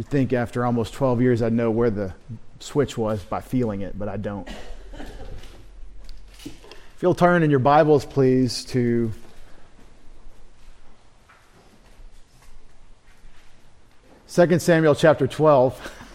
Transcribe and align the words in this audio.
You'd 0.00 0.08
think 0.08 0.32
after 0.32 0.64
almost 0.64 0.94
12 0.94 1.20
years 1.20 1.42
I'd 1.42 1.52
know 1.52 1.70
where 1.70 1.90
the 1.90 2.14
switch 2.58 2.96
was 2.96 3.22
by 3.22 3.42
feeling 3.42 3.82
it, 3.82 3.98
but 3.98 4.08
I 4.08 4.16
don't. 4.16 4.48
If 6.42 7.02
you'll 7.02 7.14
turn 7.14 7.42
in 7.42 7.50
your 7.50 7.58
Bibles, 7.58 8.06
please, 8.06 8.64
to 8.64 9.12
Second 14.26 14.62
Samuel 14.62 14.94
chapter 14.94 15.26
12. 15.26 15.92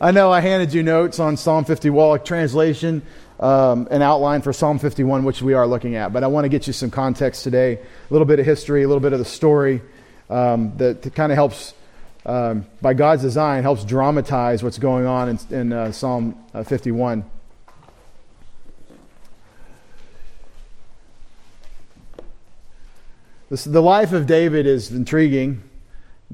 I 0.00 0.12
know 0.12 0.30
I 0.30 0.40
handed 0.40 0.72
you 0.72 0.84
notes 0.84 1.18
on 1.18 1.36
Psalm 1.36 1.64
51 1.64 2.22
translation, 2.22 3.02
um, 3.40 3.88
an 3.90 4.00
outline 4.00 4.42
for 4.42 4.52
Psalm 4.52 4.78
51, 4.78 5.24
which 5.24 5.42
we 5.42 5.54
are 5.54 5.66
looking 5.66 5.96
at. 5.96 6.12
But 6.12 6.22
I 6.22 6.28
want 6.28 6.44
to 6.44 6.48
get 6.48 6.68
you 6.68 6.72
some 6.72 6.92
context 6.92 7.42
today, 7.42 7.80
a 7.80 7.80
little 8.10 8.26
bit 8.26 8.38
of 8.38 8.46
history, 8.46 8.84
a 8.84 8.86
little 8.86 9.00
bit 9.00 9.12
of 9.12 9.18
the 9.18 9.24
story 9.24 9.82
um, 10.28 10.76
that 10.76 11.14
kind 11.14 11.32
of 11.32 11.36
helps, 11.36 11.74
um, 12.24 12.66
by 12.80 12.94
God's 12.94 13.22
design, 13.22 13.62
helps 13.62 13.84
dramatize 13.84 14.62
what's 14.62 14.78
going 14.78 15.06
on 15.06 15.28
in, 15.28 15.38
in 15.50 15.72
uh, 15.72 15.92
Psalm 15.92 16.36
uh, 16.54 16.62
51. 16.62 17.24
This, 23.48 23.62
the 23.62 23.82
life 23.82 24.12
of 24.12 24.26
David 24.26 24.66
is 24.66 24.90
intriguing 24.90 25.62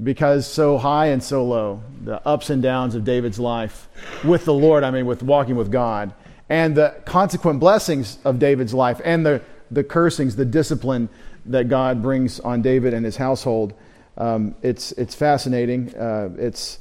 because 0.01 0.47
so 0.47 0.79
high 0.79 1.07
and 1.07 1.21
so 1.21 1.45
low, 1.45 1.83
the 2.03 2.25
ups 2.27 2.49
and 2.49 2.63
downs 2.63 2.95
of 2.95 3.05
David's 3.05 3.37
life 3.37 3.87
with 4.23 4.45
the 4.45 4.53
Lord, 4.53 4.83
I 4.83 4.89
mean, 4.89 5.05
with 5.05 5.21
walking 5.21 5.55
with 5.55 5.71
God, 5.71 6.11
and 6.49 6.75
the 6.75 6.95
consequent 7.05 7.59
blessings 7.59 8.17
of 8.25 8.39
David's 8.39 8.73
life, 8.73 8.99
and 9.05 9.23
the, 9.23 9.41
the 9.69 9.83
cursings, 9.83 10.35
the 10.35 10.45
discipline 10.45 11.09
that 11.45 11.69
God 11.69 12.01
brings 12.01 12.39
on 12.39 12.63
David 12.63 12.93
and 12.93 13.05
his 13.05 13.17
household. 13.17 13.73
Um, 14.17 14.55
it's, 14.61 14.91
it's 14.93 15.15
fascinating. 15.15 15.95
Uh, 15.95 16.29
it's 16.37 16.79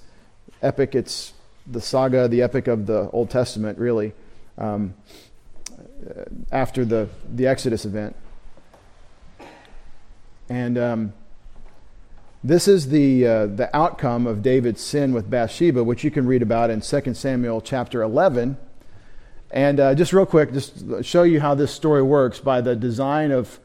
epic. 0.62 0.94
It's 0.94 1.32
the 1.66 1.80
saga, 1.80 2.28
the 2.28 2.42
epic 2.42 2.66
of 2.66 2.86
the 2.86 3.08
Old 3.10 3.30
Testament, 3.30 3.78
really, 3.78 4.12
um, 4.58 4.94
after 6.50 6.84
the, 6.84 7.08
the 7.32 7.46
Exodus 7.46 7.84
event. 7.84 8.16
And 10.48 10.76
um, 10.76 11.12
this 12.44 12.66
is 12.66 12.88
the, 12.88 13.26
uh, 13.26 13.46
the 13.46 13.74
outcome 13.74 14.26
of 14.26 14.42
David's 14.42 14.80
sin 14.80 15.12
with 15.12 15.30
Bathsheba, 15.30 15.84
which 15.84 16.04
you 16.04 16.10
can 16.10 16.26
read 16.26 16.42
about 16.42 16.70
in 16.70 16.80
2 16.80 17.14
Samuel 17.14 17.60
chapter 17.60 18.02
11. 18.02 18.58
And 19.50 19.80
uh, 19.80 19.94
just 19.94 20.12
real 20.12 20.26
quick, 20.26 20.52
just 20.52 21.04
show 21.04 21.22
you 21.22 21.40
how 21.40 21.54
this 21.54 21.72
story 21.72 22.02
works 22.02 22.40
by 22.40 22.60
the 22.60 22.74
design 22.74 23.30
of 23.30 23.60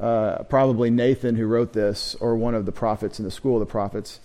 uh, 0.00 0.44
probably 0.44 0.90
Nathan 0.90 1.36
who 1.36 1.46
wrote 1.46 1.72
this, 1.72 2.16
or 2.20 2.34
one 2.34 2.54
of 2.54 2.66
the 2.66 2.72
prophets 2.72 3.18
in 3.18 3.24
the 3.24 3.30
school 3.30 3.56
of 3.56 3.60
the 3.60 3.70
prophets. 3.70 4.20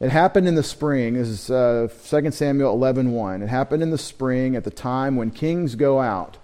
It 0.00 0.10
happened 0.10 0.46
in 0.46 0.56
the 0.56 0.62
spring. 0.62 1.14
This 1.14 1.28
is 1.28 1.50
uh, 1.50 1.88
2 2.08 2.30
Samuel 2.30 2.72
11 2.74 3.12
1. 3.12 3.42
It 3.42 3.48
happened 3.48 3.82
in 3.82 3.90
the 3.90 3.98
spring 3.98 4.56
at 4.56 4.64
the 4.64 4.70
time 4.70 5.16
when 5.16 5.30
kings 5.30 5.74
go 5.74 6.00
out 6.00 6.36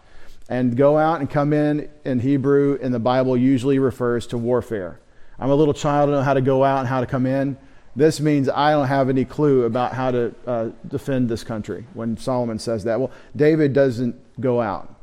and 0.49 0.77
go 0.77 0.97
out 0.97 1.21
and 1.21 1.29
come 1.29 1.53
in 1.53 1.91
in 2.05 2.21
Hebrew 2.21 2.79
in 2.81 2.93
the 2.93 2.99
Bible 2.99 3.37
usually 3.37 3.79
refers 3.79 4.27
to 4.29 4.39
warfare. 4.39 5.01
I'm 5.39 5.51
a 5.51 5.55
little 5.55 5.75
child, 5.75 6.09
I 6.09 6.13
don't 6.13 6.21
know 6.21 6.25
how 6.25 6.35
to 6.35 6.41
go 6.41 6.65
out 6.65 6.81
and 6.81 6.89
how 6.89 7.01
to 7.01 7.07
come 7.07 7.27
in. 7.27 7.57
This 7.95 8.21
means 8.21 8.49
I 8.49 8.71
don't 8.71 8.87
have 8.87 9.11
any 9.11 9.25
clue 9.25 9.65
about 9.65 9.93
how 9.93 10.11
to 10.11 10.35
uh, 10.47 10.69
defend 10.89 11.29
this 11.29 11.45
country 11.45 11.87
when 11.93 12.17
Solomon 12.17 12.59
says 12.59 12.85
that. 12.85 12.99
Well, 12.99 13.11
David 13.37 13.75
doesn't 13.75 14.41
go 14.41 14.63
out. 14.63 14.95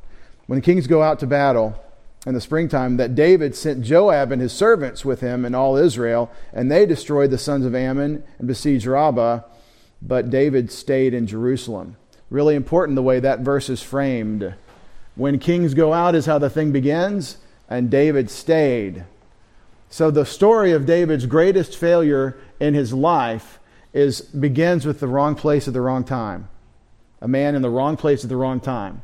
When 0.47 0.57
the 0.59 0.65
kings 0.65 0.87
go 0.87 1.03
out 1.03 1.19
to 1.19 1.27
battle 1.27 1.80
in 2.30 2.35
the 2.35 2.41
springtime, 2.41 2.97
that 2.97 3.16
David 3.16 3.55
sent 3.55 3.83
Joab 3.83 4.31
and 4.31 4.41
his 4.41 4.53
servants 4.53 5.03
with 5.03 5.19
him 5.19 5.44
and 5.44 5.55
all 5.55 5.75
Israel, 5.75 6.31
and 6.53 6.71
they 6.71 6.86
destroyed 6.86 7.31
the 7.31 7.38
sons 7.38 7.65
of 7.65 7.76
Ammon 7.76 8.23
and 8.37 8.48
besieged 8.48 8.86
Rabbah, 8.86 9.42
but 10.02 10.30
David 10.30 10.71
stayed 10.71 11.14
in 11.14 11.27
Jerusalem. 11.27 11.98
Really 12.30 12.55
important 12.55 12.95
the 12.95 13.02
way 13.02 13.20
that 13.20 13.39
verse 13.39 13.70
is 13.70 13.81
framed. 13.81 14.54
When 15.15 15.39
kings 15.39 15.73
go 15.73 15.92
out 15.92 16.15
is 16.15 16.27
how 16.27 16.37
the 16.37 16.49
thing 16.49 16.71
begins, 16.71 17.37
and 17.67 17.89
David 17.89 18.30
stayed. 18.30 19.04
So 19.89 20.11
the 20.11 20.25
story 20.25 20.71
of 20.71 20.86
David's 20.86 21.25
greatest 21.25 21.75
failure 21.75 22.37
in 22.59 22.75
his 22.75 22.93
life 22.93 23.59
is 23.92 24.21
begins 24.21 24.86
with 24.86 24.99
the 24.99 25.08
wrong 25.08 25.33
place 25.33 25.67
at 25.67 25.73
the 25.73 25.81
wrong 25.81 26.04
time. 26.04 26.48
A 27.21 27.27
man 27.27 27.55
in 27.55 27.64
the 27.64 27.70
wrong 27.70 27.98
place 27.98 28.23
at 28.23 28.30
the 28.30 28.37
wrong 28.37 28.59
time. 28.59 29.02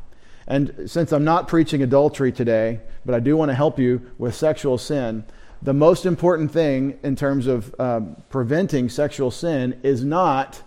And 0.48 0.90
since 0.90 1.12
I'm 1.12 1.24
not 1.24 1.48
preaching 1.48 1.82
adultery 1.82 2.32
today, 2.32 2.82
but 3.06 3.16
I 3.16 3.20
do 3.20 3.36
want 3.36 3.50
to 3.50 3.56
help 3.56 3.80
you 3.80 4.12
with 4.18 4.36
sexual 4.36 4.78
sin, 4.78 5.26
the 5.62 5.74
most 5.74 6.06
important 6.06 6.52
thing 6.52 7.00
in 7.04 7.16
terms 7.16 7.48
of 7.48 7.74
um, 7.80 8.22
preventing 8.30 8.90
sexual 8.90 9.32
sin 9.32 9.80
is 9.84 10.04
not 10.04 10.62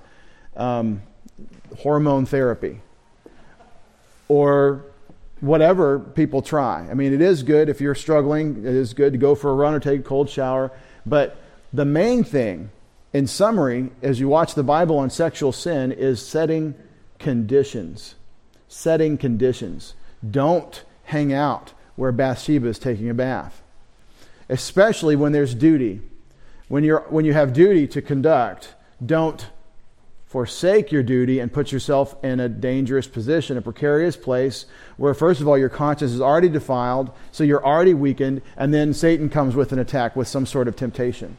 um, 0.56 1.02
hormone 1.78 2.26
therapy 2.26 2.80
or 4.26 4.84
whatever 5.40 6.00
people 6.00 6.42
try. 6.42 6.86
I 6.90 6.94
mean, 6.94 7.12
it 7.12 7.20
is 7.20 7.42
good 7.42 7.68
if 7.68 7.80
you're 7.80 7.94
struggling, 7.94 8.58
it 8.58 8.74
is 8.74 8.92
good 8.94 9.12
to 9.12 9.18
go 9.18 9.34
for 9.34 9.50
a 9.50 9.54
run 9.54 9.74
or 9.74 9.80
take 9.80 10.00
a 10.00 10.02
cold 10.02 10.28
shower. 10.28 10.72
But 11.06 11.36
the 11.72 11.84
main 11.84 12.24
thing, 12.24 12.70
in 13.12 13.26
summary, 13.26 13.90
as 14.02 14.18
you 14.18 14.28
watch 14.28 14.54
the 14.54 14.62
Bible 14.62 14.98
on 14.98 15.10
sexual 15.10 15.52
sin, 15.52 15.92
is 15.92 16.24
setting 16.26 16.74
conditions. 17.18 18.16
Setting 18.68 19.18
conditions. 19.18 19.94
Don't 20.28 20.84
hang 21.04 21.32
out 21.32 21.72
where 21.96 22.12
Bathsheba 22.12 22.68
is 22.68 22.78
taking 22.78 23.08
a 23.08 23.14
bath, 23.14 23.62
especially 24.48 25.16
when 25.16 25.32
there's 25.32 25.54
duty. 25.54 26.00
When, 26.68 26.84
you're, 26.84 27.00
when 27.08 27.24
you 27.24 27.32
have 27.32 27.52
duty 27.52 27.86
to 27.88 28.02
conduct, 28.02 28.74
don't 29.04 29.48
forsake 30.26 30.92
your 30.92 31.02
duty 31.02 31.40
and 31.40 31.50
put 31.50 31.72
yourself 31.72 32.22
in 32.22 32.38
a 32.38 32.48
dangerous 32.48 33.06
position, 33.06 33.56
a 33.56 33.62
precarious 33.62 34.16
place 34.16 34.66
where, 34.98 35.14
first 35.14 35.40
of 35.40 35.48
all, 35.48 35.56
your 35.56 35.70
conscience 35.70 36.12
is 36.12 36.20
already 36.20 36.50
defiled, 36.50 37.10
so 37.32 37.42
you're 37.42 37.64
already 37.64 37.94
weakened, 37.94 38.42
and 38.56 38.74
then 38.74 38.92
Satan 38.92 39.30
comes 39.30 39.56
with 39.56 39.72
an 39.72 39.78
attack 39.78 40.14
with 40.14 40.28
some 40.28 40.44
sort 40.44 40.68
of 40.68 40.76
temptation. 40.76 41.38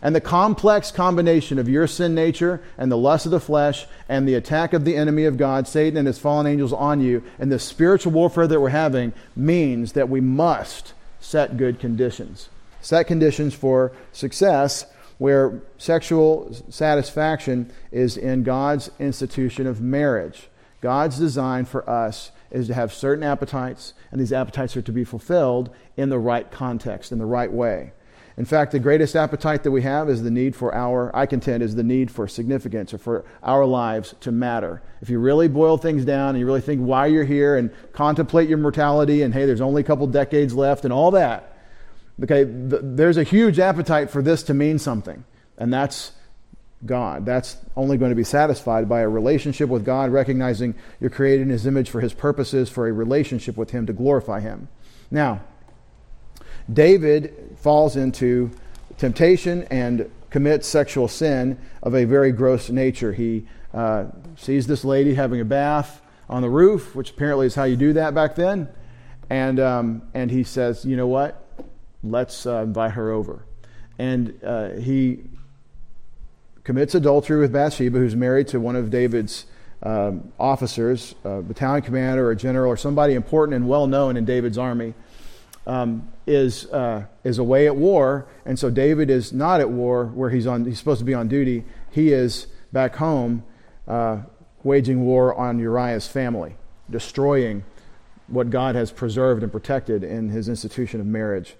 And 0.00 0.14
the 0.14 0.20
complex 0.20 0.90
combination 0.90 1.58
of 1.58 1.68
your 1.68 1.86
sin 1.86 2.14
nature 2.14 2.60
and 2.76 2.90
the 2.90 2.96
lust 2.96 3.26
of 3.26 3.32
the 3.32 3.40
flesh 3.40 3.86
and 4.08 4.28
the 4.28 4.34
attack 4.34 4.72
of 4.72 4.84
the 4.84 4.96
enemy 4.96 5.24
of 5.24 5.36
God, 5.36 5.66
Satan 5.66 5.96
and 5.96 6.06
his 6.06 6.18
fallen 6.18 6.46
angels 6.46 6.72
on 6.72 7.00
you, 7.00 7.22
and 7.38 7.50
the 7.50 7.58
spiritual 7.58 8.12
warfare 8.12 8.46
that 8.46 8.60
we're 8.60 8.68
having 8.68 9.12
means 9.34 9.92
that 9.92 10.08
we 10.08 10.20
must 10.20 10.94
set 11.20 11.56
good 11.56 11.80
conditions. 11.80 12.48
Set 12.80 13.06
conditions 13.06 13.54
for 13.54 13.92
success 14.12 14.86
where 15.18 15.60
sexual 15.78 16.54
satisfaction 16.70 17.72
is 17.90 18.16
in 18.16 18.44
God's 18.44 18.90
institution 19.00 19.66
of 19.66 19.80
marriage. 19.80 20.48
God's 20.80 21.18
design 21.18 21.64
for 21.64 21.88
us 21.90 22.30
is 22.50 22.68
to 22.68 22.74
have 22.74 22.92
certain 22.92 23.24
appetites, 23.24 23.94
and 24.12 24.20
these 24.20 24.32
appetites 24.32 24.76
are 24.76 24.82
to 24.82 24.92
be 24.92 25.04
fulfilled 25.04 25.70
in 25.96 26.08
the 26.08 26.18
right 26.18 26.50
context, 26.50 27.10
in 27.10 27.18
the 27.18 27.26
right 27.26 27.52
way. 27.52 27.92
In 28.38 28.44
fact, 28.44 28.72
the 28.72 28.78
greatest 28.78 29.16
appetite 29.16 29.64
that 29.64 29.70
we 29.70 29.82
have 29.82 30.08
is 30.08 30.22
the 30.22 30.30
need 30.30 30.56
for 30.56 30.74
our, 30.74 31.14
I 31.14 31.26
contend, 31.26 31.62
is 31.62 31.74
the 31.74 31.82
need 31.82 32.10
for 32.10 32.26
significance 32.26 32.94
or 32.94 32.98
for 32.98 33.24
our 33.42 33.66
lives 33.66 34.14
to 34.20 34.32
matter. 34.32 34.80
If 35.02 35.10
you 35.10 35.18
really 35.18 35.48
boil 35.48 35.76
things 35.76 36.04
down 36.04 36.30
and 36.30 36.38
you 36.38 36.46
really 36.46 36.60
think 36.60 36.80
why 36.80 37.06
you're 37.06 37.24
here 37.24 37.56
and 37.56 37.70
contemplate 37.92 38.48
your 38.48 38.58
mortality 38.58 39.22
and 39.22 39.34
hey, 39.34 39.44
there's 39.44 39.60
only 39.60 39.82
a 39.82 39.84
couple 39.84 40.06
decades 40.06 40.54
left 40.54 40.84
and 40.84 40.92
all 40.92 41.10
that, 41.10 41.58
Okay, 42.22 42.44
th- 42.44 42.82
there's 42.82 43.16
a 43.16 43.22
huge 43.22 43.58
appetite 43.58 44.10
for 44.10 44.22
this 44.22 44.42
to 44.44 44.54
mean 44.54 44.78
something, 44.78 45.24
and 45.56 45.72
that's 45.72 46.12
God. 46.84 47.24
That's 47.24 47.56
only 47.76 47.96
going 47.96 48.10
to 48.10 48.16
be 48.16 48.24
satisfied 48.24 48.88
by 48.88 49.00
a 49.00 49.08
relationship 49.08 49.68
with 49.68 49.84
God, 49.84 50.10
recognizing 50.10 50.74
you're 51.00 51.10
created 51.10 51.42
in 51.42 51.50
His 51.50 51.66
image 51.66 51.90
for 51.90 52.00
His 52.00 52.12
purposes, 52.12 52.68
for 52.68 52.88
a 52.88 52.92
relationship 52.92 53.56
with 53.56 53.70
Him 53.70 53.86
to 53.86 53.92
glorify 53.92 54.40
Him. 54.40 54.68
Now, 55.10 55.42
David 56.72 57.56
falls 57.56 57.96
into 57.96 58.50
temptation 58.96 59.64
and 59.70 60.10
commits 60.30 60.66
sexual 60.68 61.08
sin 61.08 61.58
of 61.82 61.94
a 61.94 62.04
very 62.04 62.32
gross 62.32 62.68
nature. 62.70 63.12
He 63.12 63.46
uh, 63.72 64.06
sees 64.36 64.66
this 64.66 64.84
lady 64.84 65.14
having 65.14 65.40
a 65.40 65.44
bath 65.44 66.02
on 66.28 66.42
the 66.42 66.50
roof, 66.50 66.94
which 66.94 67.10
apparently 67.10 67.46
is 67.46 67.54
how 67.54 67.64
you 67.64 67.76
do 67.76 67.94
that 67.94 68.14
back 68.14 68.34
then, 68.34 68.68
and 69.30 69.58
um, 69.58 70.02
and 70.12 70.30
he 70.30 70.44
says, 70.44 70.84
you 70.84 70.96
know 70.96 71.06
what? 71.06 71.44
let's 72.02 72.46
uh, 72.46 72.62
invite 72.62 72.92
her 72.92 73.10
over. 73.10 73.44
And 73.98 74.38
uh, 74.44 74.70
he 74.74 75.24
commits 76.64 76.94
adultery 76.94 77.40
with 77.40 77.52
Bathsheba, 77.52 77.98
who's 77.98 78.14
married 78.14 78.48
to 78.48 78.60
one 78.60 78.76
of 78.76 78.90
David's 78.90 79.46
um, 79.82 80.32
officers, 80.38 81.14
a 81.24 81.42
battalion 81.42 81.82
commander 81.82 82.26
or 82.26 82.32
a 82.32 82.36
general 82.36 82.70
or 82.70 82.76
somebody 82.76 83.14
important 83.14 83.56
and 83.56 83.68
well 83.68 83.86
known 83.86 84.16
in 84.16 84.24
David's 84.24 84.58
army, 84.58 84.94
um, 85.68 86.08
is, 86.26 86.66
uh, 86.72 87.04
is 87.22 87.38
away 87.38 87.66
at 87.66 87.76
war. 87.76 88.26
And 88.44 88.58
so 88.58 88.70
David 88.70 89.10
is 89.10 89.32
not 89.32 89.60
at 89.60 89.70
war 89.70 90.06
where 90.06 90.30
he's, 90.30 90.46
on, 90.46 90.64
he's 90.64 90.78
supposed 90.78 90.98
to 90.98 91.04
be 91.04 91.14
on 91.14 91.28
duty. 91.28 91.64
He 91.92 92.12
is 92.12 92.48
back 92.72 92.96
home 92.96 93.44
uh, 93.86 94.22
waging 94.64 95.04
war 95.04 95.34
on 95.34 95.60
Uriah's 95.60 96.08
family, 96.08 96.56
destroying 96.90 97.64
what 98.26 98.50
God 98.50 98.74
has 98.74 98.90
preserved 98.90 99.42
and 99.42 99.52
protected 99.52 100.02
in 100.02 100.30
his 100.30 100.48
institution 100.48 101.00
of 101.00 101.06
marriage. 101.06 101.54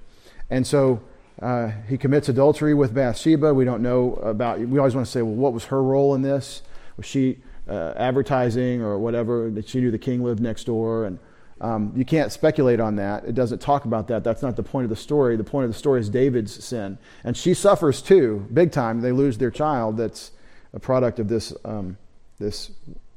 And 0.51 0.67
so 0.67 1.01
Uh, 1.41 1.71
he 1.89 1.97
commits 1.97 2.29
adultery 2.29 2.75
with 2.75 2.93
Bathsheba. 2.93 3.55
We 3.55 3.65
don't 3.65 3.81
know 3.81 4.15
about. 4.15 4.59
We 4.59 4.79
always 4.81 4.97
want 4.97 5.07
to 5.07 5.13
say, 5.13 5.23
well, 5.23 5.39
what 5.39 5.53
was 5.53 5.67
her 5.67 5.81
role 5.81 6.17
in 6.17 6.23
this? 6.23 6.63
Was 6.97 7.07
she 7.07 7.39
uh, 7.69 7.93
advertising 7.95 8.83
or 8.83 8.99
whatever? 8.99 9.49
That 9.49 9.69
she 9.69 9.79
knew 9.81 9.93
the 9.93 10.05
king 10.11 10.25
lived 10.25 10.41
next 10.41 10.67
door, 10.67 11.07
and 11.07 11.21
um, 11.61 11.93
you 11.97 12.05
can't 12.05 12.31
speculate 12.31 12.81
on 12.81 12.97
that. 12.97 13.25
It 13.25 13.35
doesn't 13.35 13.61
talk 13.61 13.85
about 13.85 14.09
that. 14.09 14.23
That's 14.25 14.43
not 14.43 14.57
the 14.57 14.63
point 14.63 14.85
of 14.85 14.91
the 14.91 14.97
story. 14.97 15.37
The 15.37 15.45
point 15.45 15.65
of 15.65 15.73
the 15.73 15.79
story 15.79 16.01
is 16.01 16.09
David's 16.09 16.65
sin, 16.65 16.99
and 17.25 17.37
she 17.37 17.55
suffers 17.55 18.01
too, 18.01 18.47
big 18.53 18.73
time. 18.73 19.01
They 19.01 19.13
lose 19.13 19.39
their 19.39 19.51
child. 19.51 19.97
That's 19.97 20.31
a 20.73 20.81
product 20.81 21.19
of 21.19 21.29
this 21.29 21.53
um, 21.65 21.97
this 22.39 22.71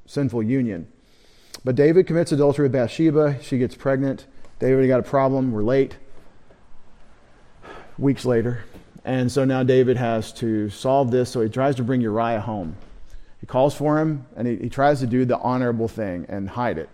sinful 0.06 0.44
union. 0.44 0.88
But 1.64 1.76
David 1.76 2.08
commits 2.08 2.32
adultery 2.32 2.66
with 2.66 2.72
Bathsheba. 2.72 3.38
She 3.42 3.58
gets 3.58 3.76
pregnant. 3.76 4.26
David 4.60 4.88
got 4.88 5.00
a 5.00 5.04
problem. 5.04 5.52
We're 5.52 5.64
late 5.64 5.98
weeks 7.98 8.26
later. 8.26 8.64
And 9.04 9.32
so 9.32 9.46
now 9.46 9.64
David 9.64 9.98
has 9.98 10.32
to 10.34 10.70
solve 10.70 11.12
this, 11.12 11.30
so 11.30 11.42
he 11.42 11.50
tries 11.50 11.76
to 11.76 11.84
bring 11.84 12.02
Uriah 12.02 12.42
home. 12.42 12.76
He 13.40 13.48
calls 13.48 13.76
for 13.76 14.00
him, 14.00 14.28
and 14.36 14.48
he, 14.48 14.58
he 14.58 14.70
tries 14.70 15.00
to 15.00 15.08
do 15.08 15.26
the 15.26 15.40
honorable 15.40 15.88
thing 15.88 16.26
and 16.30 16.50
hide 16.50 16.78
it. 16.78 16.90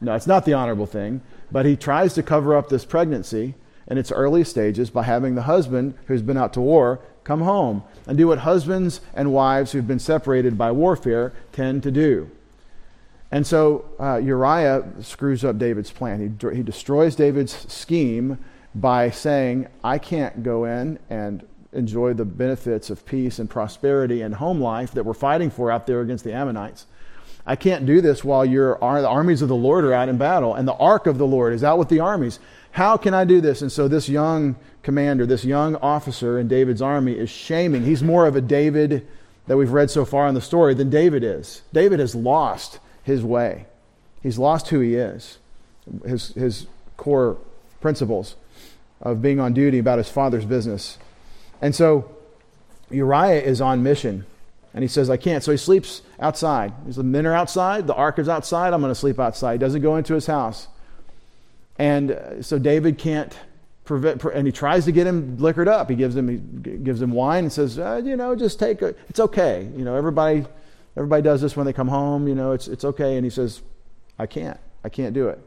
No, 0.00 0.14
it's 0.14 0.26
not 0.26 0.44
the 0.44 0.52
honorable 0.52 0.86
thing, 0.86 1.22
but 1.50 1.66
he 1.66 1.76
tries 1.76 2.14
to 2.14 2.22
cover 2.22 2.56
up 2.56 2.68
this 2.68 2.84
pregnancy 2.84 3.54
in 3.86 3.98
its 3.98 4.12
early 4.12 4.44
stages 4.44 4.90
by 4.90 5.04
having 5.04 5.34
the 5.34 5.42
husband 5.42 5.94
who's 6.06 6.22
been 6.22 6.36
out 6.36 6.52
to 6.52 6.60
war 6.60 7.00
come 7.24 7.40
home 7.40 7.82
and 8.06 8.16
do 8.16 8.28
what 8.28 8.38
husbands 8.38 9.00
and 9.14 9.32
wives 9.32 9.72
who've 9.72 9.86
been 9.86 9.98
separated 9.98 10.56
by 10.56 10.70
warfare 10.70 11.32
tend 11.52 11.82
to 11.82 11.90
do. 11.90 12.30
And 13.32 13.46
so 13.46 13.84
uh, 13.98 14.16
Uriah 14.16 14.84
screws 15.00 15.44
up 15.44 15.58
David's 15.58 15.90
plan. 15.90 16.20
He, 16.20 16.56
he 16.56 16.62
destroys 16.62 17.16
David's 17.16 17.52
scheme 17.72 18.38
by 18.74 19.10
saying, 19.10 19.66
I 19.82 19.98
can't 19.98 20.42
go 20.42 20.64
in 20.64 20.98
and 21.10 21.44
enjoy 21.72 22.14
the 22.14 22.24
benefits 22.24 22.90
of 22.90 23.04
peace 23.04 23.38
and 23.38 23.50
prosperity 23.50 24.22
and 24.22 24.36
home 24.36 24.60
life 24.60 24.92
that 24.92 25.04
we're 25.04 25.14
fighting 25.14 25.50
for 25.50 25.70
out 25.70 25.86
there 25.86 26.00
against 26.00 26.24
the 26.24 26.32
Ammonites. 26.32 26.86
I 27.46 27.56
can't 27.56 27.86
do 27.86 28.00
this 28.00 28.24
while 28.24 28.44
your 28.44 28.76
the 28.80 29.08
armies 29.08 29.42
of 29.42 29.48
the 29.48 29.54
Lord 29.54 29.84
are 29.84 29.92
out 29.92 30.08
in 30.08 30.18
battle 30.18 30.54
and 30.54 30.66
the 30.66 30.74
ark 30.74 31.06
of 31.06 31.18
the 31.18 31.26
Lord 31.26 31.52
is 31.52 31.62
out 31.62 31.78
with 31.78 31.88
the 31.88 32.00
armies. 32.00 32.40
How 32.72 32.96
can 32.96 33.14
I 33.14 33.24
do 33.24 33.40
this? 33.40 33.62
And 33.62 33.70
so 33.70 33.88
this 33.88 34.08
young 34.08 34.56
commander, 34.82 35.24
this 35.26 35.44
young 35.44 35.76
officer 35.76 36.38
in 36.38 36.48
David's 36.48 36.82
army 36.82 37.12
is 37.12 37.30
shaming. 37.30 37.84
He's 37.84 38.02
more 38.02 38.26
of 38.26 38.36
a 38.36 38.40
David 38.40 39.06
that 39.46 39.56
we've 39.56 39.70
read 39.70 39.90
so 39.90 40.04
far 40.04 40.26
in 40.26 40.34
the 40.34 40.40
story 40.40 40.74
than 40.74 40.90
David 40.90 41.22
is. 41.22 41.62
David 41.72 42.00
has 42.00 42.14
lost 42.14 42.80
his 43.04 43.22
way. 43.22 43.66
He's 44.22 44.38
lost 44.38 44.68
who 44.68 44.80
he 44.80 44.96
is, 44.96 45.38
his, 46.04 46.28
his 46.30 46.66
core 46.96 47.38
principles 47.80 48.34
of 49.00 49.22
being 49.22 49.38
on 49.38 49.54
duty 49.54 49.78
about 49.78 49.98
his 49.98 50.10
father's 50.10 50.44
business. 50.44 50.98
And 51.62 51.74
so 51.74 52.10
Uriah 52.90 53.40
is 53.40 53.60
on 53.60 53.82
mission. 53.82 54.26
And 54.76 54.82
he 54.82 54.88
says, 54.88 55.08
I 55.08 55.16
can't. 55.16 55.42
So 55.42 55.52
he 55.52 55.56
sleeps 55.56 56.02
outside. 56.20 56.74
The 56.86 57.02
men 57.02 57.26
are 57.26 57.32
outside. 57.32 57.86
The 57.86 57.94
ark 57.94 58.18
is 58.18 58.28
outside. 58.28 58.74
I'm 58.74 58.82
going 58.82 58.90
to 58.90 58.94
sleep 58.94 59.18
outside. 59.18 59.52
He 59.52 59.58
doesn't 59.58 59.80
go 59.80 59.96
into 59.96 60.12
his 60.12 60.26
house. 60.26 60.68
And 61.78 62.10
uh, 62.10 62.42
so 62.42 62.58
David 62.58 62.98
can't 62.98 63.34
prevent, 63.86 64.22
and 64.22 64.46
he 64.46 64.52
tries 64.52 64.84
to 64.84 64.92
get 64.92 65.06
him 65.06 65.38
liquored 65.38 65.66
up. 65.66 65.88
He 65.88 65.96
gives 65.96 66.14
him, 66.14 66.28
he 66.28 66.76
gives 66.76 67.00
him 67.00 67.12
wine 67.12 67.44
and 67.44 67.52
says, 67.52 67.78
uh, 67.78 68.02
you 68.04 68.16
know, 68.16 68.36
just 68.36 68.58
take 68.58 68.82
it. 68.82 68.98
It's 69.08 69.18
okay. 69.18 69.66
You 69.74 69.82
know, 69.82 69.96
everybody, 69.96 70.44
everybody 70.94 71.22
does 71.22 71.40
this 71.40 71.56
when 71.56 71.64
they 71.64 71.72
come 71.72 71.88
home. 71.88 72.28
You 72.28 72.34
know, 72.34 72.52
it's, 72.52 72.68
it's 72.68 72.84
okay. 72.84 73.16
And 73.16 73.24
he 73.24 73.30
says, 73.30 73.62
I 74.18 74.26
can't. 74.26 74.60
I 74.84 74.90
can't 74.90 75.14
do 75.14 75.28
it. 75.28 75.38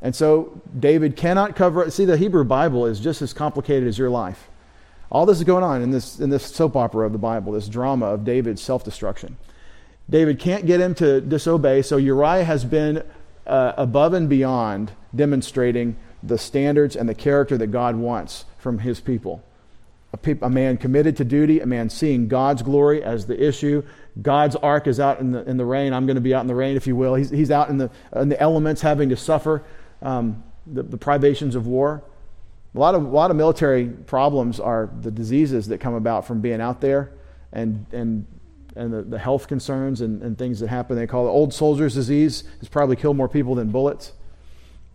And 0.00 0.14
so 0.14 0.60
David 0.78 1.16
cannot 1.16 1.56
cover 1.56 1.82
it. 1.82 1.90
See, 1.92 2.04
the 2.04 2.16
Hebrew 2.16 2.44
Bible 2.44 2.86
is 2.86 3.00
just 3.00 3.20
as 3.20 3.32
complicated 3.32 3.88
as 3.88 3.98
your 3.98 4.10
life. 4.10 4.49
All 5.10 5.26
this 5.26 5.38
is 5.38 5.44
going 5.44 5.64
on 5.64 5.82
in 5.82 5.90
this, 5.90 6.20
in 6.20 6.30
this 6.30 6.44
soap 6.44 6.76
opera 6.76 7.06
of 7.06 7.12
the 7.12 7.18
Bible, 7.18 7.52
this 7.52 7.68
drama 7.68 8.06
of 8.06 8.24
David's 8.24 8.62
self 8.62 8.84
destruction. 8.84 9.36
David 10.08 10.38
can't 10.38 10.66
get 10.66 10.80
him 10.80 10.94
to 10.96 11.20
disobey, 11.20 11.82
so 11.82 11.96
Uriah 11.96 12.44
has 12.44 12.64
been 12.64 13.02
uh, 13.46 13.72
above 13.76 14.12
and 14.12 14.28
beyond 14.28 14.92
demonstrating 15.14 15.96
the 16.22 16.38
standards 16.38 16.96
and 16.96 17.08
the 17.08 17.14
character 17.14 17.56
that 17.58 17.68
God 17.68 17.96
wants 17.96 18.44
from 18.58 18.78
his 18.80 19.00
people. 19.00 19.42
A, 20.12 20.16
pe- 20.16 20.38
a, 20.42 20.50
man 20.50 20.76
committed 20.76 21.16
to 21.18 21.24
duty, 21.24 21.60
a 21.60 21.66
man 21.66 21.88
seeing 21.88 22.26
God's 22.26 22.62
glory 22.62 23.02
as 23.02 23.26
the 23.26 23.40
issue. 23.42 23.84
God's 24.20 24.56
ark 24.56 24.86
is 24.86 24.98
out 24.98 25.20
in 25.20 25.30
the, 25.30 25.48
in 25.48 25.56
the 25.56 25.64
rain. 25.64 25.92
I'm 25.92 26.06
going 26.06 26.16
to 26.16 26.20
be 26.20 26.34
out 26.34 26.40
in 26.40 26.48
the 26.48 26.54
rain, 26.54 26.76
if 26.76 26.86
you 26.86 26.96
will. 26.96 27.14
He's, 27.14 27.30
he's 27.30 27.50
out 27.50 27.70
in 27.70 27.78
the, 27.78 27.90
in 28.14 28.28
the 28.28 28.40
elements 28.40 28.82
having 28.82 29.08
to 29.10 29.16
suffer 29.16 29.62
um, 30.02 30.42
the, 30.66 30.82
the 30.82 30.98
privations 30.98 31.54
of 31.54 31.66
war. 31.66 32.02
A 32.74 32.78
lot 32.78 32.94
of, 32.94 33.04
a 33.04 33.08
lot 33.08 33.30
of 33.30 33.36
military 33.36 33.86
problems 33.86 34.60
are 34.60 34.90
the 35.00 35.10
diseases 35.10 35.66
that 35.68 35.78
come 35.78 35.94
about 35.94 36.26
from 36.26 36.40
being 36.40 36.60
out 36.60 36.80
there 36.80 37.12
and, 37.52 37.84
and, 37.92 38.26
and 38.76 38.92
the, 38.92 39.02
the 39.02 39.18
health 39.18 39.48
concerns 39.48 40.00
and, 40.02 40.22
and 40.22 40.38
things 40.38 40.60
that 40.60 40.68
happen. 40.68 40.96
They 40.96 41.06
call 41.06 41.26
it 41.26 41.30
old 41.30 41.52
soldier's 41.52 41.94
disease. 41.94 42.44
It's 42.60 42.68
probably 42.68 42.94
killed 42.94 43.16
more 43.16 43.28
people 43.28 43.56
than 43.56 43.70
bullets. 43.70 44.12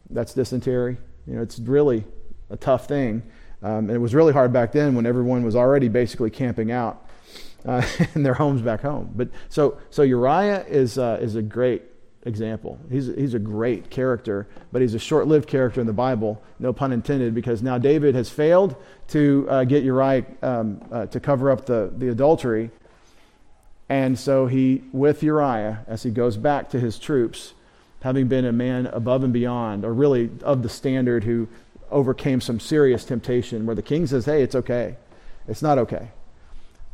That's 0.09 0.33
dysentery. 0.33 0.97
You 1.27 1.35
know, 1.35 1.41
it's 1.41 1.59
really 1.59 2.05
a 2.49 2.55
tough 2.55 2.87
thing. 2.87 3.23
Um, 3.61 3.89
and 3.89 3.91
it 3.91 3.99
was 3.99 4.13
really 4.13 4.31
hard 4.31 4.53
back 4.53 4.71
then 4.71 4.95
when 4.95 5.05
everyone 5.05 5.43
was 5.43 5.55
already 5.55 5.89
basically 5.89 6.29
camping 6.29 6.71
out 6.71 7.05
uh, 7.65 7.85
in 8.15 8.23
their 8.23 8.35
homes 8.35 8.61
back 8.61 8.81
home. 8.81 9.11
But 9.15 9.29
so, 9.49 9.79
so 9.89 10.03
Uriah 10.03 10.63
is, 10.65 10.97
uh, 10.97 11.17
is 11.19 11.35
a 11.35 11.41
great 11.41 11.81
example. 12.25 12.79
He's, 12.89 13.07
he's 13.07 13.33
a 13.33 13.39
great 13.39 13.89
character, 13.89 14.47
but 14.71 14.81
he's 14.81 14.93
a 14.93 14.99
short 14.99 15.27
lived 15.27 15.47
character 15.47 15.79
in 15.79 15.87
the 15.87 15.93
Bible, 15.93 16.41
no 16.59 16.73
pun 16.73 16.91
intended, 16.91 17.33
because 17.33 17.61
now 17.61 17.77
David 17.77 18.15
has 18.15 18.29
failed 18.29 18.75
to 19.09 19.45
uh, 19.49 19.63
get 19.63 19.83
Uriah 19.83 20.25
um, 20.41 20.81
uh, 20.91 21.05
to 21.07 21.19
cover 21.19 21.51
up 21.51 21.65
the, 21.65 21.93
the 21.95 22.09
adultery. 22.09 22.71
And 23.87 24.17
so 24.17 24.47
he, 24.47 24.83
with 24.91 25.21
Uriah, 25.21 25.85
as 25.87 26.03
he 26.03 26.09
goes 26.09 26.37
back 26.37 26.69
to 26.71 26.79
his 26.79 26.97
troops, 26.97 27.53
having 28.01 28.27
been 28.27 28.45
a 28.45 28.51
man 28.51 28.87
above 28.87 29.23
and 29.23 29.31
beyond, 29.31 29.85
or 29.85 29.93
really 29.93 30.29
of 30.41 30.63
the 30.63 30.69
standard 30.69 31.23
who 31.23 31.47
overcame 31.91 32.41
some 32.41 32.59
serious 32.59 33.05
temptation, 33.05 33.65
where 33.65 33.75
the 33.75 33.83
king 33.83 34.07
says, 34.07 34.25
Hey, 34.25 34.41
it's 34.41 34.55
okay. 34.55 34.97
It's 35.47 35.61
not 35.61 35.77
okay. 35.77 36.09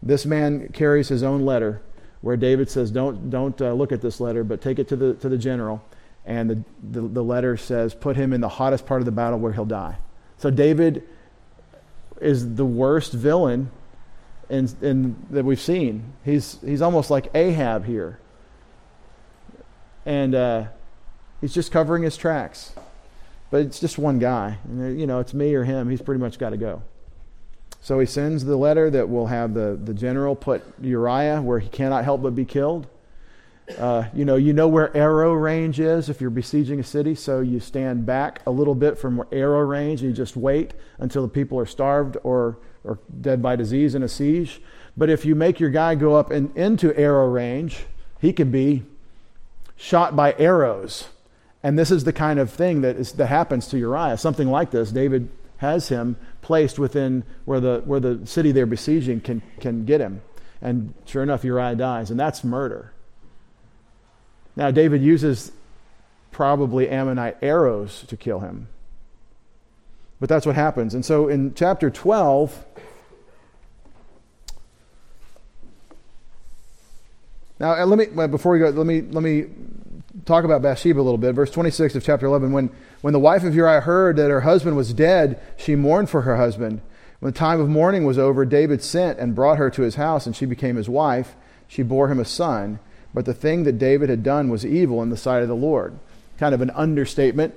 This 0.04 0.26
man 0.26 0.70
carries 0.70 1.08
his 1.08 1.24
own 1.24 1.46
letter 1.46 1.82
where 2.22 2.38
David 2.38 2.70
says, 2.70 2.92
Don't, 2.92 3.30
don't 3.30 3.60
uh, 3.62 3.74
look 3.74 3.92
at 3.92 4.02
this 4.02 4.20
letter, 4.20 4.44
but 4.44 4.62
take 4.62 4.80
it 4.80 4.88
to 4.90 4.96
the, 4.96 5.14
to 5.16 5.30
the 5.30 5.38
general. 5.38 5.84
And 6.26 6.50
the, 6.50 6.64
the, 6.84 7.08
the 7.08 7.24
letter 7.24 7.58
says, 7.58 7.94
Put 7.94 8.16
him 8.16 8.34
in 8.34 8.42
the 8.42 8.50
hottest 8.50 8.86
part 8.86 9.02
of 9.02 9.06
the 9.06 9.12
battle 9.12 9.40
where 9.40 9.54
he'll 9.54 9.66
die. 9.66 9.98
So 10.38 10.50
David 10.50 11.04
is 12.20 12.56
the 12.56 12.66
worst 12.66 13.14
villain 13.14 13.72
in, 14.50 14.70
in, 14.82 15.16
that 15.32 15.44
we've 15.44 15.60
seen. 15.60 16.14
He's, 16.24 16.60
he's 16.64 16.82
almost 16.82 17.10
like 17.10 17.30
Ahab 17.36 17.86
here. 17.86 18.20
And 20.06 20.36
uh, 20.36 20.66
he's 21.42 21.54
just 21.54 21.72
covering 21.72 22.04
his 22.04 22.18
tracks. 22.18 22.74
But 23.50 23.62
it's 23.62 23.80
just 23.80 23.98
one 23.98 24.20
guy. 24.20 24.58
And, 24.64 25.00
you 25.00 25.08
know, 25.08 25.20
it's 25.20 25.34
me 25.34 25.54
or 25.56 25.64
him. 25.64 25.90
He's 25.90 26.02
pretty 26.02 26.22
much 26.22 26.38
got 26.38 26.52
to 26.52 26.58
go. 26.58 26.84
So 27.82 28.00
he 28.00 28.06
sends 28.06 28.46
the 28.46 28.56
letter 28.56 28.92
that 28.92 29.10
will 29.10 29.28
have 29.28 29.56
the, 29.56 29.78
the 29.84 29.94
general 29.94 30.36
put 30.36 30.64
Uriah 30.82 31.42
where 31.42 31.60
he 31.60 31.68
cannot 31.68 32.04
help 32.04 32.22
but 32.22 32.36
be 32.36 32.46
killed. 32.46 32.88
Uh, 33.78 34.04
you 34.14 34.24
know, 34.24 34.36
you 34.36 34.54
know 34.54 34.68
where 34.68 34.96
arrow 34.96 35.34
range 35.34 35.80
is 35.80 36.10
if 36.10 36.22
you're 36.22 36.30
besieging 36.30 36.80
a 36.80 36.84
city, 36.84 37.16
so 37.16 37.40
you 37.40 37.60
stand 37.60 38.06
back 38.06 38.42
a 38.46 38.52
little 38.52 38.76
bit 38.76 39.00
from 39.00 39.24
arrow 39.32 39.62
range 39.62 40.02
and 40.02 40.10
you 40.10 40.16
just 40.16 40.36
wait 40.36 40.74
until 41.00 41.24
the 41.24 41.28
people 41.28 41.58
are 41.58 41.66
starved 41.66 42.18
or, 42.24 42.58
or 42.84 43.00
dead 43.20 43.42
by 43.42 43.56
disease 43.56 43.96
in 43.96 44.04
a 44.04 44.08
siege. 44.08 44.62
But 44.96 45.10
if 45.10 45.26
you 45.26 45.36
make 45.36 45.60
your 45.60 45.70
guy 45.70 45.96
go 45.96 46.16
up 46.16 46.32
and 46.32 46.56
into 46.56 46.96
arrow 46.96 47.28
range, 47.28 47.86
he 48.20 48.32
could 48.34 48.52
be 48.52 48.84
shot 49.76 50.16
by 50.16 50.36
arrows. 50.38 51.08
And 51.64 51.80
this 51.80 51.90
is 51.90 52.04
the 52.04 52.14
kind 52.14 52.40
of 52.40 52.52
thing 52.52 52.82
that, 52.82 52.96
is, 52.96 53.14
that 53.14 53.28
happens 53.28 53.68
to 53.68 53.78
Uriah. 53.78 54.18
Something 54.18 54.50
like 54.50 54.72
this. 54.72 54.92
David 54.92 55.30
has 55.58 55.90
him 55.90 56.18
placed 56.42 56.80
within 56.80 57.24
where 57.46 57.60
the, 57.60 57.82
where 57.86 58.00
the 58.00 58.26
city 58.26 58.52
they're 58.52 58.66
besieging 58.66 59.22
can, 59.22 59.42
can 59.60 59.86
get 59.86 60.02
him. 60.02 60.22
And 60.62 60.94
sure 61.06 61.24
enough, 61.24 61.44
Uriah 61.44 61.76
dies, 61.76 62.12
and 62.12 62.20
that's 62.20 62.44
murder. 62.44 62.94
Now, 64.56 64.70
David 64.72 65.02
uses 65.02 65.52
probably 66.32 66.90
Ammonite 66.90 67.38
arrows 67.42 68.04
to 68.08 68.18
kill 68.18 68.40
him. 68.40 68.68
But 70.20 70.30
that's 70.30 70.46
what 70.46 70.56
happens. 70.56 70.94
And 70.94 71.04
so 71.04 71.28
in 71.28 71.54
chapter 71.56 71.90
12, 71.90 72.66
now 77.60 77.74
uh, 77.74 77.86
let 77.86 77.98
me 77.98 78.28
before 78.28 78.52
we 78.52 78.60
go, 78.60 78.70
let 78.70 78.86
me 78.86 79.02
let 79.02 79.24
me 79.24 79.48
talk 80.26 80.44
about 80.44 80.62
Bathsheba 80.62 81.00
a 81.00 81.02
little 81.02 81.18
bit. 81.18 81.34
Verse 81.34 81.50
26 81.50 81.96
of 81.96 82.04
chapter 82.04 82.28
11. 82.28 82.52
When, 82.52 82.70
when 83.02 83.14
the 83.14 83.20
wife 83.20 83.44
of 83.44 83.56
Uriah 83.56 83.82
heard 83.82 84.16
that 84.18 84.30
her 84.30 84.42
husband 84.42 84.78
was 84.78 84.94
dead, 84.94 85.42
she 85.58 85.76
mourned 85.76 86.10
for 86.10 86.22
her 86.22 86.38
husband. 86.38 86.82
When 87.20 87.32
the 87.32 87.38
time 87.38 87.60
of 87.60 87.70
mourning 87.70 88.06
was 88.06 88.18
over, 88.18 88.46
David 88.46 88.82
sent 88.82 89.20
and 89.20 89.36
brought 89.36 89.58
her 89.58 89.70
to 89.72 89.82
his 89.82 89.96
house, 89.96 90.26
and 90.26 90.36
she 90.36 90.46
became 90.46 90.76
his 90.76 90.90
wife. 90.90 91.36
She 91.68 91.84
bore 91.84 92.08
him 92.08 92.20
a 92.20 92.26
son. 92.26 92.80
But 93.14 93.26
the 93.26 93.34
thing 93.34 93.64
that 93.64 93.78
David 93.78 94.10
had 94.10 94.24
done 94.24 94.50
was 94.50 94.66
evil 94.66 95.02
in 95.04 95.10
the 95.10 95.18
sight 95.18 95.42
of 95.42 95.48
the 95.48 95.56
Lord. 95.56 96.00
Kind 96.38 96.56
of 96.56 96.62
an 96.62 96.72
understatement, 96.72 97.54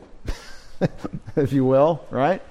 if 1.37 1.53
you 1.53 1.65
will, 1.65 2.05
right? 2.11 2.43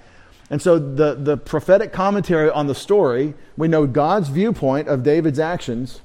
And 0.49 0.61
so 0.61 0.77
the, 0.77 1.15
the 1.15 1.37
prophetic 1.37 1.91
commentary 1.91 2.49
on 2.49 2.67
the 2.67 2.75
story, 2.75 3.33
we 3.57 3.67
know 3.67 3.87
God's 3.87 4.29
viewpoint 4.29 4.87
of 4.87 5.03
David's 5.03 5.39
actions. 5.39 6.01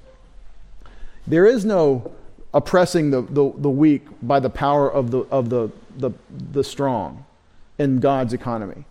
There 1.27 1.47
is 1.47 1.65
no 1.65 2.13
oppressing 2.55 3.11
the, 3.11 3.23
the, 3.23 3.53
the 3.57 3.71
weak 3.71 4.07
by 4.23 4.41
the 4.41 4.51
power 4.51 4.91
of 4.91 5.11
the, 5.11 5.19
of 5.31 5.51
the, 5.51 5.71
the, 5.99 6.13
the 6.31 6.65
strong 6.65 7.25
in 7.79 8.01
God's 8.01 8.33
economy. 8.33 8.85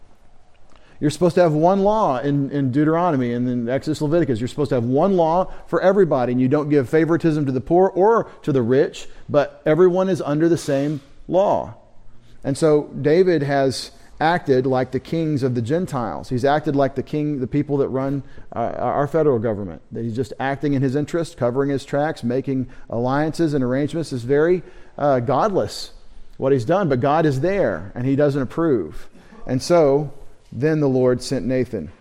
You're 0.99 1.11
supposed 1.11 1.35
to 1.35 1.41
have 1.41 1.53
one 1.53 1.83
law 1.83 2.17
in, 2.19 2.49
in 2.49 2.71
Deuteronomy 2.71 3.33
and 3.33 3.47
in 3.47 3.69
Exodus, 3.69 4.01
Leviticus. 4.01 4.39
You're 4.39 4.47
supposed 4.47 4.69
to 4.69 4.75
have 4.75 4.85
one 4.85 5.15
law 5.15 5.51
for 5.67 5.79
everybody, 5.81 6.31
and 6.31 6.41
you 6.41 6.47
don't 6.47 6.69
give 6.69 6.89
favoritism 6.89 7.45
to 7.45 7.51
the 7.51 7.61
poor 7.61 7.89
or 7.89 8.31
to 8.41 8.51
the 8.51 8.63
rich, 8.63 9.07
but 9.29 9.61
everyone 9.65 10.09
is 10.09 10.21
under 10.21 10.49
the 10.49 10.57
same 10.57 11.01
law. 11.27 11.75
And 12.43 12.57
so 12.57 12.85
David 12.99 13.43
has 13.43 13.91
acted 14.19 14.65
like 14.65 14.91
the 14.91 14.99
kings 14.99 15.43
of 15.43 15.53
the 15.53 15.61
Gentiles. 15.61 16.29
He's 16.29 16.45
acted 16.45 16.75
like 16.75 16.95
the 16.95 17.03
king, 17.03 17.39
the 17.39 17.47
people 17.47 17.77
that 17.77 17.89
run 17.89 18.23
uh, 18.55 18.59
our 18.59 19.07
federal 19.07 19.37
government. 19.37 19.83
That 19.91 20.03
he's 20.03 20.15
just 20.15 20.33
acting 20.39 20.73
in 20.73 20.81
his 20.81 20.95
interest, 20.95 21.37
covering 21.37 21.69
his 21.69 21.85
tracks, 21.85 22.23
making 22.23 22.69
alliances 22.89 23.53
and 23.53 23.63
arrangements. 23.63 24.11
is 24.11 24.23
very 24.23 24.63
uh, 24.97 25.19
godless 25.19 25.91
what 26.37 26.51
he's 26.51 26.65
done, 26.65 26.87
but 26.89 26.99
God 26.99 27.25
is 27.25 27.41
there 27.41 27.91
and 27.95 28.05
he 28.05 28.15
doesn't 28.15 28.41
approve. 28.41 29.09
And 29.45 29.61
so 29.61 30.13
then 30.51 30.79
the 30.79 30.89
Lord 30.89 31.21
sent 31.21 31.45
Nathan. 31.45 31.91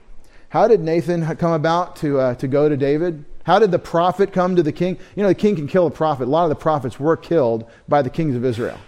How 0.51 0.69
did 0.69 0.81
Nathan 0.81 1.25
come 1.37 1.53
about 1.53 1.97
to, 1.97 2.21
uh, 2.21 2.35
to 2.37 2.49
go 2.49 2.69
to 2.69 2.77
David? 2.77 3.25
How 3.45 3.59
did 3.59 3.71
the 3.71 3.79
prophet 3.79 4.33
come 4.33 4.57
to 4.57 4.63
the 4.63 4.73
king? 4.73 4.99
You 5.15 5.23
know, 5.23 5.29
the 5.29 5.35
king 5.35 5.57
can 5.57 5.67
kill 5.67 5.87
a 5.87 5.91
prophet. 5.91 6.25
A 6.25 6.31
lot 6.31 6.45
of 6.45 6.51
the 6.51 6.57
prophets 6.57 6.99
were 6.99 7.17
killed 7.17 7.69
by 7.89 8.03
the 8.03 8.11
kings 8.11 8.37
of 8.37 8.45
Israel. 8.45 8.79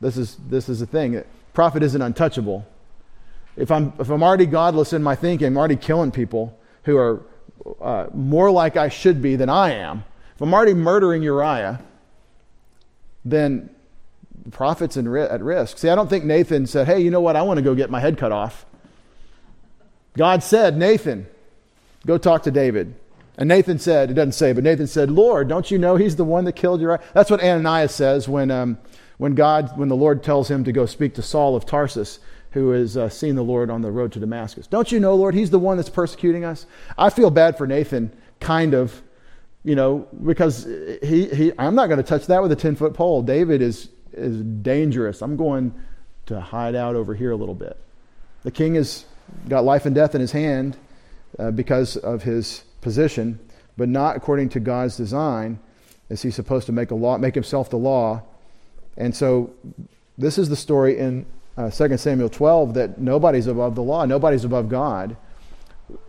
This 0.00 0.16
is, 0.16 0.36
this 0.48 0.68
is 0.68 0.80
the 0.80 0.86
thing. 0.86 1.22
Prophet 1.52 1.82
isn't 1.82 2.00
untouchable. 2.00 2.66
If 3.56 3.70
I'm, 3.70 3.92
if 3.98 4.08
I'm 4.10 4.22
already 4.22 4.46
godless 4.46 4.92
in 4.92 5.02
my 5.02 5.16
thinking, 5.16 5.48
I'm 5.48 5.56
already 5.56 5.76
killing 5.76 6.12
people 6.12 6.56
who 6.84 6.96
are 6.96 7.22
uh, 7.80 8.06
more 8.14 8.50
like 8.50 8.76
I 8.76 8.88
should 8.88 9.20
be 9.20 9.36
than 9.36 9.48
I 9.48 9.72
am. 9.72 10.04
If 10.34 10.42
I'm 10.42 10.54
already 10.54 10.74
murdering 10.74 11.22
Uriah, 11.22 11.80
then 13.24 13.70
the 14.48 14.56
prophet's 14.56 14.96
at 14.96 15.04
risk. 15.42 15.76
See, 15.76 15.90
I 15.90 15.94
don't 15.94 16.08
think 16.08 16.24
Nathan 16.24 16.66
said, 16.66 16.86
hey, 16.86 17.00
you 17.00 17.10
know 17.10 17.20
what? 17.20 17.36
I 17.36 17.42
want 17.42 17.58
to 17.58 17.62
go 17.62 17.74
get 17.74 17.90
my 17.90 18.00
head 18.00 18.16
cut 18.16 18.32
off. 18.32 18.64
God 20.16 20.42
said, 20.42 20.78
Nathan, 20.78 21.26
go 22.06 22.16
talk 22.16 22.44
to 22.44 22.50
David. 22.50 22.94
And 23.36 23.46
Nathan 23.46 23.78
said, 23.78 24.10
it 24.10 24.14
doesn't 24.14 24.32
say, 24.32 24.54
but 24.54 24.64
Nathan 24.64 24.86
said, 24.86 25.10
Lord, 25.10 25.48
don't 25.48 25.70
you 25.70 25.76
know 25.76 25.96
he's 25.96 26.16
the 26.16 26.24
one 26.24 26.46
that 26.46 26.54
killed 26.54 26.80
Uriah? 26.80 27.00
That's 27.12 27.30
what 27.30 27.42
Ananias 27.42 27.94
says 27.94 28.26
when, 28.26 28.50
um, 28.50 28.78
when 29.18 29.34
God, 29.34 29.76
when 29.76 29.90
the 29.90 29.96
Lord 29.96 30.22
tells 30.24 30.50
him 30.50 30.64
to 30.64 30.72
go 30.72 30.86
speak 30.86 31.14
to 31.16 31.22
Saul 31.22 31.54
of 31.54 31.66
Tarsus, 31.66 32.18
who 32.52 32.70
has 32.70 32.96
uh, 32.96 33.10
seen 33.10 33.34
the 33.34 33.44
Lord 33.44 33.68
on 33.68 33.82
the 33.82 33.90
road 33.90 34.12
to 34.12 34.18
Damascus. 34.18 34.66
Don't 34.66 34.90
you 34.90 34.98
know, 34.98 35.14
Lord, 35.14 35.34
he's 35.34 35.50
the 35.50 35.58
one 35.58 35.76
that's 35.76 35.90
persecuting 35.90 36.46
us? 36.46 36.64
I 36.96 37.10
feel 37.10 37.28
bad 37.28 37.58
for 37.58 37.66
Nathan, 37.66 38.10
kind 38.40 38.72
of, 38.72 39.02
you 39.62 39.74
know, 39.74 40.08
because 40.24 40.64
he, 41.02 41.26
he 41.26 41.52
I'm 41.58 41.74
not 41.74 41.88
going 41.88 41.98
to 41.98 42.02
touch 42.02 42.26
that 42.28 42.40
with 42.40 42.50
a 42.50 42.56
10 42.56 42.76
foot 42.76 42.94
pole. 42.94 43.20
David 43.20 43.60
is 43.60 43.90
is 44.18 44.42
dangerous. 44.42 45.22
I'm 45.22 45.36
going 45.36 45.74
to 46.26 46.40
hide 46.40 46.74
out 46.74 46.94
over 46.94 47.14
here 47.14 47.30
a 47.30 47.36
little 47.36 47.54
bit. 47.54 47.76
The 48.42 48.50
king 48.50 48.74
has 48.74 49.04
got 49.48 49.64
life 49.64 49.86
and 49.86 49.94
death 49.94 50.14
in 50.14 50.20
his 50.20 50.32
hand 50.32 50.76
uh, 51.38 51.50
because 51.50 51.96
of 51.96 52.22
his 52.22 52.64
position, 52.80 53.38
but 53.76 53.88
not 53.88 54.16
according 54.16 54.50
to 54.50 54.60
God's 54.60 54.96
design. 54.96 55.58
Is 56.08 56.22
he 56.22 56.30
supposed 56.30 56.66
to 56.66 56.72
make 56.72 56.90
a 56.90 56.94
law, 56.94 57.18
make 57.18 57.34
himself 57.34 57.70
the 57.70 57.76
law? 57.76 58.22
And 58.96 59.14
so, 59.14 59.52
this 60.16 60.38
is 60.38 60.48
the 60.48 60.56
story 60.56 60.98
in 60.98 61.26
uh, 61.56 61.70
2 61.70 61.96
Samuel 61.96 62.28
12 62.28 62.74
that 62.74 63.00
nobody's 63.00 63.46
above 63.46 63.74
the 63.74 63.82
law, 63.82 64.04
nobody's 64.04 64.44
above 64.44 64.68
God. 64.68 65.16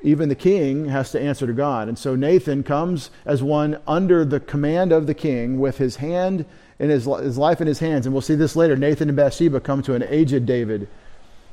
Even 0.01 0.30
the 0.30 0.36
king 0.36 0.86
has 0.86 1.12
to 1.12 1.22
answer 1.22 1.48
to 1.48 1.54
God. 1.54 1.88
And 1.88 1.98
so 1.98 2.16
Nathan 2.16 2.63
comes 2.63 3.12
as 3.25 3.42
one 3.42 3.80
under 3.88 4.25
the 4.25 4.39
command 4.39 4.92
of 4.92 5.08
the 5.08 5.13
king 5.13 5.60
with 5.60 5.78
his 5.78 5.98
hand 5.98 6.46
in 6.79 6.89
his, 6.89 7.05
his 7.05 7.38
life 7.38 7.62
in 7.62 7.67
his 7.67 7.79
hands. 7.79 8.05
And 8.05 8.13
we'll 8.13 8.21
see 8.21 8.36
this 8.36 8.55
later. 8.55 8.75
Nathan 8.75 9.09
and 9.09 9.15
Bathsheba 9.15 9.59
come 9.59 9.81
to 9.83 9.93
an 9.93 10.03
aged 10.03 10.45
David, 10.45 10.88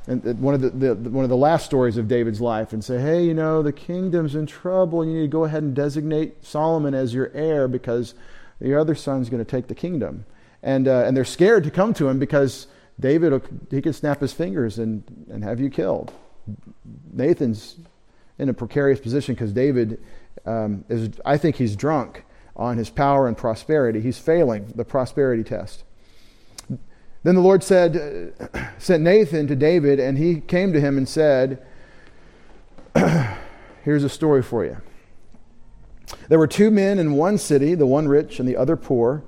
and 0.06 0.40
one 0.40 0.54
of 0.54 0.60
the, 0.60 0.70
the, 0.70 1.10
one 1.10 1.24
of 1.24 1.30
the 1.30 1.36
last 1.36 1.66
stories 1.66 1.96
of 1.96 2.06
David's 2.06 2.40
life, 2.40 2.72
and 2.72 2.82
say, 2.82 3.00
"Hey, 3.00 3.24
you 3.24 3.34
know, 3.34 3.62
the 3.62 3.72
kingdom's 3.72 4.36
in 4.36 4.46
trouble. 4.46 5.04
You 5.04 5.14
need 5.14 5.22
to 5.22 5.28
go 5.28 5.44
ahead 5.44 5.64
and 5.64 5.74
designate 5.74 6.44
Solomon 6.44 6.94
as 6.94 7.12
your 7.12 7.30
heir 7.34 7.66
because 7.66 8.14
your 8.60 8.78
other 8.78 8.94
son's 8.94 9.28
going 9.28 9.44
to 9.44 9.50
take 9.50 9.66
the 9.66 9.74
kingdom." 9.74 10.24
And 10.62 10.86
uh, 10.86 11.04
and 11.06 11.16
they're 11.16 11.24
scared 11.24 11.64
to 11.64 11.70
come 11.70 11.92
to 11.94 12.08
him 12.08 12.20
because 12.20 12.68
David 13.00 13.42
he 13.70 13.82
could 13.82 13.96
snap 13.96 14.20
his 14.20 14.32
fingers 14.32 14.78
and 14.78 15.02
and 15.28 15.42
have 15.42 15.58
you 15.60 15.70
killed. 15.70 16.12
Nathan's 17.12 17.76
in 18.38 18.48
a 18.48 18.54
precarious 18.54 19.00
position 19.00 19.34
because 19.34 19.52
David 19.52 20.00
um, 20.44 20.84
is. 20.88 21.10
I 21.24 21.36
think 21.36 21.56
he's 21.56 21.74
drunk 21.74 22.24
on 22.56 22.78
his 22.78 22.90
power 22.90 23.28
and 23.28 23.36
prosperity. 23.36 24.00
He's 24.00 24.18
failing 24.18 24.72
the 24.74 24.84
prosperity 24.84 25.44
test. 25.44 25.84
Then 27.22 27.34
the 27.34 27.40
Lord 27.40 27.62
said, 27.62 28.32
sent 28.78 29.02
Nathan 29.02 29.46
to 29.48 29.56
David, 29.56 30.00
and 30.00 30.16
he 30.16 30.40
came 30.40 30.72
to 30.72 30.80
him 30.80 30.96
and 30.96 31.08
said, 31.08 31.64
Here's 33.84 34.04
a 34.04 34.08
story 34.08 34.42
for 34.42 34.64
you. 34.64 34.78
There 36.28 36.38
were 36.38 36.46
two 36.46 36.70
men 36.70 36.98
in 36.98 37.12
one 37.12 37.38
city, 37.38 37.74
the 37.74 37.86
one 37.86 38.08
rich 38.08 38.38
and 38.38 38.48
the 38.48 38.56
other 38.56 38.76
poor. 38.76 39.22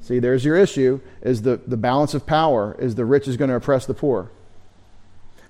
See, 0.00 0.18
there's 0.18 0.44
your 0.44 0.56
issue, 0.56 1.00
is 1.20 1.42
the, 1.42 1.60
the 1.66 1.76
balance 1.76 2.14
of 2.14 2.26
power, 2.26 2.76
is 2.78 2.94
the 2.94 3.04
rich 3.04 3.28
is 3.28 3.36
going 3.36 3.50
to 3.50 3.56
oppress 3.56 3.86
the 3.86 3.94
poor. 3.94 4.30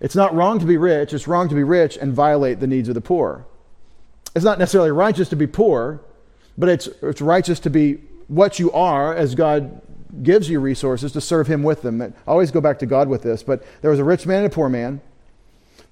It's 0.01 0.17
not 0.17 0.35
wrong 0.35 0.59
to 0.59 0.67
be 0.67 0.77
rich, 0.77 1.13
it's 1.13 1.29
wrong 1.29 1.49
to 1.49 1.55
be 1.55 1.63
rich 1.63 1.97
and 1.97 2.13
violate 2.13 2.61
the 2.61 2.67
needs 2.67 2.89
of 2.89 2.95
the 2.95 3.01
poor. 3.01 3.47
It's 4.35 4.45
not 4.45 4.59
necessarily 4.59 4.91
righteous 4.91 5.29
to 5.29 5.37
be 5.37 5.47
poor, 5.47 6.01
but 6.61 6.69
it's, 6.69 6.88
it's 7.02 7.23
righteous 7.23 7.59
to 7.61 7.71
be 7.71 7.95
what 8.29 8.59
you 8.59 8.71
are 8.73 9.14
as 9.14 9.35
God 9.35 9.81
gives 10.23 10.50
you 10.50 10.61
resources 10.61 11.11
to 11.12 11.21
serve 11.21 11.47
Him 11.47 11.62
with 11.62 11.81
them. 11.81 12.02
I 12.02 12.12
always 12.26 12.50
go 12.50 12.61
back 12.61 12.79
to 12.81 12.87
God 12.87 13.09
with 13.09 13.23
this, 13.23 13.43
but 13.43 13.64
there 13.81 13.90
was 13.90 13.99
a 13.99 14.05
rich 14.05 14.26
man 14.26 14.45
and 14.45 14.52
a 14.52 14.55
poor 14.55 14.69
man. 14.69 15.00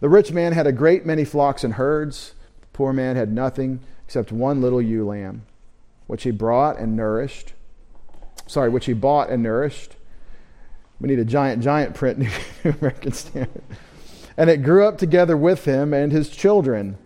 The 0.00 0.10
rich 0.10 0.30
man 0.30 0.52
had 0.52 0.66
a 0.66 0.72
great 0.72 1.06
many 1.06 1.24
flocks 1.24 1.64
and 1.64 1.74
herds. 1.74 2.34
The 2.60 2.66
poor 2.74 2.92
man 2.92 3.16
had 3.16 3.32
nothing 3.32 3.80
except 4.04 4.30
one 4.30 4.60
little 4.60 4.82
ewe 4.82 5.06
lamb, 5.06 5.46
which 6.06 6.24
he 6.24 6.30
brought 6.30 6.78
and 6.78 6.94
nourished. 6.94 7.54
Sorry, 8.46 8.68
which 8.68 8.84
he 8.84 8.92
bought 8.92 9.30
and 9.30 9.42
nourished. 9.42 9.96
We 11.00 11.08
need 11.08 11.18
a 11.18 11.24
giant, 11.24 11.62
giant 11.62 11.94
print 11.94 12.18
New 12.18 12.30
American 12.64 13.12
Standard. 13.12 13.62
And 14.36 14.50
it 14.50 14.62
grew 14.62 14.86
up 14.86 14.98
together 14.98 15.36
with 15.36 15.64
him 15.64 15.94
and 15.94 16.12
his 16.12 16.28
children. 16.28 16.98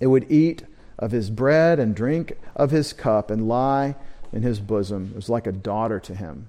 It 0.00 0.08
would 0.08 0.30
eat 0.30 0.64
of 0.98 1.10
his 1.10 1.30
bread 1.30 1.78
and 1.78 1.94
drink 1.94 2.38
of 2.54 2.70
his 2.70 2.92
cup 2.92 3.30
and 3.30 3.48
lie 3.48 3.94
in 4.32 4.42
his 4.42 4.60
bosom. 4.60 5.10
It 5.10 5.16
was 5.16 5.28
like 5.28 5.46
a 5.46 5.52
daughter 5.52 6.00
to 6.00 6.14
him. 6.14 6.48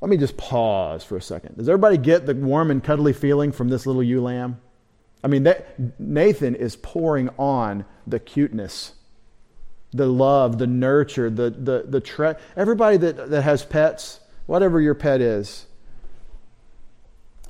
Let 0.00 0.10
me 0.10 0.16
just 0.16 0.36
pause 0.36 1.04
for 1.04 1.16
a 1.16 1.22
second. 1.22 1.56
Does 1.56 1.68
everybody 1.68 1.96
get 1.96 2.26
the 2.26 2.34
warm 2.34 2.70
and 2.70 2.82
cuddly 2.82 3.12
feeling 3.12 3.52
from 3.52 3.68
this 3.68 3.86
little 3.86 4.02
ewe 4.02 4.20
lamb? 4.20 4.60
I 5.22 5.28
mean, 5.28 5.44
that, 5.44 6.00
Nathan 6.00 6.56
is 6.56 6.74
pouring 6.74 7.30
on 7.38 7.84
the 8.06 8.18
cuteness, 8.18 8.94
the 9.92 10.06
love, 10.06 10.58
the 10.58 10.66
nurture, 10.66 11.30
the, 11.30 11.50
the, 11.50 11.84
the 11.86 12.00
tre- 12.00 12.34
everybody 12.56 12.96
that, 12.96 13.30
that 13.30 13.42
has 13.42 13.64
pets, 13.64 14.18
whatever 14.46 14.80
your 14.80 14.96
pet 14.96 15.20
is, 15.20 15.66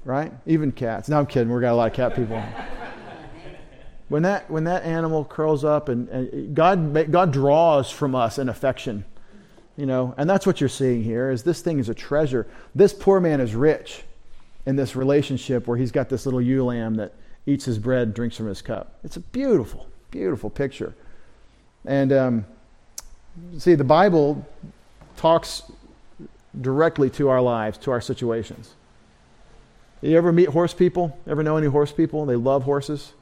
right? 0.05 0.31
Even 0.45 0.73
cats. 0.73 1.09
No, 1.09 1.19
I'm 1.19 1.27
kidding. 1.27 1.51
We've 1.51 1.63
got 1.63 1.73
a 1.73 1.77
lot 1.77 1.91
of 1.91 1.95
cat 1.95 2.15
people 2.15 2.43
when 4.13 4.25
that, 4.25 4.51
when 4.51 4.65
that 4.65 4.85
animal 4.85 5.25
curls 5.25 5.65
up 5.65 5.89
and, 5.89 6.07
and 6.11 6.55
God, 6.55 7.11
God 7.11 7.33
draws 7.33 7.91
from 7.91 8.15
us 8.15 8.37
an 8.37 8.51
affection, 8.51 9.07
you 9.75 9.87
know, 9.87 10.15
and 10.19 10.29
that's 10.29 10.45
what 10.45 10.61
you're 10.61 10.69
seeing 10.69 11.03
here 11.03 11.31
is 11.31 11.45
this 11.45 11.63
thing 11.63 11.79
is 11.79 11.89
a 11.89 11.95
treasure. 11.95 12.47
This 12.75 12.93
poor 12.93 13.21
man 13.21 13.41
is 13.41 13.55
rich 13.55 14.03
in 14.67 14.77
this 14.77 14.95
relationship 14.95 15.67
where 15.67 15.79
he's 15.79 15.91
got 15.91 16.11
this 16.11 16.27
little 16.27 16.43
ewe 16.43 16.63
lamb 16.63 16.97
that 16.97 17.15
eats 17.47 17.65
his 17.65 17.79
bread, 17.79 18.13
drinks 18.13 18.37
from 18.37 18.49
his 18.49 18.61
cup. 18.61 18.99
It's 19.03 19.17
a 19.17 19.21
beautiful, 19.21 19.87
beautiful 20.11 20.51
picture. 20.51 20.95
And 21.87 22.13
um, 22.13 22.45
see, 23.57 23.77
the 23.77 23.83
Bible 23.83 24.47
talks 25.17 25.63
directly 26.61 27.09
to 27.09 27.31
our 27.31 27.41
lives, 27.41 27.79
to 27.79 27.91
our 27.91 28.03
situations. 28.03 28.75
You 30.03 30.19
ever 30.19 30.33
meet 30.33 30.51
horse 30.51 30.75
people? 30.75 31.19
Ever 31.27 31.43
know 31.43 31.57
any 31.57 31.69
horse 31.69 31.93
people? 31.93 32.27
They 32.27 32.37
love 32.37 32.65
horses. 32.65 33.15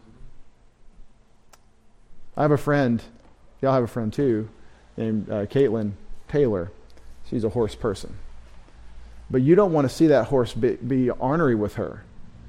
I 2.37 2.43
have 2.43 2.51
a 2.53 2.59
friend, 2.59 3.03
y'all 3.61 3.73
have 3.73 3.83
a 3.83 3.89
friend 3.89 4.13
too, 4.13 4.49
named 4.97 5.31
uh, 5.31 5.47
Caitlin 5.47 5.93
Taylor. 6.29 6.71
She's 7.29 7.45
a 7.45 7.51
horse 7.51 7.75
person. 7.75 8.17
But 9.31 9.43
you 9.43 9.55
don't 9.55 9.73
want 9.73 9.89
to 9.89 9.95
see 9.95 10.09
that 10.09 10.27
horse 10.27 10.53
be, 10.55 10.77
be 10.77 11.11
ornery 11.11 11.55
with 11.55 11.75
her 11.75 12.05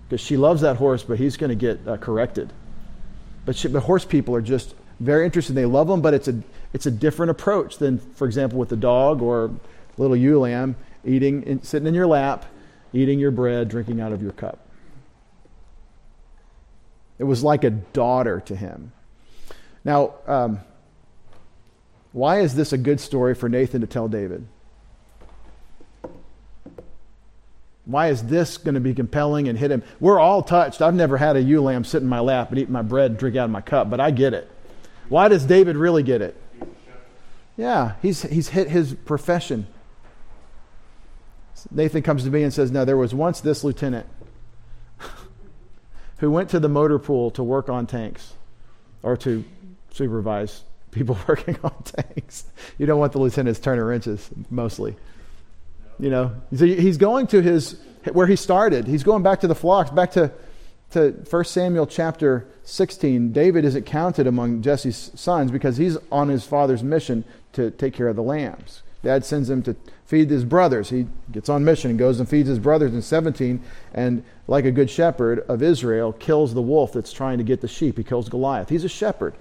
because 0.10 0.22
she 0.22 0.38
loves 0.38 0.62
that 0.62 0.78
horse, 0.78 1.04
but 1.04 1.18
he's 1.18 1.38
going 1.38 1.50
to 1.50 1.56
get 1.56 1.88
uh, 1.88 1.98
corrected. 1.98 2.52
But, 3.46 3.56
she, 3.56 3.70
horse 3.70 4.06
people 4.06 4.36
are 4.36 4.42
just 4.42 4.76
very 5.00 5.26
interested. 5.26 5.54
They 5.54 5.66
love 5.66 5.88
them, 5.88 6.02
but 6.02 6.14
it's 6.14 6.28
a, 6.28 6.42
it's 6.74 6.86
a 6.86 6.92
different 6.92 7.32
approach 7.32 7.78
than, 7.78 8.00
for 8.00 8.26
example, 8.26 8.60
with 8.60 8.70
the 8.70 8.76
dog 8.76 9.22
or 9.22 9.52
little 9.98 10.16
ewe 10.16 10.40
lamb. 10.40 10.76
eating, 11.06 11.62
sitting 11.64 11.88
in 11.88 11.94
your 11.94 12.08
lap, 12.08 12.46
eating 12.94 13.20
your 13.20 13.32
bread, 13.32 13.70
drinking 13.70 14.02
out 14.02 14.12
of 14.12 14.22
your 14.22 14.32
cup. 14.32 14.60
It 17.20 17.24
was 17.24 17.44
like 17.44 17.64
a 17.64 17.70
daughter 17.70 18.42
to 18.42 18.56
him. 18.56 18.92
Now, 19.84 20.14
um, 20.28 20.60
why 22.12 22.42
is 22.42 22.56
this 22.56 22.74
a 22.74 22.78
good 22.78 23.00
story 23.00 23.34
for 23.34 23.50
Nathan 23.50 23.82
to 23.82 23.88
tell 23.88 24.08
David? 24.08 24.46
Why 27.86 28.10
is 28.10 28.24
this 28.24 28.58
going 28.58 28.76
to 28.76 28.80
be 28.80 28.94
compelling 28.94 29.48
and 29.48 29.58
hit 29.58 29.72
him? 29.72 29.84
We're 30.00 30.20
all 30.20 30.44
touched. 30.44 30.82
I've 30.82 30.94
never 30.94 31.18
had 31.18 31.36
a 31.36 31.42
ewe 31.42 31.62
lamb 31.62 31.84
sit 31.84 32.02
in 32.02 32.08
my 32.08 32.20
lap 32.20 32.50
and 32.52 32.60
eat 32.60 32.70
my 32.70 32.82
bread 32.82 33.12
and 33.12 33.20
drink 33.20 33.36
out 33.36 33.46
of 33.46 33.52
my 33.52 33.62
cup, 33.62 33.90
but 33.90 34.00
I 34.00 34.12
get 34.12 34.34
it. 34.34 34.50
Why 35.10 35.28
does 35.28 35.46
David 35.46 35.76
really 35.76 36.04
get 36.04 36.22
it? 36.22 36.38
Yeah, 37.58 37.96
he's, 38.02 38.22
he's 38.22 38.50
hit 38.50 38.70
his 38.70 38.94
profession. 38.94 39.68
Nathan 41.70 42.02
comes 42.02 42.24
to 42.24 42.30
me 42.30 42.44
and 42.44 42.54
says, 42.54 42.72
No, 42.72 42.86
there 42.86 42.98
was 42.98 43.14
once 43.14 43.42
this 43.42 43.64
lieutenant 43.64 44.08
who 46.20 46.32
went 46.32 46.50
to 46.52 46.60
the 46.60 46.70
motor 46.70 46.98
pool 46.98 47.30
to 47.32 47.44
work 47.44 47.70
on 47.70 47.88
tanks 47.88 48.34
or 49.04 49.18
to 49.18 49.44
supervise 49.91 50.63
people 50.91 51.17
working 51.27 51.57
on 51.63 51.74
tanks. 51.83 52.45
You 52.77 52.86
don't 52.86 53.00
want 53.00 53.13
the 53.13 53.19
lieutenants 53.19 53.60
turning 53.60 53.83
wrenches, 53.83 54.29
mostly. 54.50 54.95
You 56.00 56.10
know, 56.10 56.31
so 56.55 56.65
he's 56.65 56.98
going 56.98 57.27
to 57.27 57.41
his 57.41 57.79
where 58.13 58.25
he 58.25 58.36
started. 58.36 58.88
He's 58.88 59.03
going 59.03 59.21
back 59.21 59.41
to 59.41 59.48
the 59.48 59.55
flocks, 59.55 59.91
back 59.91 60.12
to 60.12 60.31
to 60.91 61.12
1 61.29 61.45
Samuel 61.45 61.88
chapter 61.88 62.48
16. 62.63 63.31
David 63.31 63.65
isn't 63.65 63.86
counted 63.86 64.27
among 64.27 64.62
Jesse's 64.62 65.12
sons 65.15 65.51
because 65.51 65.77
he's 65.77 65.98
on 66.12 66.27
his 66.27 66.45
father's 66.45 66.83
mission 66.83 67.24
to 67.53 67.71
take 67.71 67.93
care 67.93 68.07
of 68.07 68.15
the 68.15 68.24
lambs. 68.24 68.83
Dad 69.03 69.25
sends 69.25 69.50
him 69.50 69.63
to 69.63 69.75
feed 70.05 70.29
his 70.29 70.43
brothers. 70.43 70.89
He 70.89 71.07
gets 71.31 71.50
on 71.50 71.63
mission 71.63 71.89
and 71.89 71.98
goes 71.98 72.19
and 72.19 72.29
feeds 72.29 72.50
his 72.50 72.60
brothers 72.60 72.93
in 72.93 73.01
17, 73.01 73.62
and 73.93 74.24
like 74.48 74.65
a 74.65 74.71
good 74.71 74.89
shepherd 74.89 75.39
of 75.48 75.63
Israel, 75.63 76.13
kills 76.13 76.53
the 76.53 76.62
wolf 76.62 76.93
that's 76.93 77.13
trying 77.13 77.38
to 77.38 77.43
get 77.43 77.62
the 77.62 77.67
sheep. 77.67 77.98
He 77.98 78.03
kills 78.03 78.29
Goliath. 78.29 78.69
He's 78.69 78.83
a 78.83 78.89
shepherd. 78.89 79.33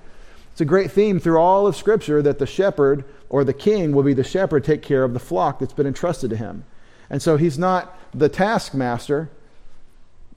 It's 0.61 0.67
a 0.67 0.69
great 0.69 0.91
theme 0.91 1.19
through 1.19 1.39
all 1.39 1.67
of 1.67 1.75
Scripture 1.75 2.21
that 2.21 2.39
the 2.39 2.45
shepherd 2.45 3.07
or 3.31 3.45
the 3.45 3.55
king 3.55 3.93
will 3.93 4.03
be 4.03 4.13
the 4.13 4.23
shepherd, 4.23 4.63
take 4.63 4.83
care 4.83 5.05
of 5.05 5.15
the 5.15 5.19
flock 5.19 5.59
that's 5.59 5.73
been 5.73 5.87
entrusted 5.87 6.29
to 6.29 6.37
him. 6.37 6.65
And 7.09 7.23
so 7.23 7.39
he's 7.39 7.59
not 7.59 7.99
the 8.13 8.29
taskmaster. 8.29 9.31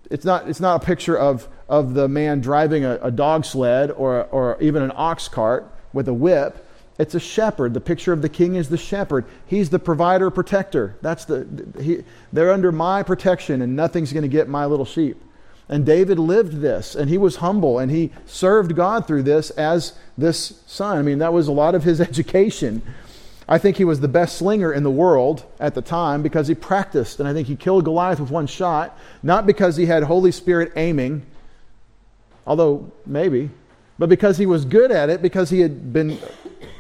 It's 0.10 0.24
not, 0.24 0.48
it's 0.48 0.62
not 0.62 0.82
a 0.82 0.86
picture 0.86 1.18
of, 1.18 1.50
of 1.68 1.94
the 1.94 2.08
man 2.08 2.40
driving 2.40 2.86
a, 2.86 3.00
a 3.02 3.12
dog 3.12 3.44
sled 3.44 3.92
or, 3.92 4.24
or 4.28 4.58
even 4.62 4.82
an 4.82 4.94
ox 4.96 5.28
cart 5.28 5.70
with 5.92 6.08
a 6.08 6.14
whip 6.14 6.66
it's 6.98 7.16
a 7.16 7.20
shepherd. 7.20 7.74
The 7.74 7.82
picture 7.82 8.14
of 8.14 8.22
the 8.22 8.30
king 8.30 8.56
is 8.56 8.70
the 8.70 8.78
shepherd. 8.78 9.26
He's 9.48 9.72
the 9.72 9.80
provider, 9.80 10.30
protector. 10.30 10.96
That's 11.02 11.26
the 11.26 11.48
he, 11.82 12.04
they're 12.32 12.54
under 12.54 12.72
my 12.72 13.02
protection, 13.02 13.64
and 13.64 13.76
nothing's 13.76 14.14
going 14.14 14.22
to 14.22 14.30
get 14.30 14.48
my 14.48 14.68
little 14.68 14.86
sheep. 14.86 15.20
And 15.74 15.88
David 15.88 16.20
lived 16.20 16.62
this, 16.62 16.94
and 16.94 17.10
he 17.10 17.18
was 17.18 17.38
humble, 17.38 17.80
and 17.80 17.90
he 17.90 18.12
served 18.28 18.76
God 18.76 19.08
through 19.08 19.24
this 19.24 19.50
as 19.50 19.94
this 20.16 20.62
son. 20.68 21.00
I 21.00 21.02
mean, 21.02 21.18
that 21.18 21.34
was 21.34 21.48
a 21.48 21.52
lot 21.52 21.74
of 21.74 21.84
his 21.84 22.00
education. 22.10 22.84
I 23.50 23.58
think 23.58 23.78
he 23.78 23.84
was 23.84 24.00
the 24.00 24.08
best 24.08 24.38
slinger 24.38 24.72
in 24.72 24.84
the 24.84 24.92
world 24.92 25.46
at 25.60 25.74
the 25.74 25.82
time 25.82 26.22
because 26.22 26.48
he 26.48 26.54
practiced, 26.54 27.20
and 27.20 27.28
I 27.28 27.34
think 27.34 27.48
he 27.48 27.56
killed 27.56 27.86
Goliath 27.86 28.20
with 28.20 28.30
one 28.30 28.46
shot, 28.46 28.96
not 29.24 29.48
because 29.48 29.76
he 29.76 29.88
had 29.88 30.04
Holy 30.04 30.32
Spirit 30.32 30.72
aiming, 30.76 31.26
although 32.46 32.92
maybe, 33.08 33.50
but 33.98 34.10
because 34.10 34.38
he 34.38 34.46
was 34.46 34.66
good 34.66 34.92
at 34.92 35.10
it, 35.10 35.24
because 35.24 35.50
he 35.50 35.62
had 35.62 35.92
been 35.92 36.20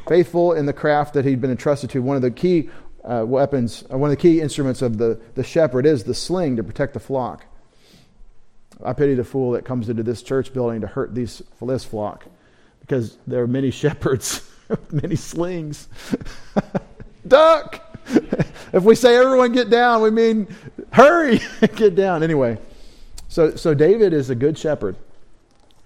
faithful 0.07 0.53
in 0.53 0.67
the 0.67 0.73
craft 0.73 1.15
that 1.15 1.25
he'd 1.25 1.41
been 1.41 1.49
entrusted 1.49 1.89
to. 1.89 2.03
One 2.03 2.15
of 2.15 2.21
the 2.21 2.29
key 2.29 2.69
uh, 3.03 3.23
weapons, 3.25 3.85
uh, 3.91 3.97
one 3.97 4.11
of 4.11 4.15
the 4.15 4.21
key 4.21 4.39
instruments 4.39 4.83
of 4.83 4.99
the, 4.99 5.19
the 5.33 5.43
shepherd 5.43 5.87
is 5.87 6.03
the 6.03 6.13
sling 6.13 6.57
to 6.57 6.63
protect 6.63 6.93
the 6.93 6.99
flock. 6.99 7.47
I 8.83 8.93
pity 8.93 9.13
the 9.15 9.23
fool 9.23 9.51
that 9.51 9.65
comes 9.65 9.89
into 9.89 10.03
this 10.03 10.23
church 10.23 10.53
building 10.53 10.81
to 10.81 10.87
hurt 10.87 11.13
these, 11.13 11.41
this 11.61 11.83
flock 11.83 12.25
because 12.81 13.17
there 13.27 13.41
are 13.43 13.47
many 13.47 13.71
shepherds, 13.71 14.49
many 14.91 15.15
slings. 15.15 15.87
Duck! 17.27 17.81
if 18.73 18.83
we 18.83 18.95
say 18.95 19.15
everyone 19.15 19.53
get 19.53 19.69
down, 19.69 20.01
we 20.01 20.11
mean 20.11 20.47
hurry, 20.91 21.39
get 21.75 21.95
down. 21.95 22.23
Anyway, 22.23 22.57
so, 23.29 23.55
so 23.55 23.73
David 23.73 24.13
is 24.13 24.29
a 24.29 24.35
good 24.35 24.57
shepherd. 24.57 24.95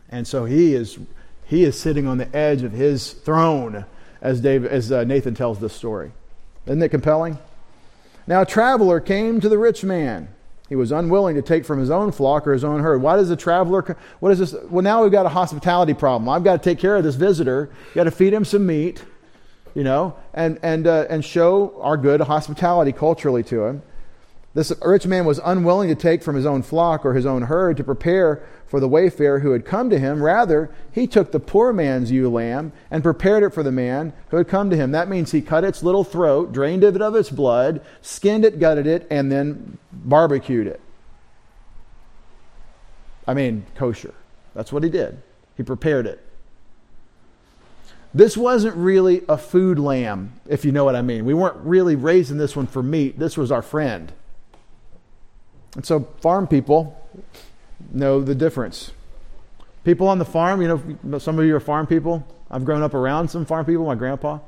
And 0.10 0.28
so 0.28 0.46
he 0.46 0.74
is, 0.74 0.98
he 1.46 1.64
is 1.64 1.80
sitting 1.80 2.08
on 2.08 2.18
the 2.18 2.36
edge 2.36 2.64
of 2.64 2.72
his 2.72 3.12
throne 3.12 3.86
as, 4.22 4.42
David, 4.42 4.72
as 4.72 4.92
uh, 4.92 5.04
Nathan 5.04 5.36
tells 5.36 5.60
this 5.60 5.74
story. 5.74 6.12
Isn't 6.66 6.82
it 6.82 6.90
compelling? 6.90 7.38
Now, 8.26 8.42
a 8.42 8.46
traveler 8.46 9.00
came 9.00 9.40
to 9.40 9.48
the 9.48 9.58
rich 9.58 9.84
man. 9.84 10.30
He 10.70 10.76
was 10.76 10.92
unwilling 10.92 11.36
to 11.36 11.42
take 11.42 11.66
from 11.66 11.80
his 11.80 11.90
own 11.90 12.12
flock 12.12 12.46
or 12.46 12.54
his 12.54 12.64
own 12.64 12.82
herd. 12.82 13.02
Why 13.02 13.16
does 13.16 13.30
the 13.30 13.36
traveler, 13.36 13.96
what 14.20 14.32
is 14.32 14.40
this? 14.40 14.56
Well, 14.70 14.84
now 14.84 15.04
we've 15.04 15.12
got 15.12 15.26
a 15.26 15.30
hospitality 15.30 15.94
problem. 15.94 16.28
I've 16.28 16.44
got 16.44 16.62
to 16.62 16.70
take 16.70 16.80
care 16.80 16.98
of 16.98 17.04
this 17.04 17.16
visitor. 17.16 17.70
Got 17.94 18.04
to 18.04 18.12
feed 18.12 18.34
him 18.34 18.44
some 18.44 18.66
meat, 18.66 19.04
you 19.74 19.84
know, 19.84 20.16
and, 20.34 20.60
and, 20.62 20.86
uh, 20.86 21.06
and 21.10 21.24
show 21.24 21.80
our 21.82 21.96
good 21.96 22.20
hospitality 22.22 22.92
culturally 22.92 23.44
to 23.44 23.66
him. 23.66 23.82
This 24.58 24.74
rich 24.84 25.06
man 25.06 25.26
was 25.26 25.40
unwilling 25.46 25.88
to 25.90 25.94
take 25.94 26.24
from 26.24 26.36
his 26.36 26.48
own 26.48 26.64
flock 26.64 27.06
or 27.06 27.14
his 27.14 27.28
own 27.28 27.44
herd 27.44 27.78
to 27.78 27.84
prepare 27.84 28.42
for 28.66 28.80
the 28.80 28.88
wayfarer 28.88 29.42
who 29.42 29.52
had 29.52 29.68
come 29.68 29.92
to 29.92 30.00
him. 30.00 30.24
Rather, 30.24 30.72
he 30.92 31.06
took 31.06 31.32
the 31.32 31.40
poor 31.40 31.72
man's 31.72 32.12
ewe 32.12 32.28
lamb 32.28 32.72
and 32.90 33.04
prepared 33.04 33.44
it 33.44 33.54
for 33.54 33.62
the 33.62 33.72
man 33.72 34.14
who 34.30 34.38
had 34.38 34.48
come 34.48 34.72
to 34.72 34.76
him. 34.76 34.94
That 34.94 35.10
means 35.10 35.32
he 35.32 35.44
cut 35.44 35.64
its 35.64 35.84
little 35.84 36.04
throat, 36.04 36.54
drained 36.54 36.84
it 36.84 37.00
of 37.00 37.14
its 37.14 37.30
blood, 37.30 37.82
skinned 38.02 38.44
it, 38.44 38.60
gutted 38.60 38.88
it, 38.88 39.06
and 39.12 39.32
then 39.32 39.78
barbecued 39.92 40.66
it. 40.66 40.82
I 43.28 43.36
mean, 43.36 43.68
kosher. 43.76 44.16
That's 44.56 44.74
what 44.74 44.84
he 44.84 44.90
did. 44.90 45.22
He 45.56 45.62
prepared 45.62 46.08
it. 46.08 46.26
This 48.12 48.36
wasn't 48.36 48.76
really 48.76 49.22
a 49.30 49.38
food 49.38 49.78
lamb, 49.78 50.34
if 50.48 50.66
you 50.66 50.72
know 50.72 50.84
what 50.84 50.96
I 50.96 51.04
mean. 51.04 51.26
We 51.26 51.36
weren't 51.36 51.58
really 51.58 51.96
raising 51.96 52.40
this 52.40 52.56
one 52.56 52.66
for 52.66 52.82
meat. 52.82 53.20
This 53.20 53.38
was 53.38 53.52
our 53.52 53.62
friend. 53.62 54.14
And 55.76 55.86
so, 55.86 56.02
farm 56.22 56.48
people, 56.48 56.98
know 57.92 58.22
the 58.22 58.36
difference. 58.36 58.92
People 59.84 60.08
on 60.08 60.20
the 60.20 60.26
farm, 60.26 60.62
you 60.62 60.98
know, 61.04 61.20
some 61.20 61.40
of 61.40 61.46
you 61.46 61.56
are 61.56 61.60
farm 61.60 61.88
people. 61.88 62.26
I've 62.50 62.66
grown 62.66 62.82
up 62.82 62.94
around 62.94 63.30
some 63.30 63.46
farm 63.46 63.66
people. 63.66 63.86
My 63.86 63.96
grandpa, 63.96 64.40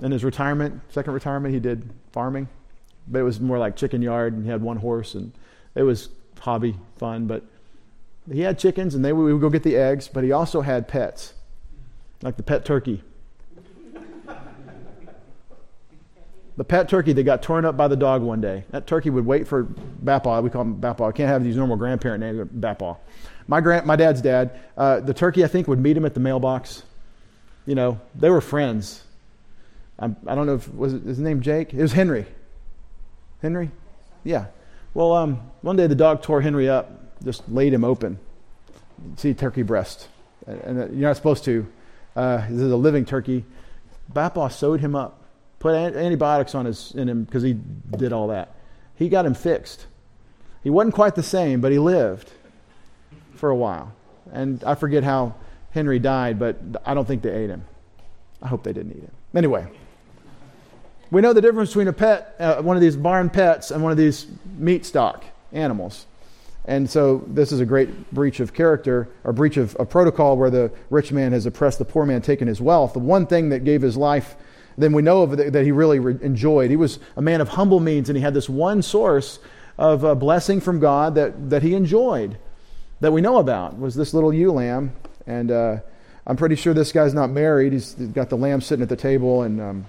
in 0.00 0.12
his 0.12 0.24
retirement, 0.24 0.80
second 0.90 1.12
retirement, 1.12 1.54
he 1.54 1.60
did 1.60 1.90
farming, 2.12 2.48
but 3.08 3.20
it 3.20 3.22
was 3.22 3.40
more 3.40 3.58
like 3.58 3.76
chicken 3.76 4.02
yard, 4.02 4.32
and 4.32 4.44
he 4.44 4.50
had 4.50 4.62
one 4.62 4.76
horse, 4.76 5.14
and 5.14 5.32
it 5.74 5.82
was 5.82 6.08
hobby 6.40 6.76
fun. 6.96 7.26
But 7.26 7.44
he 8.30 8.40
had 8.40 8.58
chickens, 8.58 8.94
and 8.94 9.04
they 9.04 9.12
we 9.12 9.32
would 9.32 9.40
go 9.40 9.50
get 9.50 9.62
the 9.62 9.76
eggs. 9.76 10.08
But 10.08 10.24
he 10.24 10.32
also 10.32 10.60
had 10.60 10.88
pets, 10.88 11.34
like 12.22 12.36
the 12.36 12.42
pet 12.42 12.64
turkey. 12.64 13.02
The 16.56 16.64
pet 16.64 16.88
turkey 16.88 17.12
that 17.12 17.22
got 17.22 17.42
torn 17.42 17.64
up 17.64 17.76
by 17.76 17.88
the 17.88 17.96
dog 17.96 18.22
one 18.22 18.40
day. 18.40 18.64
That 18.70 18.86
turkey 18.86 19.10
would 19.10 19.24
wait 19.24 19.48
for 19.48 19.64
Bapaw. 19.64 20.42
We 20.42 20.50
call 20.50 20.62
him 20.62 20.80
Bapaw. 20.80 21.08
I 21.08 21.12
can't 21.12 21.28
have 21.28 21.42
these 21.42 21.56
normal 21.56 21.76
grandparent 21.76 22.20
names, 22.20 22.48
Bapaw. 22.50 22.98
My, 23.48 23.60
grand, 23.60 23.86
my 23.86 23.96
dad's 23.96 24.20
dad, 24.20 24.58
uh, 24.76 25.00
the 25.00 25.14
turkey, 25.14 25.44
I 25.44 25.48
think, 25.48 25.66
would 25.68 25.78
meet 25.78 25.96
him 25.96 26.04
at 26.04 26.14
the 26.14 26.20
mailbox. 26.20 26.82
You 27.66 27.74
know, 27.74 28.00
they 28.14 28.28
were 28.28 28.40
friends. 28.40 29.02
I'm, 29.98 30.16
I, 30.26 30.34
don't 30.34 30.46
know 30.46 30.54
if, 30.54 30.72
was 30.74 30.92
his 30.92 31.18
name 31.18 31.40
Jake? 31.40 31.72
It 31.72 31.80
was 31.80 31.92
Henry. 31.92 32.26
Henry? 33.40 33.70
Yeah. 34.24 34.46
Well, 34.94 35.12
um, 35.12 35.50
one 35.62 35.76
day 35.76 35.86
the 35.86 35.94
dog 35.94 36.22
tore 36.22 36.40
Henry 36.40 36.68
up, 36.68 37.22
just 37.24 37.48
laid 37.48 37.72
him 37.72 37.84
open. 37.84 38.18
See, 39.16 39.32
turkey 39.32 39.62
breast. 39.62 40.08
And, 40.46 40.60
and 40.60 40.80
uh, 40.80 40.86
you're 40.86 41.08
not 41.08 41.16
supposed 41.16 41.44
to. 41.44 41.66
Uh, 42.14 42.38
this 42.48 42.60
is 42.60 42.72
a 42.72 42.76
living 42.76 43.04
turkey. 43.04 43.44
Bapaw 44.12 44.52
sewed 44.52 44.80
him 44.80 44.94
up 44.94 45.21
put 45.62 45.76
antibiotics 45.76 46.56
on 46.56 46.64
his 46.64 46.90
in 46.96 47.08
him 47.08 47.22
because 47.22 47.44
he 47.44 47.56
did 47.96 48.12
all 48.12 48.26
that. 48.26 48.56
He 48.96 49.08
got 49.08 49.24
him 49.24 49.32
fixed. 49.32 49.86
He 50.64 50.70
wasn't 50.70 50.94
quite 50.94 51.14
the 51.14 51.22
same, 51.22 51.60
but 51.60 51.70
he 51.70 51.78
lived 51.78 52.32
for 53.36 53.48
a 53.48 53.54
while. 53.54 53.92
And 54.32 54.62
I 54.64 54.74
forget 54.74 55.04
how 55.04 55.36
Henry 55.70 56.00
died, 56.00 56.40
but 56.40 56.58
I 56.84 56.94
don't 56.94 57.06
think 57.06 57.22
they 57.22 57.32
ate 57.32 57.48
him. 57.48 57.64
I 58.42 58.48
hope 58.48 58.64
they 58.64 58.72
didn't 58.72 58.90
eat 58.90 59.04
him. 59.04 59.12
Anyway, 59.36 59.68
we 61.12 61.20
know 61.20 61.32
the 61.32 61.40
difference 61.40 61.70
between 61.70 61.86
a 61.86 61.92
pet, 61.92 62.34
uh, 62.40 62.60
one 62.60 62.76
of 62.76 62.80
these 62.80 62.96
barn 62.96 63.30
pets, 63.30 63.70
and 63.70 63.84
one 63.84 63.92
of 63.92 63.98
these 63.98 64.26
meat 64.58 64.84
stock 64.84 65.24
animals. 65.52 66.06
And 66.64 66.90
so 66.90 67.22
this 67.28 67.52
is 67.52 67.60
a 67.60 67.66
great 67.66 68.10
breach 68.12 68.40
of 68.40 68.52
character 68.52 69.08
or 69.22 69.32
breach 69.32 69.56
of, 69.58 69.76
a 69.78 69.86
protocol 69.86 70.36
where 70.36 70.50
the 70.50 70.72
rich 70.90 71.12
man 71.12 71.30
has 71.30 71.46
oppressed 71.46 71.78
the 71.78 71.84
poor 71.84 72.04
man, 72.04 72.20
taken 72.20 72.48
his 72.48 72.60
wealth. 72.60 72.94
The 72.94 72.98
one 72.98 73.26
thing 73.26 73.50
that 73.50 73.62
gave 73.62 73.80
his 73.80 73.96
life 73.96 74.34
then 74.76 74.92
we 74.92 75.02
know 75.02 75.22
of 75.22 75.36
that 75.36 75.64
he 75.64 75.72
really 75.72 75.98
enjoyed. 76.22 76.70
He 76.70 76.76
was 76.76 76.98
a 77.16 77.22
man 77.22 77.40
of 77.40 77.50
humble 77.50 77.80
means, 77.80 78.08
and 78.08 78.16
he 78.16 78.22
had 78.22 78.34
this 78.34 78.48
one 78.48 78.82
source 78.82 79.38
of 79.78 80.04
a 80.04 80.14
blessing 80.14 80.60
from 80.60 80.80
God 80.80 81.14
that, 81.14 81.50
that 81.50 81.62
he 81.62 81.74
enjoyed, 81.74 82.36
that 83.00 83.12
we 83.12 83.20
know 83.20 83.38
about, 83.38 83.78
was 83.78 83.94
this 83.94 84.14
little 84.14 84.32
ewe 84.32 84.52
lamb. 84.52 84.92
And 85.26 85.50
uh, 85.50 85.76
I'm 86.26 86.36
pretty 86.36 86.56
sure 86.56 86.74
this 86.74 86.92
guy's 86.92 87.14
not 87.14 87.30
married. 87.30 87.72
He's 87.72 87.94
got 87.94 88.28
the 88.28 88.36
lamb 88.36 88.60
sitting 88.60 88.82
at 88.82 88.88
the 88.88 88.96
table 88.96 89.42
and 89.42 89.60
um, 89.60 89.86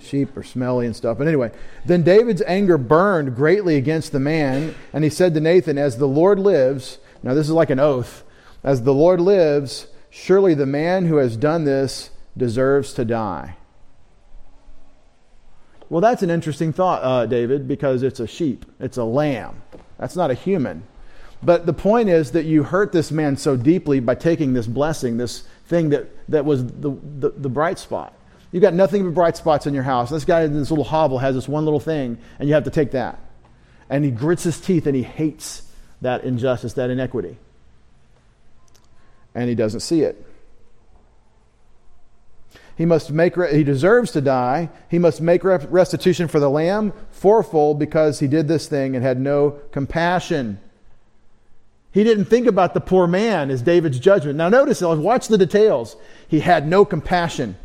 sheep 0.00 0.36
are 0.36 0.42
smelly 0.42 0.86
and 0.86 0.94
stuff. 0.94 1.18
But 1.18 1.26
anyway, 1.26 1.50
then 1.84 2.02
David's 2.02 2.42
anger 2.42 2.78
burned 2.78 3.34
greatly 3.34 3.76
against 3.76 4.12
the 4.12 4.20
man, 4.20 4.74
and 4.92 5.02
he 5.02 5.10
said 5.10 5.34
to 5.34 5.40
Nathan, 5.40 5.78
As 5.78 5.98
the 5.98 6.06
Lord 6.08 6.38
lives, 6.38 6.98
now 7.22 7.34
this 7.34 7.46
is 7.46 7.52
like 7.52 7.70
an 7.70 7.80
oath, 7.80 8.22
as 8.62 8.82
the 8.82 8.94
Lord 8.94 9.20
lives, 9.20 9.88
surely 10.10 10.54
the 10.54 10.66
man 10.66 11.06
who 11.06 11.16
has 11.16 11.36
done 11.36 11.64
this 11.64 12.10
deserves 12.36 12.92
to 12.94 13.04
die. 13.04 13.56
Well, 15.90 16.00
that's 16.00 16.22
an 16.22 16.30
interesting 16.30 16.72
thought, 16.72 17.02
uh, 17.02 17.26
David, 17.26 17.68
because 17.68 18.02
it's 18.02 18.20
a 18.20 18.26
sheep, 18.26 18.64
it's 18.80 18.96
a 18.96 19.04
lamb. 19.04 19.62
That's 19.98 20.16
not 20.16 20.30
a 20.30 20.34
human. 20.34 20.82
But 21.42 21.66
the 21.66 21.74
point 21.74 22.08
is 22.08 22.32
that 22.32 22.46
you 22.46 22.62
hurt 22.62 22.92
this 22.92 23.10
man 23.10 23.36
so 23.36 23.56
deeply 23.56 24.00
by 24.00 24.14
taking 24.14 24.54
this 24.54 24.66
blessing, 24.66 25.18
this 25.18 25.44
thing 25.66 25.90
that, 25.90 26.08
that 26.30 26.44
was 26.44 26.66
the, 26.66 26.96
the, 27.18 27.30
the 27.36 27.48
bright 27.48 27.78
spot. 27.78 28.14
You've 28.50 28.62
got 28.62 28.72
nothing 28.72 29.04
but 29.04 29.14
bright 29.14 29.36
spots 29.36 29.66
in 29.66 29.74
your 29.74 29.82
house. 29.82 30.10
This 30.10 30.24
guy 30.24 30.42
in 30.42 30.54
this 30.54 30.70
little 30.70 30.84
hovel 30.84 31.18
has 31.18 31.34
this 31.34 31.48
one 31.48 31.64
little 31.64 31.80
thing, 31.80 32.18
and 32.38 32.48
you 32.48 32.54
have 32.54 32.64
to 32.64 32.70
take 32.70 32.92
that. 32.92 33.18
And 33.90 34.04
he 34.04 34.10
grits 34.10 34.44
his 34.44 34.60
teeth 34.60 34.86
and 34.86 34.96
he 34.96 35.02
hates 35.02 35.62
that 36.00 36.24
injustice, 36.24 36.72
that 36.74 36.88
inequity. 36.88 37.36
And 39.34 39.48
he 39.48 39.54
doesn't 39.54 39.80
see 39.80 40.02
it. 40.02 40.24
He 42.76 42.84
must 42.84 43.10
make 43.10 43.36
he 43.36 43.62
deserves 43.62 44.10
to 44.12 44.20
die. 44.20 44.68
He 44.90 44.98
must 44.98 45.20
make 45.20 45.44
restitution 45.44 46.26
for 46.26 46.40
the 46.40 46.50
lamb 46.50 46.92
fourfold 47.10 47.78
because 47.78 48.18
he 48.18 48.26
did 48.26 48.48
this 48.48 48.66
thing 48.66 48.96
and 48.96 49.04
had 49.04 49.20
no 49.20 49.52
compassion. 49.70 50.58
He 51.92 52.02
didn't 52.02 52.24
think 52.24 52.48
about 52.48 52.74
the 52.74 52.80
poor 52.80 53.06
man 53.06 53.50
as 53.50 53.62
David's 53.62 54.00
judgment. 54.00 54.36
Now 54.36 54.48
notice, 54.48 54.82
uh, 54.82 54.96
watch 54.96 55.28
the 55.28 55.38
details. 55.38 55.96
He 56.26 56.40
had 56.40 56.66
no 56.66 56.84
compassion, 56.84 57.56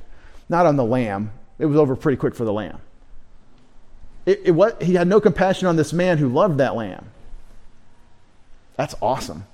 not 0.48 0.68
on 0.68 0.76
the 0.76 0.86
lamb. 0.86 1.32
It 1.58 1.66
was 1.66 1.78
over 1.78 1.96
pretty 1.96 2.18
quick 2.18 2.36
for 2.36 2.46
the 2.46 2.54
lamb. 2.54 2.80
It, 4.28 4.42
it 4.46 4.52
what, 4.52 4.84
he 4.84 4.94
had 4.94 5.08
no 5.08 5.20
compassion 5.20 5.68
on 5.68 5.78
this 5.78 5.94
man 5.94 6.20
who 6.20 6.30
loved 6.30 6.60
that 6.60 6.76
lamb. 6.76 7.10
That's 8.76 8.94
awesome. 9.02 9.46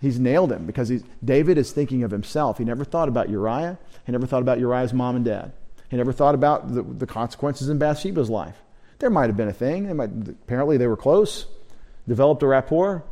He's 0.00 0.18
nailed 0.18 0.52
him 0.52 0.66
because 0.66 0.90
David 1.24 1.58
is 1.58 1.72
thinking 1.72 2.02
of 2.02 2.10
himself. 2.10 2.58
He 2.58 2.64
never 2.64 2.84
thought 2.84 3.08
about 3.08 3.30
Uriah. 3.30 3.78
He 4.04 4.12
never 4.12 4.26
thought 4.26 4.42
about 4.42 4.58
Uriah's 4.58 4.92
mom 4.92 5.16
and 5.16 5.24
dad. 5.24 5.52
He 5.88 5.96
never 5.96 6.12
thought 6.12 6.34
about 6.34 6.74
the, 6.74 6.82
the 6.82 7.06
consequences 7.06 7.68
in 7.68 7.78
Bathsheba's 7.78 8.28
life. 8.28 8.56
There 8.98 9.10
might 9.10 9.26
have 9.26 9.36
been 9.36 9.48
a 9.48 9.52
thing. 9.52 9.86
They 9.86 9.92
might, 9.92 10.10
apparently, 10.28 10.76
they 10.76 10.86
were 10.86 10.96
close, 10.96 11.46
developed 12.08 12.42
a 12.42 12.46
rapport. 12.46 13.04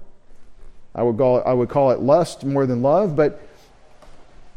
I 0.95 1.03
would, 1.03 1.17
call 1.17 1.39
it, 1.39 1.43
I 1.47 1.53
would 1.53 1.69
call 1.69 1.91
it 1.91 2.01
lust 2.01 2.45
more 2.45 2.67
than 2.67 2.83
love, 2.83 3.17
but 3.17 3.41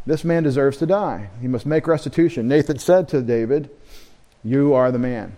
this 0.05 0.23
man 0.23 0.43
deserves 0.43 0.77
to 0.77 0.85
die. 0.85 1.29
He 1.41 1.47
must 1.47 1.65
make 1.65 1.87
restitution. 1.87 2.47
Nathan 2.47 2.79
said 2.79 3.07
to 3.09 3.21
David, 3.21 3.69
You 4.43 4.73
are 4.73 4.91
the 4.91 4.99
man. 4.99 5.35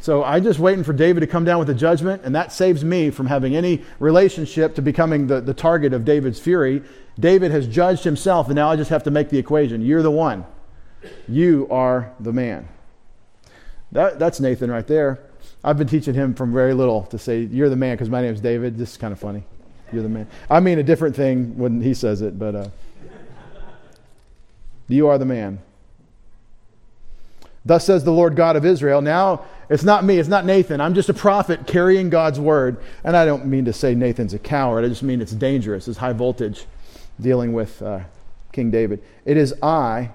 So 0.00 0.24
I'm 0.24 0.42
just 0.42 0.58
waiting 0.58 0.82
for 0.82 0.94
David 0.94 1.20
to 1.20 1.26
come 1.26 1.44
down 1.44 1.58
with 1.58 1.68
a 1.68 1.74
judgment, 1.74 2.22
and 2.24 2.34
that 2.34 2.52
saves 2.52 2.82
me 2.82 3.10
from 3.10 3.26
having 3.26 3.54
any 3.54 3.82
relationship 3.98 4.74
to 4.76 4.82
becoming 4.82 5.26
the, 5.26 5.42
the 5.42 5.52
target 5.52 5.92
of 5.92 6.06
David's 6.06 6.40
fury. 6.40 6.82
David 7.18 7.50
has 7.50 7.66
judged 7.66 8.04
himself, 8.04 8.46
and 8.46 8.56
now 8.56 8.70
I 8.70 8.76
just 8.76 8.88
have 8.90 9.02
to 9.04 9.10
make 9.10 9.28
the 9.28 9.38
equation. 9.38 9.82
You're 9.82 10.02
the 10.02 10.10
one. 10.10 10.46
You 11.28 11.68
are 11.70 12.12
the 12.18 12.32
man. 12.32 12.66
That, 13.92 14.18
that's 14.18 14.40
Nathan 14.40 14.70
right 14.70 14.86
there. 14.86 15.20
I've 15.62 15.76
been 15.76 15.88
teaching 15.88 16.14
him 16.14 16.34
from 16.34 16.52
very 16.52 16.72
little 16.72 17.02
to 17.06 17.18
say, 17.18 17.40
You're 17.42 17.68
the 17.68 17.76
man, 17.76 17.94
because 17.94 18.08
my 18.08 18.22
name's 18.22 18.40
David. 18.40 18.78
This 18.78 18.92
is 18.92 18.96
kind 18.96 19.12
of 19.12 19.18
funny. 19.18 19.44
You're 19.92 20.02
the 20.02 20.08
man. 20.08 20.28
I 20.48 20.60
mean 20.60 20.78
a 20.78 20.82
different 20.82 21.14
thing 21.14 21.58
when 21.58 21.82
he 21.82 21.92
says 21.92 22.22
it, 22.22 22.38
but 22.38 22.54
uh, 22.54 22.68
you 24.88 25.08
are 25.08 25.18
the 25.18 25.26
man. 25.26 25.60
Thus 27.64 27.84
says 27.84 28.04
the 28.04 28.12
Lord 28.12 28.36
God 28.36 28.56
of 28.56 28.64
Israel. 28.64 29.02
Now, 29.02 29.44
it's 29.68 29.84
not 29.84 30.04
me, 30.04 30.18
it's 30.18 30.28
not 30.28 30.44
Nathan. 30.44 30.80
I'm 30.80 30.94
just 30.94 31.08
a 31.08 31.14
prophet 31.14 31.66
carrying 31.66 32.10
God's 32.10 32.40
word. 32.40 32.78
And 33.04 33.16
I 33.16 33.24
don't 33.24 33.46
mean 33.46 33.66
to 33.66 33.72
say 33.72 33.94
Nathan's 33.94 34.34
a 34.34 34.38
coward, 34.38 34.84
I 34.84 34.88
just 34.88 35.02
mean 35.02 35.20
it's 35.20 35.32
dangerous, 35.32 35.86
it's 35.86 35.98
high 35.98 36.12
voltage 36.12 36.64
dealing 37.20 37.52
with 37.52 37.80
uh, 37.82 38.00
King 38.52 38.70
David. 38.70 39.02
It 39.24 39.36
is 39.36 39.54
I, 39.62 40.10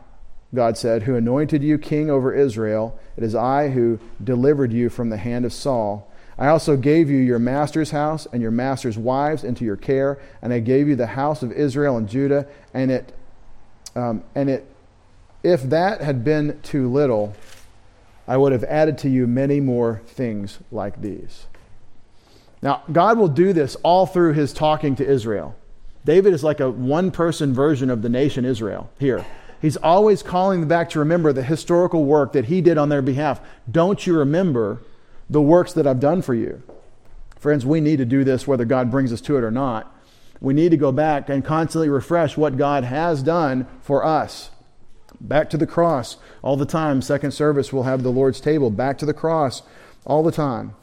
God 0.54 0.78
said, 0.78 1.04
who 1.04 1.16
anointed 1.16 1.64
you 1.64 1.78
king 1.78 2.10
over 2.10 2.34
Israel. 2.34 3.00
It 3.16 3.24
is 3.24 3.36
I 3.36 3.70
who 3.70 4.00
delivered 4.24 4.74
you 4.74 4.90
from 4.90 5.10
the 5.10 5.18
hand 5.18 5.46
of 5.46 5.54
Saul. 5.54 6.12
I 6.38 6.48
also 6.48 6.76
gave 6.76 7.10
you 7.10 7.18
your 7.18 7.40
master's 7.40 7.92
house 7.92 8.28
and 8.34 8.42
your 8.42 8.52
master's 8.52 8.98
wives 8.98 9.44
into 9.44 9.64
your 9.64 9.78
care, 9.78 10.20
and 10.42 10.52
I 10.52 10.60
gave 10.60 10.88
you 10.88 10.96
the 10.96 11.08
house 11.08 11.44
of 11.44 11.52
Israel 11.52 11.96
and 11.96 12.10
Judah, 12.10 12.46
and 12.74 12.92
it, 12.92 13.14
um, 13.96 14.24
and 14.34 14.50
it 14.50 14.66
if 15.46 15.62
that 15.62 16.02
had 16.02 16.24
been 16.24 16.60
too 16.64 16.92
little, 16.92 17.36
I 18.28 18.36
would 18.36 18.52
have 18.52 18.64
added 18.64 18.98
to 19.00 19.10
you 19.10 19.28
many 19.28 19.60
more 19.60 20.02
things 20.08 20.58
like 20.72 21.02
these. 21.02 21.46
Now, 22.64 22.82
God 22.92 23.20
will 23.20 23.28
do 23.28 23.54
this 23.54 23.76
all 23.84 24.08
through 24.08 24.34
his 24.34 24.54
talking 24.54 24.96
to 24.96 25.08
Israel. 25.08 25.56
David 26.04 26.34
is 26.34 26.44
like 26.44 26.60
a 26.60 26.72
one 26.72 27.12
person 27.12 27.54
version 27.54 27.92
of 27.92 28.02
the 28.02 28.10
nation 28.10 28.44
Israel 28.44 28.90
here. 28.98 29.24
He's 29.62 29.78
always 29.78 30.24
calling 30.24 30.62
them 30.62 30.70
back 30.70 30.90
to 30.92 31.00
remember 31.00 31.32
the 31.32 31.44
historical 31.44 32.06
work 32.06 32.34
that 32.34 32.46
he 32.46 32.60
did 32.62 32.80
on 32.80 32.90
their 32.90 33.04
behalf. 33.04 33.40
Don't 33.70 34.08
you 34.08 34.18
remember 34.18 34.82
the 35.30 35.42
works 35.42 35.74
that 35.74 35.86
I've 35.86 36.00
done 36.00 36.24
for 36.24 36.34
you? 36.34 36.64
Friends, 37.38 37.68
we 37.68 37.82
need 37.82 37.98
to 37.98 38.06
do 38.06 38.24
this 38.24 38.48
whether 38.48 38.66
God 38.66 38.90
brings 38.90 39.14
us 39.14 39.22
to 39.22 39.38
it 39.38 39.44
or 39.44 39.52
not. 39.52 39.96
We 40.42 40.56
need 40.56 40.72
to 40.72 40.78
go 40.78 40.92
back 40.92 41.30
and 41.30 41.46
constantly 41.46 41.90
refresh 41.90 42.36
what 42.36 42.58
God 42.58 42.84
has 42.84 43.22
done 43.22 43.68
for 43.82 44.04
us. 44.04 44.50
Back 45.28 45.50
to 45.52 45.58
the 45.58 45.68
cross 45.68 46.18
all 46.42 46.56
the 46.56 46.66
time. 46.66 47.02
Second 47.02 47.32
service 47.32 47.74
we'll 47.74 47.84
have 47.84 48.04
the 48.04 48.12
Lord's 48.12 48.40
table. 48.40 48.70
Back 48.70 48.98
to 49.00 49.06
the 49.06 49.14
cross 49.14 49.64
all 50.06 50.24
the 50.24 50.32
time. 50.32 50.76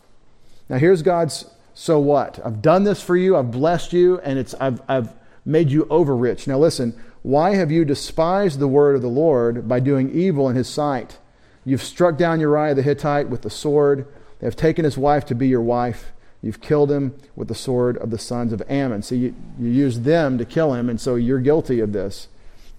Now 0.69 0.79
here's 0.79 1.03
God's 1.03 1.47
so 1.75 1.99
what? 1.99 2.39
I've 2.45 2.61
done 2.61 2.85
this 2.85 3.03
for 3.03 3.17
you, 3.17 3.37
I've 3.37 3.51
blessed 3.51 3.93
you, 3.93 4.19
and 4.21 4.39
it's 4.39 4.55
I've 4.61 4.83
I've 4.89 5.13
made 5.45 5.71
you 5.71 5.87
over 5.91 6.15
rich. 6.17 6.47
Now 6.47 6.59
listen, 6.59 6.95
why 7.23 7.55
have 7.55 7.71
you 7.71 7.85
despised 7.85 8.59
the 8.59 8.69
word 8.69 8.97
of 8.97 9.03
the 9.03 9.09
Lord 9.09 9.69
by 9.69 9.81
doing 9.81 10.11
evil 10.11 10.49
in 10.49 10.57
his 10.57 10.69
sight? 10.69 11.19
You've 11.65 11.83
struck 11.83 12.19
down 12.19 12.41
Uriah 12.41 12.75
the 12.75 12.83
Hittite 12.83 13.29
with 13.29 13.43
the 13.43 13.51
sword. 13.51 14.07
They 14.41 14.47
have 14.47 14.57
taken 14.57 14.85
his 14.85 14.99
wife 14.99 15.25
to 15.27 15.35
be 15.35 15.47
your 15.47 15.61
wife. 15.61 16.13
You've 16.43 16.61
killed 16.61 16.91
him 16.91 17.15
with 17.37 17.47
the 17.47 17.55
sword 17.55 17.97
of 17.99 18.11
the 18.11 18.19
sons 18.19 18.53
of 18.53 18.63
Ammon. 18.69 19.03
So 19.03 19.15
you, 19.15 19.35
you 19.61 19.69
used 19.69 20.03
them 20.03 20.39
to 20.39 20.45
kill 20.45 20.75
him, 20.75 20.89
and 20.89 21.01
so 21.01 21.15
you're 21.15 21.39
guilty 21.39 21.79
of 21.79 21.93
this. 21.93 22.27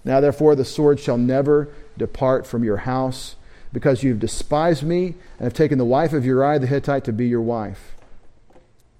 Now, 0.04 0.20
therefore, 0.20 0.54
the 0.54 0.64
sword 0.64 1.00
shall 1.00 1.18
never 1.18 1.68
depart 1.96 2.46
from 2.46 2.64
your 2.64 2.78
house, 2.78 3.36
because 3.72 4.02
you've 4.02 4.20
despised 4.20 4.84
me 4.84 5.06
and 5.38 5.44
have 5.44 5.52
taken 5.52 5.78
the 5.78 5.84
wife 5.84 6.12
of 6.12 6.24
Uriah 6.24 6.60
the 6.60 6.66
Hittite 6.66 7.04
to 7.04 7.12
be 7.12 7.26
your 7.26 7.40
wife. 7.40 7.96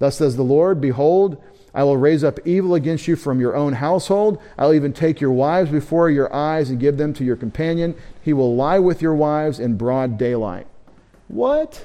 Thus 0.00 0.16
says 0.16 0.36
the 0.36 0.42
Lord 0.42 0.80
Behold, 0.80 1.42
I 1.72 1.84
will 1.84 1.96
raise 1.96 2.22
up 2.22 2.38
evil 2.44 2.74
against 2.74 3.08
you 3.08 3.16
from 3.16 3.40
your 3.40 3.56
own 3.56 3.74
household. 3.74 4.40
I'll 4.58 4.74
even 4.74 4.92
take 4.92 5.20
your 5.20 5.32
wives 5.32 5.70
before 5.70 6.10
your 6.10 6.32
eyes 6.32 6.70
and 6.70 6.78
give 6.78 6.96
them 6.96 7.12
to 7.14 7.24
your 7.24 7.36
companion. 7.36 7.94
He 8.22 8.32
will 8.32 8.54
lie 8.54 8.78
with 8.78 9.02
your 9.02 9.14
wives 9.14 9.58
in 9.58 9.76
broad 9.76 10.18
daylight. 10.18 10.66
What? 11.28 11.84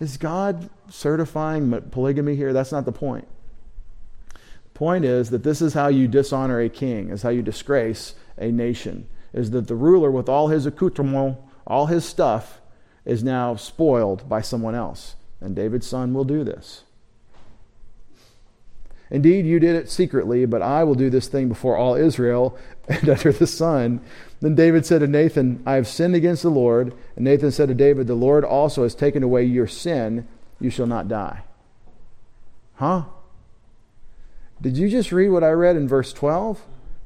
Is 0.00 0.16
God 0.16 0.68
certifying 0.90 1.80
polygamy 1.90 2.36
here? 2.36 2.52
That's 2.52 2.72
not 2.72 2.84
the 2.84 2.92
point. 2.92 3.26
Point 4.78 5.04
is 5.04 5.30
that 5.30 5.42
this 5.42 5.60
is 5.60 5.74
how 5.74 5.88
you 5.88 6.06
dishonor 6.06 6.60
a 6.60 6.68
king, 6.68 7.10
is 7.10 7.22
how 7.22 7.30
you 7.30 7.42
disgrace 7.42 8.14
a 8.36 8.52
nation, 8.52 9.08
is 9.32 9.50
that 9.50 9.66
the 9.66 9.74
ruler 9.74 10.08
with 10.08 10.28
all 10.28 10.46
his 10.46 10.66
accoutrement, 10.66 11.36
all 11.66 11.86
his 11.86 12.04
stuff, 12.04 12.60
is 13.04 13.24
now 13.24 13.56
spoiled 13.56 14.28
by 14.28 14.40
someone 14.40 14.76
else. 14.76 15.16
And 15.40 15.56
David's 15.56 15.88
son 15.88 16.14
will 16.14 16.22
do 16.22 16.44
this. 16.44 16.84
Indeed, 19.10 19.46
you 19.46 19.58
did 19.58 19.74
it 19.74 19.90
secretly, 19.90 20.46
but 20.46 20.62
I 20.62 20.84
will 20.84 20.94
do 20.94 21.10
this 21.10 21.26
thing 21.26 21.48
before 21.48 21.76
all 21.76 21.96
Israel 21.96 22.56
and 22.88 23.08
under 23.08 23.32
the 23.32 23.48
sun. 23.48 24.00
Then 24.40 24.54
David 24.54 24.86
said 24.86 25.00
to 25.00 25.08
Nathan, 25.08 25.60
I 25.66 25.72
have 25.72 25.88
sinned 25.88 26.14
against 26.14 26.44
the 26.44 26.50
Lord. 26.50 26.94
And 27.16 27.24
Nathan 27.24 27.50
said 27.50 27.66
to 27.66 27.74
David, 27.74 28.06
The 28.06 28.14
Lord 28.14 28.44
also 28.44 28.84
has 28.84 28.94
taken 28.94 29.24
away 29.24 29.42
your 29.42 29.66
sin. 29.66 30.28
You 30.60 30.70
shall 30.70 30.86
not 30.86 31.08
die. 31.08 31.42
Huh? 32.74 33.06
Did 34.60 34.76
you 34.76 34.88
just 34.88 35.12
read 35.12 35.28
what 35.28 35.44
I 35.44 35.50
read 35.50 35.76
in 35.76 35.86
verse 35.88 36.12
12? 36.12 36.60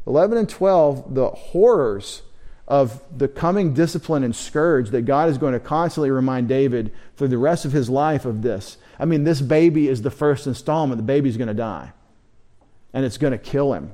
11 0.06 0.38
and 0.38 0.48
12, 0.48 1.14
the 1.14 1.28
horrors 1.28 2.22
of 2.66 3.02
the 3.16 3.28
coming 3.28 3.74
discipline 3.74 4.24
and 4.24 4.34
scourge 4.34 4.90
that 4.90 5.02
God 5.02 5.28
is 5.28 5.38
going 5.38 5.52
to 5.52 5.60
constantly 5.60 6.10
remind 6.10 6.48
David 6.48 6.92
through 7.16 7.28
the 7.28 7.38
rest 7.38 7.64
of 7.64 7.72
his 7.72 7.90
life 7.90 8.24
of 8.24 8.42
this. 8.42 8.78
I 8.98 9.04
mean, 9.04 9.24
this 9.24 9.40
baby 9.40 9.88
is 9.88 10.02
the 10.02 10.10
first 10.10 10.46
installment. 10.46 10.96
The 10.96 11.04
baby's 11.04 11.36
going 11.36 11.48
to 11.48 11.54
die, 11.54 11.92
and 12.92 13.04
it's 13.04 13.18
going 13.18 13.32
to 13.32 13.38
kill 13.38 13.74
him. 13.74 13.92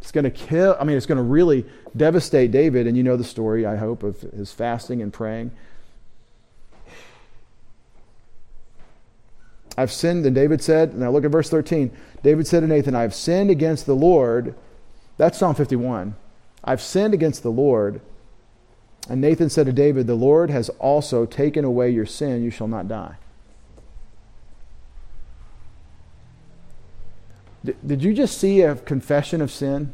It's 0.00 0.12
going 0.12 0.24
to 0.24 0.30
kill, 0.30 0.76
I 0.78 0.84
mean, 0.84 0.96
it's 0.96 1.06
going 1.06 1.16
to 1.16 1.24
really 1.24 1.64
devastate 1.96 2.50
David. 2.50 2.86
And 2.86 2.96
you 2.96 3.02
know 3.02 3.16
the 3.16 3.24
story, 3.24 3.66
I 3.66 3.76
hope, 3.76 4.02
of 4.02 4.20
his 4.20 4.52
fasting 4.52 5.02
and 5.02 5.12
praying. 5.12 5.50
I've 9.76 9.92
sinned, 9.92 10.24
and 10.24 10.34
David 10.34 10.62
said, 10.62 10.94
now 10.94 11.10
look 11.10 11.24
at 11.24 11.30
verse 11.30 11.50
13. 11.50 11.90
David 12.22 12.46
said 12.46 12.60
to 12.60 12.66
Nathan, 12.66 12.94
I 12.94 13.02
have 13.02 13.14
sinned 13.14 13.50
against 13.50 13.86
the 13.86 13.94
Lord. 13.94 14.54
That's 15.18 15.38
Psalm 15.38 15.54
51. 15.54 16.14
I've 16.64 16.80
sinned 16.80 17.14
against 17.14 17.42
the 17.42 17.50
Lord. 17.50 18.00
And 19.08 19.20
Nathan 19.20 19.50
said 19.50 19.66
to 19.66 19.72
David, 19.72 20.06
The 20.06 20.14
Lord 20.14 20.50
has 20.50 20.68
also 20.80 21.26
taken 21.26 21.64
away 21.64 21.90
your 21.90 22.06
sin. 22.06 22.42
You 22.42 22.50
shall 22.50 22.68
not 22.68 22.88
die. 22.88 23.16
Did 27.64 28.02
you 28.02 28.14
just 28.14 28.38
see 28.38 28.62
a 28.62 28.76
confession 28.76 29.40
of 29.40 29.50
sin? 29.50 29.92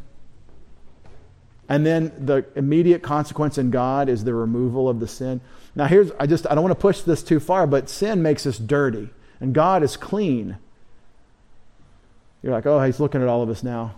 And 1.68 1.86
then 1.86 2.12
the 2.18 2.44
immediate 2.54 3.02
consequence 3.02 3.56
in 3.56 3.70
God 3.70 4.08
is 4.08 4.24
the 4.24 4.34
removal 4.34 4.88
of 4.88 5.00
the 5.00 5.08
sin. 5.08 5.40
Now, 5.74 5.86
here's, 5.86 6.10
I 6.20 6.26
just, 6.26 6.46
I 6.50 6.54
don't 6.54 6.64
want 6.64 6.76
to 6.76 6.80
push 6.80 7.00
this 7.00 7.22
too 7.22 7.40
far, 7.40 7.66
but 7.66 7.88
sin 7.88 8.22
makes 8.22 8.46
us 8.46 8.58
dirty, 8.58 9.08
and 9.42 9.52
God 9.52 9.82
is 9.82 9.96
clean. 9.96 10.56
You're 12.42 12.52
like, 12.52 12.64
oh, 12.64 12.80
he's 12.82 13.00
looking 13.00 13.20
at 13.20 13.28
all 13.28 13.42
of 13.42 13.50
us 13.50 13.64
now. 13.64 13.96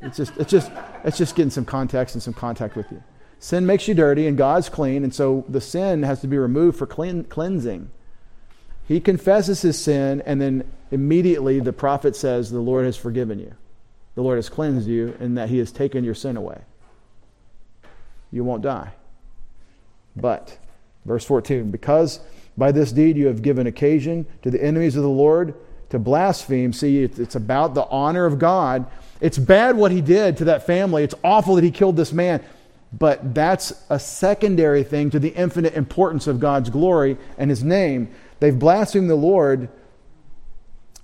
It's 0.00 0.16
just, 0.16 0.36
it's 0.38 0.50
just, 0.50 0.72
it's 1.04 1.18
just 1.18 1.36
getting 1.36 1.50
some 1.50 1.66
context 1.66 2.14
and 2.14 2.22
some 2.22 2.32
contact 2.32 2.74
with 2.74 2.90
you. 2.90 3.02
Sin 3.38 3.66
makes 3.66 3.86
you 3.86 3.94
dirty, 3.94 4.26
and 4.26 4.36
God's 4.36 4.70
clean, 4.70 5.04
and 5.04 5.14
so 5.14 5.44
the 5.46 5.60
sin 5.60 6.02
has 6.04 6.22
to 6.22 6.26
be 6.26 6.38
removed 6.38 6.78
for 6.78 6.86
clean, 6.86 7.24
cleansing. 7.24 7.90
He 8.88 8.98
confesses 8.98 9.60
his 9.60 9.78
sin, 9.78 10.22
and 10.24 10.40
then 10.40 10.64
immediately 10.90 11.60
the 11.60 11.72
prophet 11.74 12.16
says, 12.16 12.50
The 12.50 12.58
Lord 12.58 12.86
has 12.86 12.96
forgiven 12.96 13.38
you. 13.38 13.54
The 14.14 14.22
Lord 14.22 14.38
has 14.38 14.48
cleansed 14.48 14.88
you, 14.88 15.14
and 15.20 15.36
that 15.36 15.50
he 15.50 15.58
has 15.58 15.70
taken 15.70 16.02
your 16.02 16.14
sin 16.14 16.38
away. 16.38 16.62
You 18.32 18.42
won't 18.42 18.62
die. 18.62 18.92
But, 20.16 20.56
verse 21.04 21.26
14, 21.26 21.70
because 21.70 22.20
by 22.58 22.72
this 22.72 22.92
deed 22.92 23.16
you 23.16 23.28
have 23.28 23.40
given 23.40 23.66
occasion 23.66 24.26
to 24.42 24.50
the 24.50 24.62
enemies 24.62 24.96
of 24.96 25.02
the 25.02 25.08
Lord 25.08 25.54
to 25.90 25.98
blaspheme. 25.98 26.72
See, 26.72 27.02
it's 27.02 27.34
about 27.36 27.74
the 27.74 27.86
honor 27.86 28.26
of 28.26 28.38
God. 28.38 28.86
It's 29.20 29.38
bad 29.38 29.76
what 29.76 29.92
he 29.92 30.00
did 30.00 30.36
to 30.38 30.44
that 30.46 30.66
family. 30.66 31.04
It's 31.04 31.14
awful 31.24 31.54
that 31.54 31.64
he 31.64 31.70
killed 31.70 31.96
this 31.96 32.12
man. 32.12 32.44
But 32.92 33.34
that's 33.34 33.72
a 33.90 33.98
secondary 33.98 34.82
thing 34.82 35.10
to 35.10 35.18
the 35.18 35.34
infinite 35.34 35.74
importance 35.74 36.26
of 36.26 36.40
God's 36.40 36.70
glory 36.70 37.16
and 37.36 37.50
his 37.50 37.62
name. 37.62 38.10
They've 38.40 38.58
blasphemed 38.58 39.08
the 39.08 39.14
Lord. 39.14 39.68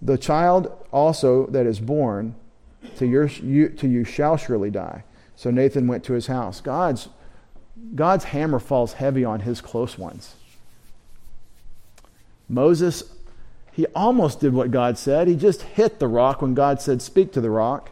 The 0.03 0.19
child 0.19 0.73
also 0.93 1.47
that 1.47 1.67
is 1.67 1.81
born 1.81 2.35
to, 2.97 3.07
your, 3.07 3.27
you, 3.27 3.69
to 3.71 3.89
you 3.89 4.05
shall 4.05 4.37
surely 4.37 4.71
die. 4.71 5.05
So 5.37 5.51
Nathan 5.51 5.87
went 5.87 6.05
to 6.05 6.15
his 6.15 6.27
house. 6.27 6.61
God's, 6.61 7.09
God's 7.95 8.25
hammer 8.25 8.59
falls 8.59 8.95
heavy 8.95 9.25
on 9.25 9.41
his 9.41 9.61
close 9.61 9.99
ones. 9.99 10.37
Moses, 12.49 13.05
he 13.73 13.87
almost 13.95 14.41
did 14.41 14.53
what 14.53 14.71
God 14.71 14.99
said. 14.99 15.29
He 15.29 15.37
just 15.37 15.63
hit 15.63 15.99
the 15.99 16.09
rock 16.09 16.43
when 16.43 16.55
God 16.55 16.81
said, 16.81 17.03
Speak 17.03 17.33
to 17.33 17.41
the 17.41 17.51
rock. 17.51 17.91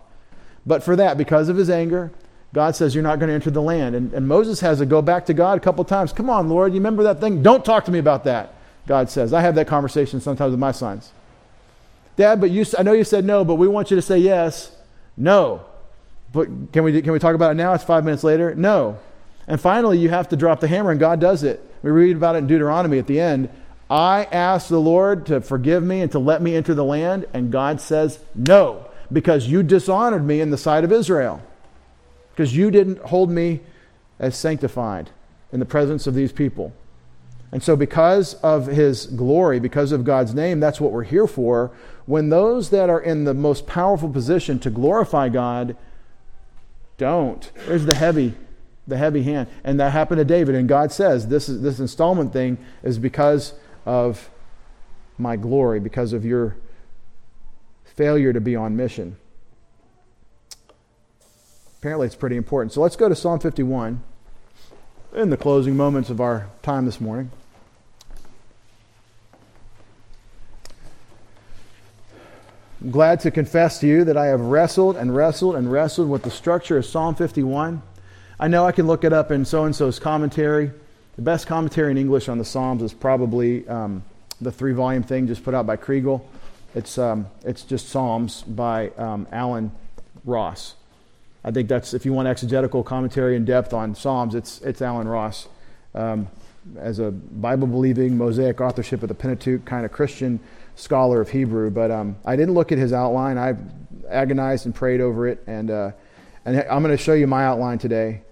But 0.65 0.83
for 0.83 0.95
that, 0.97 1.19
because 1.19 1.49
of 1.49 1.57
his 1.57 1.71
anger, 1.71 2.13
God 2.53 2.77
says, 2.77 2.95
You're 2.95 3.03
not 3.03 3.19
going 3.19 3.29
to 3.29 3.35
enter 3.35 3.51
the 3.51 3.63
land. 3.63 3.95
And, 3.95 4.13
and 4.13 4.29
Moses 4.29 4.61
has 4.61 4.79
to 4.79 4.87
go 4.87 5.03
back 5.03 5.27
to 5.27 5.35
God 5.35 5.59
a 5.59 5.61
couple 5.61 5.85
times. 5.85 6.13
Come 6.13 6.31
on, 6.31 6.49
Lord, 6.49 6.73
you 6.73 6.79
remember 6.79 7.03
that 7.05 7.21
thing? 7.21 7.43
Don't 7.43 7.65
talk 7.65 7.85
to 7.87 7.91
me 7.91 7.99
about 7.99 8.25
that. 8.25 8.55
God 8.87 9.11
says. 9.11 9.33
I 9.33 9.41
have 9.41 9.55
that 9.55 9.67
conversation 9.67 10.21
sometimes 10.21 10.51
with 10.51 10.61
my 10.61 10.73
sons. 10.73 11.13
Dad, 12.17 12.41
but 12.41 12.51
you, 12.51 12.65
I 12.79 12.83
know 12.83 12.93
you 12.93 13.05
said 13.05 13.25
no, 13.25 13.45
but 13.45 13.55
we 13.55 13.67
want 13.67 13.91
you 13.91 13.97
to 13.97 14.03
say 14.03 14.19
yes. 14.19 14.77
No. 15.17 15.65
But 16.33 16.49
can 16.73 16.85
we, 16.85 17.01
can 17.03 17.13
we 17.13 17.19
talk 17.19 17.35
about 17.35 17.53
it 17.53 17.55
now? 17.55 17.73
It's 17.75 17.85
five 17.85 18.05
minutes 18.05 18.25
later. 18.25 18.55
No. 18.55 18.99
And 19.47 19.61
finally, 19.61 19.99
you 19.99 20.09
have 20.11 20.29
to 20.29 20.37
drop 20.37 20.61
the 20.61 20.69
hammer, 20.69 20.91
and 20.91 21.01
God 21.01 21.21
does 21.21 21.43
it. 21.43 21.61
We 21.83 21.91
read 21.91 22.17
about 22.17 22.37
it 22.37 22.39
in 22.39 22.47
Deuteronomy 22.47 22.99
at 22.99 23.07
the 23.07 23.21
end. 23.21 23.49
I 23.93 24.25
asked 24.33 24.71
the 24.71 24.81
Lord 24.81 25.27
to 25.27 25.43
forgive 25.43 25.83
me 25.83 26.01
and 26.01 26.11
to 26.13 26.19
let 26.19 26.41
me 26.41 26.57
enter 26.57 26.73
the 26.73 26.83
land, 26.83 27.27
and 27.35 27.53
God 27.53 27.79
says 27.79 28.21
no, 28.35 28.89
because 29.13 29.49
you 29.49 29.63
dishonored 29.63 30.25
me 30.25 30.41
in 30.41 30.51
the 30.51 30.57
sight 30.57 30.83
of 30.83 30.91
Israel, 30.91 31.43
because 32.31 32.57
you 32.57 32.71
didn't 32.71 33.01
hold 33.01 33.31
me 33.31 33.61
as 34.19 34.35
sanctified 34.35 35.11
in 35.53 35.61
the 35.61 35.67
presence 35.67 36.07
of 36.07 36.15
these 36.15 36.33
people. 36.33 36.73
And 37.53 37.63
so, 37.63 37.77
because 37.77 38.33
of 38.37 38.67
his 38.67 39.05
glory, 39.05 39.61
because 39.61 39.93
of 39.93 40.05
God's 40.05 40.35
name, 40.35 40.59
that's 40.59 40.81
what 40.81 40.91
we're 40.91 41.03
here 41.03 41.27
for. 41.27 41.71
When 42.07 42.31
those 42.31 42.71
that 42.71 42.89
are 42.89 43.01
in 43.01 43.25
the 43.25 43.35
most 43.35 43.67
powerful 43.67 44.09
position 44.09 44.59
to 44.61 44.71
glorify 44.71 45.29
God 45.29 45.77
don't, 46.97 47.53
there's 47.67 47.85
the 47.85 47.95
heavy, 47.95 48.33
the 48.89 48.97
heavy 48.97 49.23
hand. 49.23 49.49
And 49.65 49.79
that 49.81 49.93
happened 49.93 50.21
to 50.21 50.25
David. 50.25 50.55
And 50.55 50.67
God 50.67 50.93
says 50.93 51.29
this, 51.29 51.51
is, 51.51 51.61
this 51.61 51.79
installment 51.79 52.33
thing 52.33 52.57
is 52.83 52.99
because 52.99 53.53
of 53.85 54.31
my 55.19 55.37
glory, 55.37 55.81
because 55.81 56.13
of 56.13 56.25
your 56.25 56.57
failure 57.85 58.33
to 58.33 58.41
be 58.41 58.57
on 58.57 58.77
mission. 58.77 59.17
Apparently, 61.79 62.07
it's 62.07 62.17
pretty 62.17 62.37
important. 62.37 62.73
So 62.73 62.81
let's 62.81 62.97
go 62.97 63.09
to 63.09 63.15
Psalm 63.15 63.41
51 63.41 64.03
in 65.15 65.31
the 65.31 65.37
closing 65.37 65.77
moments 65.77 66.11
of 66.11 66.21
our 66.21 66.49
time 66.63 66.87
this 66.87 67.01
morning. 67.01 67.31
I'm 72.81 72.91
glad 72.91 73.21
to 73.21 73.31
confess 73.31 73.79
to 73.81 73.87
you 73.87 74.05
that 74.05 74.17
I 74.17 74.27
have 74.27 74.41
wrestled 74.41 74.97
and 74.97 75.15
wrestled 75.15 75.55
and 75.55 75.71
wrestled 75.71 76.09
with 76.09 76.23
the 76.23 76.31
structure 76.31 76.79
of 76.79 76.87
Psalm 76.87 77.15
51. 77.15 77.83
I 78.41 78.49
know 78.49 78.67
I 78.67 78.73
can 78.73 78.89
look 78.89 79.05
it 79.05 79.13
up 79.13 79.31
in 79.31 79.45
so 79.45 79.65
and 79.65 79.77
so's 79.77 80.01
commentary. 80.01 80.73
The 81.17 81.23
best 81.23 81.47
commentary 81.47 81.91
in 81.91 81.99
English 81.99 82.31
on 82.31 82.39
the 82.39 82.45
Psalms 82.45 82.83
is 82.83 82.95
probably 82.95 83.69
um, 83.69 84.03
the 84.41 84.51
three 84.51 84.73
volume 84.73 85.03
thing 85.03 85.27
just 85.27 85.45
put 85.45 85.53
out 85.53 85.67
by 85.67 85.77
Kregel. 85.77 86.23
It's, 86.75 86.97
um, 86.97 87.27
it's 87.45 87.65
just 87.65 87.91
Psalms 87.91 88.41
by 88.43 88.89
um, 88.97 89.27
Allen 89.31 89.73
Ross. 90.25 90.75
I 91.45 91.51
think 91.51 91.69
that's, 91.69 91.93
if 91.93 92.07
you 92.07 92.15
want 92.15 92.29
exegetical 92.29 92.83
commentary 92.83 93.37
in 93.37 93.45
depth 93.45 93.75
on 93.75 93.95
Psalms, 93.95 94.35
it's, 94.35 94.63
it's 94.63 94.81
Allen 94.81 95.07
Ross. 95.07 95.49
Um, 95.95 96.29
as 96.79 96.99
a 96.99 97.11
Bible 97.11 97.67
believing, 97.67 98.17
Mosaic 98.17 98.63
authorship 98.63 99.03
of 99.03 99.09
the 99.09 99.15
Pentateuch 99.15 99.67
kind 99.67 99.85
of 99.85 99.93
Christian 99.93 100.41
scholar 100.77 101.21
of 101.21 101.29
Hebrew, 101.29 101.69
but 101.69 101.91
um, 101.91 102.17
I 102.25 102.37
didn't 102.37 102.55
look 102.55 102.73
at 102.73 102.79
his 102.79 102.95
outline. 102.95 103.37
I 103.37 103.57
agonized 104.09 104.65
and 104.65 104.75
prayed 104.75 105.03
over 105.03 105.29
it, 105.29 105.43
and, 105.47 105.71
uh, 105.71 105.91
and 106.47 106.57
I'm 106.71 106.83
going 106.83 106.97
to 106.97 107.03
show 107.03 107.13
you 107.13 107.27
my 107.27 107.45
outline 107.45 107.79
today. 107.79 108.23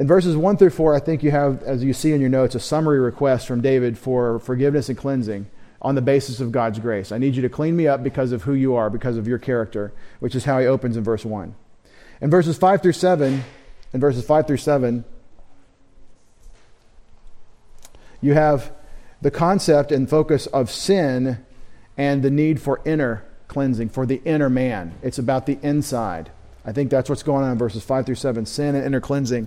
In 0.00 0.06
verses 0.06 0.34
1 0.34 0.56
through 0.56 0.70
4, 0.70 0.94
I 0.94 0.98
think 0.98 1.22
you 1.22 1.30
have, 1.30 1.62
as 1.62 1.84
you 1.84 1.92
see 1.92 2.12
in 2.12 2.22
your 2.22 2.30
notes, 2.30 2.54
a 2.54 2.58
summary 2.58 2.98
request 2.98 3.46
from 3.46 3.60
David 3.60 3.98
for 3.98 4.38
forgiveness 4.38 4.88
and 4.88 4.96
cleansing 4.96 5.46
on 5.82 5.94
the 5.94 6.00
basis 6.00 6.40
of 6.40 6.50
God's 6.50 6.78
grace. 6.78 7.12
I 7.12 7.18
need 7.18 7.36
you 7.36 7.42
to 7.42 7.50
clean 7.50 7.76
me 7.76 7.86
up 7.86 8.02
because 8.02 8.32
of 8.32 8.44
who 8.44 8.54
you 8.54 8.74
are, 8.74 8.88
because 8.88 9.18
of 9.18 9.28
your 9.28 9.38
character, 9.38 9.92
which 10.18 10.34
is 10.34 10.46
how 10.46 10.58
he 10.58 10.66
opens 10.66 10.96
in 10.96 11.04
verse 11.04 11.26
1. 11.26 11.54
In 12.22 12.30
verses 12.30 12.56
5 12.56 12.80
through 12.80 12.94
7, 12.94 13.44
in 13.92 14.00
verses 14.00 14.24
5 14.24 14.46
through 14.46 14.56
7, 14.56 15.04
you 18.22 18.32
have 18.32 18.72
the 19.20 19.30
concept 19.30 19.92
and 19.92 20.08
focus 20.08 20.46
of 20.46 20.70
sin 20.70 21.44
and 21.98 22.22
the 22.22 22.30
need 22.30 22.58
for 22.58 22.80
inner 22.86 23.22
cleansing, 23.48 23.90
for 23.90 24.06
the 24.06 24.22
inner 24.24 24.48
man. 24.48 24.94
It's 25.02 25.18
about 25.18 25.44
the 25.44 25.58
inside. 25.60 26.30
I 26.64 26.72
think 26.72 26.90
that's 26.90 27.10
what's 27.10 27.22
going 27.22 27.44
on 27.44 27.52
in 27.52 27.58
verses 27.58 27.82
5 27.84 28.06
through 28.06 28.14
7 28.14 28.46
sin 28.46 28.74
and 28.74 28.86
inner 28.86 29.00
cleansing. 29.02 29.46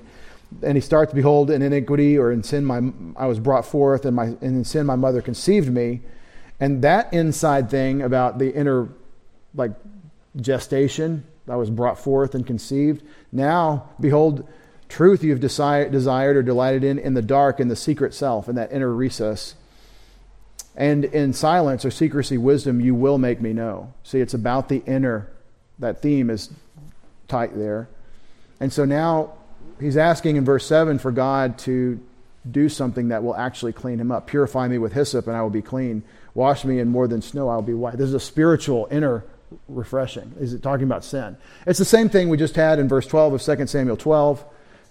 And 0.62 0.78
he 0.78 0.82
starts, 0.82 1.14
Behold, 1.14 1.50
in 1.50 1.62
iniquity 1.62 2.18
or 2.18 2.32
in 2.32 2.44
sin 2.44 2.66
my, 2.66 2.82
I 3.16 3.26
was 3.26 3.40
brought 3.40 3.66
forth, 3.66 4.06
and, 4.06 4.16
my, 4.16 4.26
and 4.26 4.42
in 4.42 4.64
sin 4.64 4.86
my 4.86 4.96
mother 4.96 5.22
conceived 5.22 5.72
me. 5.72 6.02
And 6.60 6.82
that 6.84 7.14
inside 7.14 7.70
thing 7.70 8.02
about 8.02 8.40
the 8.40 8.54
inner, 8.54 8.90
like, 9.56 9.72
gestation, 10.36 11.26
I 11.48 11.56
was 11.56 11.70
brought 11.70 12.00
forth 12.00 12.36
and 12.36 12.46
conceived. 12.46 13.04
Now, 13.32 13.90
behold, 14.00 14.48
truth 14.88 15.24
you've 15.24 15.40
desired 15.40 16.38
or 16.38 16.44
delighted 16.44 16.84
in 16.84 17.00
in 17.00 17.14
the 17.14 17.22
dark, 17.22 17.60
in 17.60 17.68
the 17.68 17.76
secret 17.76 18.14
self, 18.14 18.48
in 18.48 18.56
that 18.56 18.72
inner 18.72 18.94
recess. 18.94 19.56
And 20.76 21.06
in 21.06 21.34
silence 21.34 21.86
or 21.86 21.92
secrecy, 21.92 22.38
wisdom, 22.38 22.80
you 22.80 22.96
will 22.96 23.18
make 23.18 23.42
me 23.42 23.54
know. 23.54 23.94
See, 24.04 24.20
it's 24.20 24.34
about 24.34 24.70
the 24.70 24.84
inner. 24.86 25.30
That 25.80 26.02
theme 26.02 26.30
is 26.30 26.50
tight 27.28 27.56
there. 27.56 27.90
And 28.60 28.72
so 28.72 28.86
now 28.86 29.34
he's 29.84 29.98
asking 29.98 30.38
in 30.38 30.46
verse 30.46 30.66
7 30.66 30.98
for 31.00 31.12
God 31.12 31.58
to 31.60 32.00
do 32.50 32.70
something 32.70 33.10
that 33.10 33.24
will 33.24 33.36
actually 33.36 33.74
clean 33.74 34.00
him 34.00 34.12
up. 34.12 34.28
Purify 34.28 34.68
me 34.68 34.78
with 34.78 34.94
hyssop, 34.94 35.28
and 35.28 35.36
I 35.36 35.42
will 35.42 35.50
be 35.50 35.62
clean. 35.62 36.04
Wash 36.34 36.66
me 36.66 36.80
in 36.80 36.90
more 36.90 37.08
than 37.08 37.22
snow, 37.22 37.50
I 37.50 37.56
will 37.56 37.62
be 37.62 37.74
white. 37.74 37.98
This 37.98 38.08
is 38.08 38.14
a 38.14 38.20
spiritual 38.20 38.88
inner 38.92 39.24
refreshing. 39.68 40.34
Is 40.40 40.54
it 40.54 40.64
talking 40.64 40.86
about 40.86 41.04
sin? 41.04 41.38
It's 41.68 41.80
the 41.80 41.86
same 41.86 42.10
thing 42.10 42.30
we 42.30 42.38
just 42.38 42.56
had 42.56 42.80
in 42.80 42.88
verse 42.88 43.06
12 43.06 43.34
of 43.34 43.42
2 43.42 43.68
Samuel 43.68 43.98
12. 43.98 44.44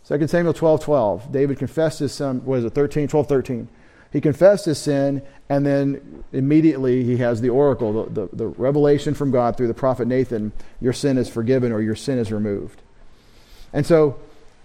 2 0.07 0.27
Samuel 0.29 0.55
12 0.55 0.81
12. 0.83 1.33
David 1.33 1.59
confessed 1.59 1.99
his 1.99 2.13
sin, 2.13 2.45
what 2.45 2.61
is 2.61 2.65
it, 2.65 2.75
13? 2.75 3.09
12 3.09 3.27
13. 3.27 3.69
He 4.13 4.21
confessed 4.21 4.67
his 4.67 4.79
sin, 4.79 5.23
and 5.49 5.65
then 5.65 6.25
immediately 6.33 7.03
he 7.03 7.17
has 7.17 7.41
the 7.41 7.49
oracle, 7.49 8.05
the, 8.05 8.27
the, 8.27 8.37
the, 8.37 8.47
revelation 8.47 9.15
from 9.15 9.31
God 9.31 9.57
through 9.57 9.69
the 9.69 9.75
prophet 9.75 10.07
Nathan 10.07 10.53
your 10.83 10.93
sin 10.93 11.17
is 11.17 11.31
forgiven 11.31 11.73
or 11.73 11.81
your 11.81 11.95
sin 11.95 12.19
is 12.19 12.31
removed. 12.31 12.83
And 13.73 13.87
so 13.87 14.19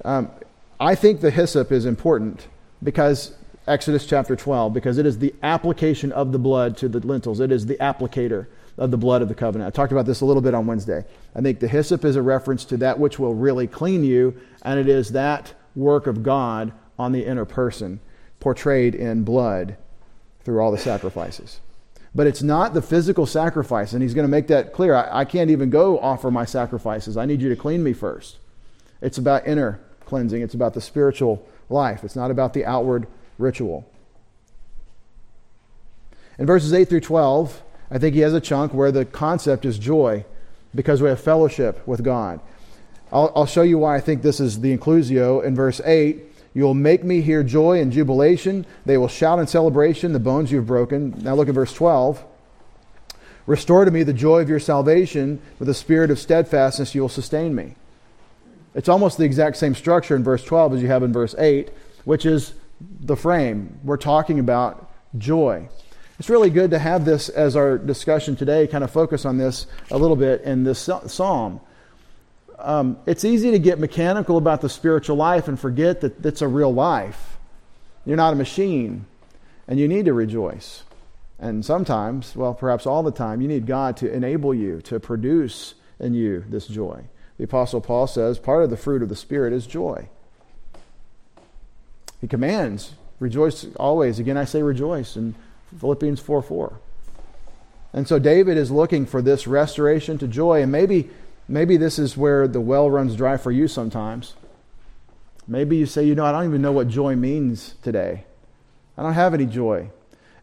um, 0.07 0.31
I 0.79 0.95
think 0.95 1.19
the 1.19 1.31
hyssop 1.31 1.71
is 1.71 1.85
important 1.85 2.47
because 2.81 3.35
Exodus 3.67 4.05
chapter 4.05 4.37
12, 4.37 4.73
because 4.73 4.97
it 4.97 5.05
is 5.05 5.19
the 5.19 5.35
application 5.43 6.13
of 6.13 6.31
the 6.31 6.39
blood 6.39 6.77
to 6.77 6.87
the 6.87 7.05
lintels, 7.05 7.41
it 7.41 7.51
is 7.51 7.65
the 7.65 7.75
applicator. 7.75 8.47
of 8.77 8.91
the 8.91 8.97
blood 8.97 9.23
of 9.23 9.27
the 9.27 9.33
covenant. 9.33 9.67
I 9.67 9.71
talked 9.75 9.91
about 9.91 10.05
this 10.05 10.21
a 10.21 10.25
little 10.25 10.41
bit 10.41 10.53
on 10.53 10.67
Wednesday. 10.67 11.03
I 11.35 11.41
think 11.41 11.59
the 11.59 11.67
hyssop 11.67 12.05
is 12.05 12.15
a 12.15 12.21
reference 12.21 12.63
to 12.65 12.77
that 12.77 12.99
which 12.99 13.17
will 13.17 13.33
really 13.33 13.65
clean 13.65 14.03
you, 14.03 14.39
and 14.61 14.79
it 14.79 14.87
is 14.87 15.13
that 15.13 15.51
work 15.75 16.05
of 16.05 16.21
God 16.21 16.71
on 16.99 17.11
the 17.11 17.25
inner 17.25 17.43
person 17.43 17.99
portrayed 18.39 18.93
in 18.93 19.23
blood 19.23 19.77
through 20.43 20.59
all 20.59 20.71
the 20.71 20.77
sacrifices. 20.77 21.59
But 22.13 22.27
it's 22.27 22.43
not 22.43 22.75
the 22.75 22.83
physical 22.83 23.25
sacrifice, 23.25 23.93
and 23.93 24.03
he's 24.03 24.13
going 24.13 24.27
to 24.27 24.31
make 24.31 24.45
that 24.47 24.73
clear. 24.73 24.93
I, 24.93 25.21
I 25.21 25.25
can't 25.25 25.49
even 25.49 25.71
go 25.71 25.97
offer 25.97 26.29
my 26.29 26.45
sacrifices. 26.45 27.17
I 27.17 27.25
need 27.25 27.41
you 27.41 27.49
to 27.49 27.55
clean 27.55 27.83
me 27.83 27.93
first. 27.93 28.37
It's 29.01 29.17
about 29.17 29.47
inner 29.47 29.79
cleansing, 30.07 30.41
it's 30.41 30.55
about 30.55 30.73
the 30.73 30.81
spiritual 30.81 31.45
life, 31.69 32.03
it's 32.03 32.15
not 32.15 32.31
about 32.31 32.53
the 32.53 32.65
outward 32.65 33.05
ritual. 33.37 33.85
In 36.39 36.45
verses 36.45 36.73
8 36.73 36.87
through 36.87 37.01
12, 37.01 37.61
I 37.89 37.97
think 37.97 38.15
he 38.15 38.21
has 38.21 38.33
a 38.33 38.41
chunk 38.41 38.73
where 38.73 38.91
the 38.91 39.05
concept 39.05 39.65
is 39.65 39.77
joy 39.77 40.25
because 40.73 41.01
we 41.01 41.09
have 41.09 41.19
fellowship 41.19 41.87
with 41.87 42.03
God. 42.03 42.39
I'll, 43.11 43.31
I'll 43.35 43.45
show 43.45 43.61
you 43.61 43.77
why 43.77 43.95
I 43.95 43.99
think 43.99 44.21
this 44.21 44.39
is 44.39 44.61
the 44.61 44.75
inclusio 44.75 45.43
in 45.43 45.55
verse 45.55 45.79
8. 45.83 46.23
You 46.53 46.63
will 46.63 46.73
make 46.73 47.03
me 47.03 47.21
hear 47.21 47.43
joy 47.43 47.79
and 47.79 47.91
jubilation. 47.91 48.65
They 48.85 48.97
will 48.97 49.07
shout 49.07 49.39
in 49.39 49.47
celebration 49.47 50.13
the 50.13 50.19
bones 50.19 50.51
you 50.51 50.57
have 50.57 50.67
broken. 50.67 51.13
Now 51.23 51.35
look 51.35 51.47
at 51.47 51.55
verse 51.55 51.73
12. 51.73 52.23
Restore 53.45 53.85
to 53.85 53.91
me 53.91 54.03
the 54.03 54.13
joy 54.13 54.41
of 54.41 54.49
your 54.49 54.59
salvation. 54.59 55.41
With 55.57 55.69
a 55.69 55.73
spirit 55.73 56.11
of 56.11 56.19
steadfastness, 56.19 56.93
you 56.93 57.01
will 57.01 57.09
sustain 57.09 57.55
me. 57.55 57.75
It's 58.77 58.89
almost 58.89 59.17
the 59.17 59.25
exact 59.25 59.57
same 59.57 59.73
structure 59.73 60.15
in 60.15 60.23
verse 60.23 60.43
12 60.43 60.75
as 60.75 60.81
you 60.83 60.87
have 60.87 61.01
in 61.01 61.11
verse 61.11 61.33
8, 61.35 61.71
which 62.05 62.27
is 62.27 62.53
the 62.99 63.15
frame. 63.15 63.79
We're 63.83 63.97
talking 63.97 64.37
about 64.37 64.91
joy. 65.17 65.67
It's 66.19 66.29
really 66.29 66.51
good 66.51 66.69
to 66.69 66.77
have 66.77 67.03
this 67.03 67.27
as 67.27 67.55
our 67.55 67.79
discussion 67.79 68.35
today, 68.35 68.67
kind 68.67 68.83
of 68.83 68.91
focus 68.91 69.25
on 69.25 69.39
this 69.39 69.65
a 69.89 69.97
little 69.97 70.15
bit 70.15 70.41
in 70.41 70.63
this 70.63 70.87
psalm. 71.07 71.59
Um, 72.59 72.99
it's 73.07 73.25
easy 73.25 73.49
to 73.49 73.57
get 73.57 73.79
mechanical 73.79 74.37
about 74.37 74.61
the 74.61 74.69
spiritual 74.69 75.15
life 75.15 75.47
and 75.47 75.59
forget 75.59 76.01
that 76.01 76.23
it's 76.23 76.43
a 76.43 76.47
real 76.47 76.71
life. 76.71 77.37
You're 78.05 78.15
not 78.15 78.33
a 78.33 78.35
machine, 78.35 79.07
and 79.67 79.79
you 79.79 79.87
need 79.87 80.05
to 80.05 80.13
rejoice. 80.13 80.83
And 81.39 81.65
sometimes, 81.65 82.35
well, 82.35 82.53
perhaps 82.53 82.85
all 82.85 83.01
the 83.01 83.11
time, 83.11 83.41
you 83.41 83.47
need 83.47 83.65
God 83.65 83.97
to 83.97 84.13
enable 84.13 84.53
you 84.53 84.81
to 84.81 84.99
produce 84.99 85.73
in 85.99 86.13
you 86.13 86.45
this 86.47 86.67
joy. 86.67 87.05
The 87.37 87.43
Apostle 87.43 87.81
Paul 87.81 88.07
says 88.07 88.39
part 88.39 88.63
of 88.63 88.69
the 88.69 88.77
fruit 88.77 89.03
of 89.03 89.09
the 89.09 89.15
Spirit 89.15 89.53
is 89.53 89.67
joy. 89.67 90.09
He 92.19 92.27
commands, 92.27 92.93
rejoice 93.19 93.67
always. 93.75 94.19
Again, 94.19 94.37
I 94.37 94.45
say 94.45 94.63
rejoice. 94.63 95.15
in 95.15 95.35
Philippians 95.79 96.19
4 96.19 96.41
4. 96.41 96.79
And 97.93 98.07
so 98.07 98.19
David 98.19 98.57
is 98.57 98.71
looking 98.71 99.05
for 99.05 99.21
this 99.21 99.47
restoration 99.47 100.17
to 100.19 100.27
joy. 100.27 100.61
And 100.61 100.71
maybe, 100.71 101.09
maybe 101.47 101.77
this 101.77 101.99
is 101.99 102.17
where 102.17 102.47
the 102.47 102.61
well 102.61 102.89
runs 102.89 103.15
dry 103.15 103.37
for 103.37 103.51
you 103.51 103.67
sometimes. 103.67 104.35
Maybe 105.47 105.77
you 105.77 105.85
say, 105.85 106.03
you 106.03 106.15
know, 106.15 106.25
I 106.25 106.31
don't 106.31 106.45
even 106.45 106.61
know 106.61 106.71
what 106.71 106.89
joy 106.89 107.15
means 107.15 107.75
today. 107.81 108.25
I 108.97 109.03
don't 109.03 109.13
have 109.13 109.33
any 109.33 109.45
joy. 109.45 109.89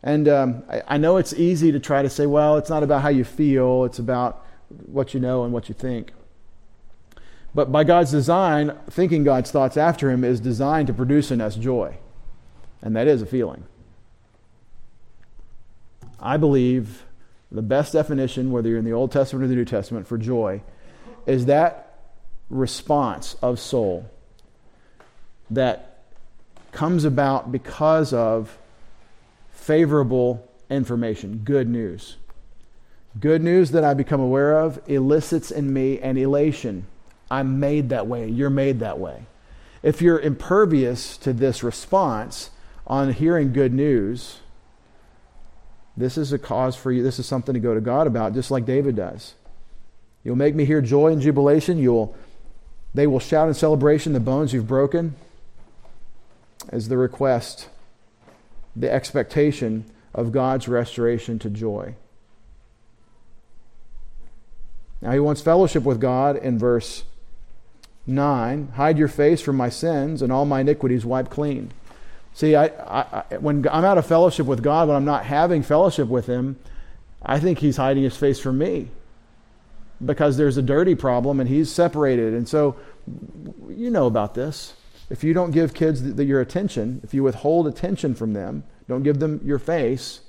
And 0.02 0.28
um, 0.28 0.62
I, 0.68 0.82
I 0.88 0.98
know 0.98 1.16
it's 1.16 1.32
easy 1.32 1.72
to 1.72 1.80
try 1.80 2.02
to 2.02 2.10
say, 2.10 2.26
well, 2.26 2.56
it's 2.56 2.70
not 2.70 2.82
about 2.82 3.02
how 3.02 3.08
you 3.08 3.24
feel, 3.24 3.84
it's 3.84 3.98
about 3.98 4.46
what 4.86 5.12
you 5.12 5.20
know 5.20 5.44
and 5.44 5.52
what 5.52 5.68
you 5.68 5.74
think. 5.74 6.12
But 7.54 7.70
by 7.70 7.84
God's 7.84 8.10
design, 8.10 8.76
thinking 8.90 9.22
God's 9.22 9.50
thoughts 9.50 9.76
after 9.76 10.10
Him 10.10 10.24
is 10.24 10.40
designed 10.40 10.88
to 10.88 10.92
produce 10.92 11.30
in 11.30 11.40
us 11.40 11.54
joy. 11.54 11.98
And 12.82 12.96
that 12.96 13.06
is 13.06 13.22
a 13.22 13.26
feeling. 13.26 13.64
I 16.18 16.36
believe 16.36 17.04
the 17.52 17.62
best 17.62 17.92
definition, 17.92 18.50
whether 18.50 18.68
you're 18.68 18.78
in 18.78 18.84
the 18.84 18.92
Old 18.92 19.12
Testament 19.12 19.44
or 19.44 19.48
the 19.48 19.54
New 19.54 19.64
Testament, 19.64 20.08
for 20.08 20.18
joy 20.18 20.62
is 21.26 21.46
that 21.46 21.98
response 22.50 23.36
of 23.40 23.58
soul 23.58 24.10
that 25.50 26.02
comes 26.72 27.04
about 27.04 27.52
because 27.52 28.12
of 28.12 28.58
favorable 29.52 30.46
information, 30.68 31.42
good 31.44 31.68
news. 31.68 32.16
Good 33.20 33.42
news 33.42 33.70
that 33.70 33.84
I 33.84 33.94
become 33.94 34.20
aware 34.20 34.58
of 34.58 34.80
elicits 34.88 35.50
in 35.50 35.72
me 35.72 36.00
an 36.00 36.16
elation. 36.16 36.86
I'm 37.30 37.60
made 37.60 37.88
that 37.88 38.06
way. 38.06 38.28
You're 38.28 38.50
made 38.50 38.80
that 38.80 38.98
way. 38.98 39.26
If 39.82 40.00
you're 40.00 40.18
impervious 40.18 41.16
to 41.18 41.32
this 41.32 41.62
response 41.62 42.50
on 42.86 43.12
hearing 43.12 43.52
good 43.52 43.72
news, 43.72 44.40
this 45.96 46.18
is 46.18 46.32
a 46.32 46.38
cause 46.38 46.74
for 46.74 46.90
you. 46.90 47.02
This 47.02 47.18
is 47.18 47.26
something 47.26 47.54
to 47.54 47.60
go 47.60 47.74
to 47.74 47.80
God 47.80 48.06
about, 48.06 48.34
just 48.34 48.50
like 48.50 48.64
David 48.64 48.96
does. 48.96 49.34
You'll 50.24 50.36
make 50.36 50.54
me 50.54 50.64
hear 50.64 50.80
joy 50.80 51.12
and 51.12 51.20
jubilation. 51.20 51.78
You'll, 51.78 52.16
they 52.94 53.06
will 53.06 53.20
shout 53.20 53.48
in 53.48 53.54
celebration 53.54 54.12
the 54.12 54.20
bones 54.20 54.52
you've 54.52 54.66
broken. 54.66 55.16
As 56.70 56.88
the 56.88 56.96
request, 56.96 57.68
the 58.74 58.90
expectation 58.90 59.84
of 60.14 60.32
God's 60.32 60.66
restoration 60.66 61.38
to 61.40 61.50
joy. 61.50 61.94
Now 65.02 65.12
he 65.12 65.20
wants 65.20 65.42
fellowship 65.42 65.82
with 65.82 66.00
God 66.00 66.36
in 66.36 66.58
verse 66.58 67.04
9. 68.06 68.72
Hide 68.74 68.98
your 68.98 69.08
face 69.08 69.40
from 69.40 69.56
my 69.56 69.68
sins 69.68 70.22
and 70.22 70.32
all 70.32 70.44
my 70.44 70.60
iniquities 70.60 71.04
wipe 71.04 71.30
clean. 71.30 71.72
See, 72.34 72.56
I, 72.56 72.66
I, 72.66 73.36
when 73.38 73.66
I'm 73.68 73.84
out 73.84 73.96
of 73.96 74.06
fellowship 74.06 74.46
with 74.46 74.62
God, 74.62 74.88
when 74.88 74.96
I'm 74.96 75.04
not 75.04 75.24
having 75.24 75.62
fellowship 75.62 76.08
with 76.08 76.26
Him, 76.26 76.58
I 77.22 77.38
think 77.38 77.60
He's 77.60 77.76
hiding 77.76 78.02
His 78.02 78.16
face 78.16 78.40
from 78.40 78.58
me 78.58 78.88
because 80.04 80.36
there's 80.36 80.56
a 80.56 80.62
dirty 80.62 80.94
problem 80.94 81.38
and 81.38 81.48
He's 81.48 81.70
separated. 81.70 82.34
And 82.34 82.48
so, 82.48 82.76
you 83.68 83.90
know 83.90 84.06
about 84.06 84.34
this. 84.34 84.74
If 85.10 85.22
you 85.22 85.32
don't 85.32 85.52
give 85.52 85.74
kids 85.74 86.02
the, 86.02 86.12
the, 86.12 86.24
your 86.24 86.40
attention, 86.40 87.00
if 87.04 87.14
you 87.14 87.22
withhold 87.22 87.66
attention 87.66 88.14
from 88.14 88.32
them, 88.32 88.64
don't 88.88 89.02
give 89.02 89.20
them 89.20 89.40
your 89.44 89.58
face, 89.58 90.20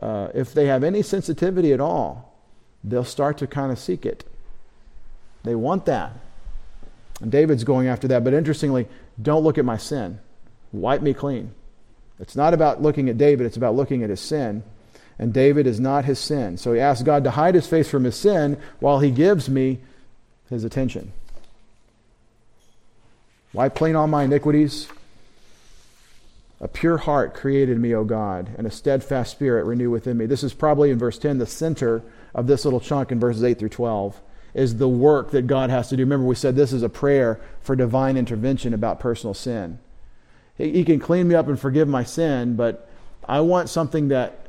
uh, 0.00 0.28
if 0.34 0.54
they 0.54 0.66
have 0.66 0.84
any 0.84 1.02
sensitivity 1.02 1.72
at 1.72 1.80
all, 1.80 2.38
they'll 2.82 3.04
start 3.04 3.38
to 3.38 3.46
kind 3.46 3.72
of 3.72 3.78
seek 3.78 4.06
it. 4.06 4.24
They 5.44 5.54
want 5.54 5.86
that. 5.86 6.12
And 7.20 7.30
David's 7.30 7.64
going 7.64 7.86
after 7.86 8.08
that. 8.08 8.24
But 8.24 8.34
interestingly, 8.34 8.88
don't 9.20 9.44
look 9.44 9.58
at 9.58 9.64
my 9.64 9.76
sin. 9.76 10.18
Wipe 10.72 11.02
me 11.02 11.14
clean. 11.14 11.52
It's 12.18 12.34
not 12.34 12.54
about 12.54 12.82
looking 12.82 13.08
at 13.08 13.18
David, 13.18 13.46
it's 13.46 13.56
about 13.56 13.76
looking 13.76 14.02
at 14.02 14.10
his 14.10 14.20
sin. 14.20 14.64
And 15.18 15.32
David 15.32 15.66
is 15.68 15.78
not 15.78 16.04
his 16.04 16.18
sin. 16.18 16.56
So 16.56 16.72
he 16.72 16.80
asks 16.80 17.04
God 17.04 17.22
to 17.22 17.30
hide 17.30 17.54
his 17.54 17.68
face 17.68 17.88
from 17.88 18.02
his 18.02 18.16
sin 18.16 18.60
while 18.80 18.98
he 18.98 19.12
gives 19.12 19.48
me 19.48 19.78
his 20.50 20.64
attention. 20.64 21.12
Wipe 23.52 23.76
clean 23.76 23.94
all 23.94 24.08
my 24.08 24.24
iniquities. 24.24 24.88
A 26.60 26.66
pure 26.66 26.96
heart 26.96 27.34
created 27.34 27.78
me, 27.78 27.94
O 27.94 28.02
God, 28.04 28.50
and 28.56 28.66
a 28.66 28.70
steadfast 28.70 29.30
spirit 29.30 29.64
renew 29.64 29.90
within 29.90 30.16
me. 30.16 30.26
This 30.26 30.42
is 30.42 30.54
probably 30.54 30.90
in 30.90 30.98
verse 30.98 31.18
10, 31.18 31.38
the 31.38 31.46
center 31.46 32.02
of 32.34 32.48
this 32.48 32.64
little 32.64 32.80
chunk 32.80 33.12
in 33.12 33.20
verses 33.20 33.44
8 33.44 33.58
through 33.58 33.68
12 33.68 34.20
is 34.54 34.76
the 34.76 34.88
work 34.88 35.32
that 35.32 35.46
God 35.46 35.70
has 35.70 35.88
to 35.88 35.96
do. 35.96 36.04
Remember, 36.04 36.24
we 36.24 36.36
said 36.36 36.54
this 36.54 36.72
is 36.72 36.82
a 36.82 36.88
prayer 36.88 37.40
for 37.60 37.74
divine 37.74 38.16
intervention 38.16 38.72
about 38.72 39.00
personal 39.00 39.34
sin. 39.34 39.78
He, 40.56 40.84
can 40.84 41.00
clean 41.00 41.26
me 41.26 41.34
up 41.34 41.48
and 41.48 41.58
forgive 41.58 41.88
my 41.88 42.04
sin, 42.04 42.54
but 42.54 42.88
I 43.28 43.40
want 43.40 43.68
something 43.68 44.08
that 44.08 44.46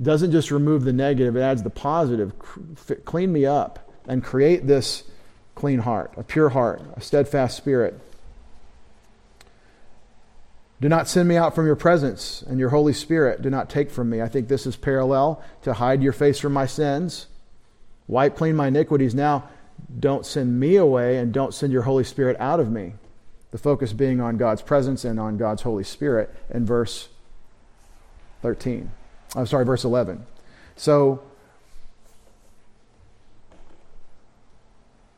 doesn't 0.00 0.32
just 0.32 0.50
remove 0.50 0.84
the 0.84 0.94
negative, 0.94 1.36
it 1.36 1.40
adds 1.40 1.62
the 1.62 1.70
positive. 1.70 2.32
Clean 3.04 3.30
me 3.30 3.44
up 3.44 3.90
and 4.08 4.24
create 4.24 4.66
this 4.66 5.04
clean 5.54 5.80
heart, 5.80 6.12
a 6.16 6.22
pure 6.22 6.50
heart, 6.50 6.80
a 6.96 7.02
steadfast 7.02 7.56
spirit. 7.58 8.00
Do 10.80 10.88
not 10.88 11.08
send 11.08 11.28
me 11.28 11.36
out 11.36 11.54
from 11.54 11.66
your 11.66 11.76
presence, 11.76 12.42
and 12.42 12.58
your 12.58 12.70
Holy 12.70 12.92
Spirit 12.92 13.42
do 13.42 13.50
not 13.50 13.68
take 13.68 13.90
from 13.90 14.08
me. 14.08 14.22
I 14.22 14.28
think 14.28 14.48
this 14.48 14.66
is 14.66 14.76
parallel 14.76 15.42
to 15.62 15.74
hide 15.74 16.02
your 16.02 16.12
face 16.12 16.38
from 16.38 16.52
my 16.54 16.66
sins 16.66 17.26
Wipe 18.08 18.36
clean 18.36 18.56
my 18.56 18.68
iniquities. 18.68 19.14
Now, 19.14 19.48
don't 19.98 20.24
send 20.24 20.58
me 20.58 20.76
away 20.76 21.18
and 21.18 21.32
don't 21.32 21.52
send 21.52 21.72
your 21.72 21.82
Holy 21.82 22.04
Spirit 22.04 22.36
out 22.38 22.60
of 22.60 22.70
me. 22.70 22.94
The 23.50 23.58
focus 23.58 23.92
being 23.92 24.20
on 24.20 24.36
God's 24.36 24.62
presence 24.62 25.04
and 25.04 25.18
on 25.18 25.36
God's 25.36 25.62
Holy 25.62 25.84
Spirit 25.84 26.34
in 26.50 26.66
verse 26.66 27.08
13. 28.42 28.90
I'm 29.34 29.46
sorry, 29.46 29.64
verse 29.64 29.84
11. 29.84 30.24
So, 30.76 31.22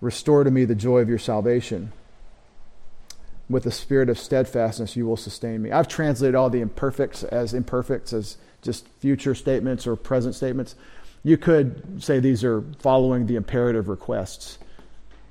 restore 0.01 0.45
to 0.45 0.51
me 0.51 0.65
the 0.65 0.75
joy 0.75 1.01
of 1.01 1.09
your 1.09 1.19
salvation. 1.19 1.93
With 3.51 3.65
the 3.65 3.71
spirit 3.71 4.11
of 4.11 4.19
steadfastness, 4.19 4.95
you 4.95 5.07
will 5.07 5.17
sustain 5.17 5.63
me. 5.63 5.73
I've 5.73 5.89
translated 5.89 6.35
all 6.35 6.51
the 6.51 6.61
imperfects 6.61 7.25
as 7.25 7.55
imperfects, 7.55 8.13
as 8.13 8.37
just 8.61 8.87
future 8.87 9.35
statements 9.35 9.87
or 9.87 9.97
present 9.97 10.35
statements. 10.35 10.75
You 11.23 11.37
could 11.37 12.03
say 12.03 12.21
these 12.21 12.45
are 12.45 12.63
following 12.79 13.27
the 13.27 13.37
imperative 13.37 13.89
requests, 13.89 14.59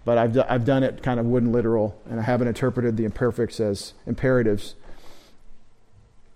but 0.05 0.17
I've, 0.17 0.37
I've 0.49 0.65
done 0.65 0.83
it 0.83 1.01
kind 1.01 1.19
of 1.19 1.25
wooden 1.25 1.51
literal, 1.51 1.99
and 2.09 2.19
I 2.19 2.23
haven't 2.23 2.47
interpreted 2.47 2.97
the 2.97 3.05
imperfects 3.05 3.59
as 3.59 3.93
imperatives 4.05 4.75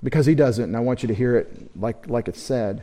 because 0.04 0.26
he 0.26 0.36
doesn't, 0.36 0.64
and 0.64 0.76
I 0.76 0.80
want 0.80 1.04
you 1.04 1.08
to 1.08 1.14
hear 1.14 1.38
it 1.38 1.76
like, 1.80 2.08
like 2.08 2.28
it's 2.28 2.42
said. 2.42 2.82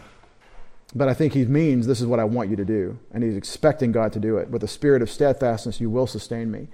But 0.95 1.09
I 1.09 1.15
think 1.15 1.35
he 1.35 1.45
means 1.45 1.87
this 1.87 2.01
is 2.01 2.07
what 2.07 2.21
I 2.21 2.25
want 2.25 2.49
you 2.49 2.57
to 2.57 2.65
do. 2.65 2.99
And 3.13 3.23
he's 3.23 3.37
expecting 3.37 3.93
God 3.93 4.13
to 4.15 4.21
do 4.21 4.39
it. 4.39 4.49
With 4.49 4.63
a 4.63 4.69
spirit 4.69 5.03
of 5.03 5.11
steadfastness, 5.11 5.81
you 5.81 5.91
will 5.91 6.07
sustain 6.07 6.51
me. 6.51 6.69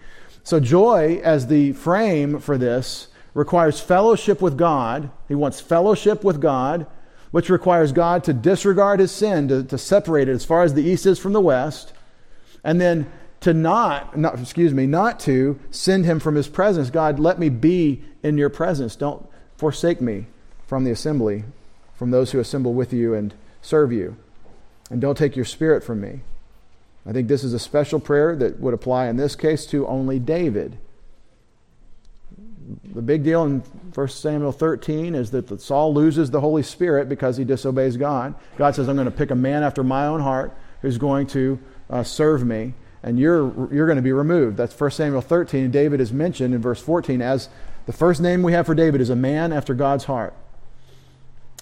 So, 0.45 0.61
joy 0.61 1.21
as 1.25 1.47
the 1.47 1.73
frame 1.73 2.39
for 2.39 2.59
this 2.59 3.09
requires 3.33 3.81
fellowship 3.81 4.41
with 4.41 4.57
God. 4.57 5.11
He 5.27 5.35
wants 5.35 5.61
fellowship 5.61 6.23
with 6.23 6.41
God, 6.41 6.87
which 7.35 7.51
requires 7.51 7.91
God 7.91 8.23
to 8.23 8.33
disregard 8.33 9.01
his 9.01 9.11
sin, 9.11 9.49
to, 9.49 9.65
to 9.65 9.77
separate 9.77 10.29
it 10.29 10.35
as 10.35 10.45
far 10.45 10.63
as 10.63 10.75
the 10.75 10.85
east 10.85 11.05
is 11.05 11.19
from 11.19 11.33
the 11.33 11.41
west, 11.41 11.93
and 12.63 12.81
then 12.81 13.11
to 13.41 13.53
not, 13.53 14.17
not, 14.17 14.39
excuse 14.39 14.73
me, 14.73 14.87
not 14.87 15.19
to 15.19 15.59
send 15.73 16.05
him 16.05 16.21
from 16.21 16.37
his 16.37 16.47
presence. 16.47 16.91
God, 16.91 17.19
let 17.19 17.41
me 17.41 17.49
be 17.49 18.05
in 18.23 18.39
your 18.39 18.51
presence. 18.51 18.95
Don't 18.95 19.27
forsake 19.57 20.01
me 20.01 20.27
from 20.69 20.85
the 20.85 20.93
assembly, 20.93 21.43
from 21.97 22.13
those 22.13 22.31
who 22.31 22.39
assemble 22.39 22.73
with 22.73 22.93
you 22.93 23.15
and 23.15 23.35
serve 23.63 23.93
you. 23.93 24.17
And 24.89 25.01
don't 25.01 25.19
take 25.19 25.35
your 25.35 25.45
spirit 25.45 25.83
from 25.83 26.01
me. 26.01 26.21
I 27.05 27.11
think 27.11 27.27
this 27.27 27.43
is 27.43 27.53
a 27.53 27.59
special 27.59 27.99
prayer 27.99 28.37
that 28.37 28.61
would 28.61 28.75
apply 28.75 29.09
in 29.09 29.17
this 29.17 29.35
case 29.35 29.67
to 29.67 29.89
only 29.89 30.21
David. 30.21 30.79
The 32.95 33.03
big 33.03 33.25
deal 33.25 33.45
in 33.45 33.61
1 33.61 34.09
Samuel 34.09 34.53
13 34.53 35.15
is 35.15 35.31
that 35.33 35.61
Saul 35.61 35.93
loses 35.93 36.31
the 36.31 36.41
Holy 36.41 36.63
Spirit 36.63 37.09
because 37.09 37.37
he 37.37 37.45
disobeys 37.45 37.97
God. 37.97 38.35
God 38.57 38.75
says, 38.75 38.89
I'm 38.89 38.97
going 38.97 39.05
to 39.05 39.11
pick 39.11 39.31
a 39.31 39.37
man 39.37 39.63
after 39.63 39.85
my 39.85 40.07
own 40.07 40.21
heart 40.21 40.57
who's 40.81 40.97
going 40.97 41.27
to 41.29 41.59
uh, 41.91 42.03
serve 42.03 42.45
me, 42.45 42.75
and 43.03 43.19
you're, 43.19 43.73
you're 43.73 43.87
going 43.87 43.97
to 43.97 44.03
be 44.03 44.13
removed. 44.13 44.57
That's 44.57 44.79
1 44.79 44.91
Samuel 44.93 45.21
13. 45.21 45.71
David 45.71 46.01
is 46.01 46.13
mentioned 46.13 46.55
in 46.55 46.63
verse 46.63 46.81
14 46.81 47.21
as 47.21 47.49
the 47.87 47.93
first 47.93 48.21
name 48.21 48.43
we 48.43 48.53
have 48.53 48.67
for 48.67 48.75
David 48.75 49.01
is 49.01 49.11
a 49.11 49.17
man 49.17 49.53
after 49.53 49.75
God's 49.75 50.05
heart. 50.05 50.35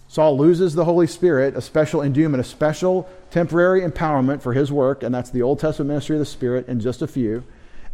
Saul 0.06 0.36
loses 0.36 0.74
the 0.74 0.84
Holy 0.84 1.06
Spirit, 1.06 1.56
a 1.56 1.62
special 1.62 2.02
endowment, 2.02 2.40
a 2.40 2.44
special 2.44 3.08
temporary 3.30 3.80
empowerment 3.80 4.42
for 4.42 4.52
his 4.52 4.70
work, 4.70 5.02
and 5.02 5.12
that's 5.14 5.30
the 5.30 5.42
Old 5.42 5.58
Testament 5.58 5.88
ministry 5.88 6.16
of 6.16 6.20
the 6.20 6.26
Spirit 6.26 6.68
in 6.68 6.80
just 6.80 7.00
a 7.02 7.06
few. 7.06 7.44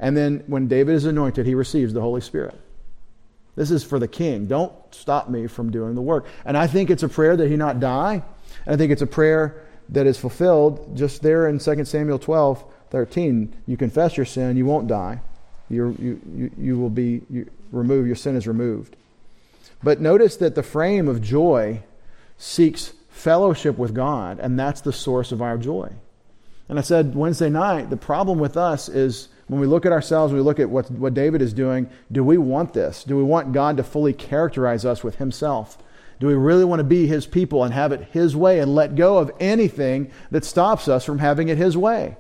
And 0.01 0.17
then 0.17 0.43
when 0.47 0.67
David 0.67 0.95
is 0.95 1.05
anointed, 1.05 1.47
he 1.47 1.55
receives 1.55 1.93
the 1.93 2.01
Holy 2.01 2.21
Spirit. 2.21 2.61
This 3.59 3.73
is 3.73 3.83
for 3.83 3.99
the 3.99 4.07
king. 4.07 4.47
Don't 4.47 4.73
stop 4.93 5.29
me 5.29 5.49
from 5.49 5.73
doing 5.73 5.97
the 5.97 6.01
work. 6.01 6.27
And 6.45 6.57
I 6.57 6.69
think 6.69 6.91
it's 6.91 7.03
a 7.03 7.09
prayer 7.09 7.37
that 7.37 7.51
he 7.51 7.57
not 7.57 7.81
die. 7.81 8.23
And 8.65 8.75
I 8.75 8.77
think 8.77 8.93
it's 8.93 9.03
a 9.03 9.07
prayer 9.07 9.65
that 9.89 10.07
is 10.07 10.17
fulfilled 10.17 10.97
just 10.97 11.23
there 11.23 11.49
in 11.49 11.59
2 11.59 11.85
Samuel 11.85 12.21
12, 12.21 12.63
13. 12.91 13.63
You 13.67 13.77
confess 13.77 14.17
your 14.17 14.27
sin, 14.27 14.57
you 14.57 14.65
won't 14.65 14.87
die. 14.87 15.21
you 15.69 15.89
you, 15.99 16.51
you 16.57 16.79
will 16.79 16.89
be 16.89 17.23
you, 17.29 17.51
removed, 17.73 18.07
your 18.07 18.15
sin 18.15 18.37
is 18.37 18.47
removed. 18.47 18.95
But 19.83 20.01
notice 20.01 20.37
that 20.37 20.55
the 20.55 20.63
frame 20.63 21.09
of 21.09 21.21
joy 21.21 21.83
seeks 22.37 22.93
fellowship 23.11 23.77
with 23.77 23.93
God, 23.93 24.39
and 24.39 24.57
that's 24.57 24.83
the 24.83 24.93
source 24.93 25.33
of 25.33 25.43
our 25.43 25.59
joy. 25.59 25.91
And 26.69 26.79
I 26.79 26.83
said 26.83 27.17
Wednesday 27.17 27.51
night, 27.51 27.91
the 27.91 27.97
problem 27.97 28.39
with 28.39 28.57
us 28.57 28.89
is 28.89 29.31
when 29.49 29.61
we 29.61 29.67
look 29.67 29.87
at 29.87 29.93
ourselves, 29.93 30.33
we 30.33 30.41
look 30.41 30.61
at 30.61 30.71
what, 30.71 30.91
what 30.91 31.15
David 31.15 31.43
is 31.43 31.53
doing, 31.53 31.89
do 32.13 32.23
we 32.23 32.39
want 32.39 32.75
this? 32.75 33.03
Do 33.03 33.17
we 33.17 33.23
want 33.23 33.53
God 33.53 33.79
to 33.79 33.83
fully 33.83 34.13
characterize 34.13 34.85
us 34.85 35.03
with 35.03 35.17
Himself? 35.17 35.79
Do 36.21 36.27
we 36.27 36.35
really 36.35 36.65
want 36.65 36.81
to 36.81 36.85
be 36.85 37.07
His 37.07 37.27
people 37.27 37.65
and 37.65 37.73
have 37.73 37.93
it 37.93 38.09
His 38.13 38.37
way 38.37 38.61
and 38.61 38.75
let 38.75 38.95
go 38.95 39.19
of 39.19 39.33
anything 39.41 40.11
that 40.31 40.45
stops 40.45 40.87
us 40.87 41.05
from 41.05 41.19
having 41.19 41.49
it 41.49 41.57
His 41.57 41.77
way? 41.77 42.17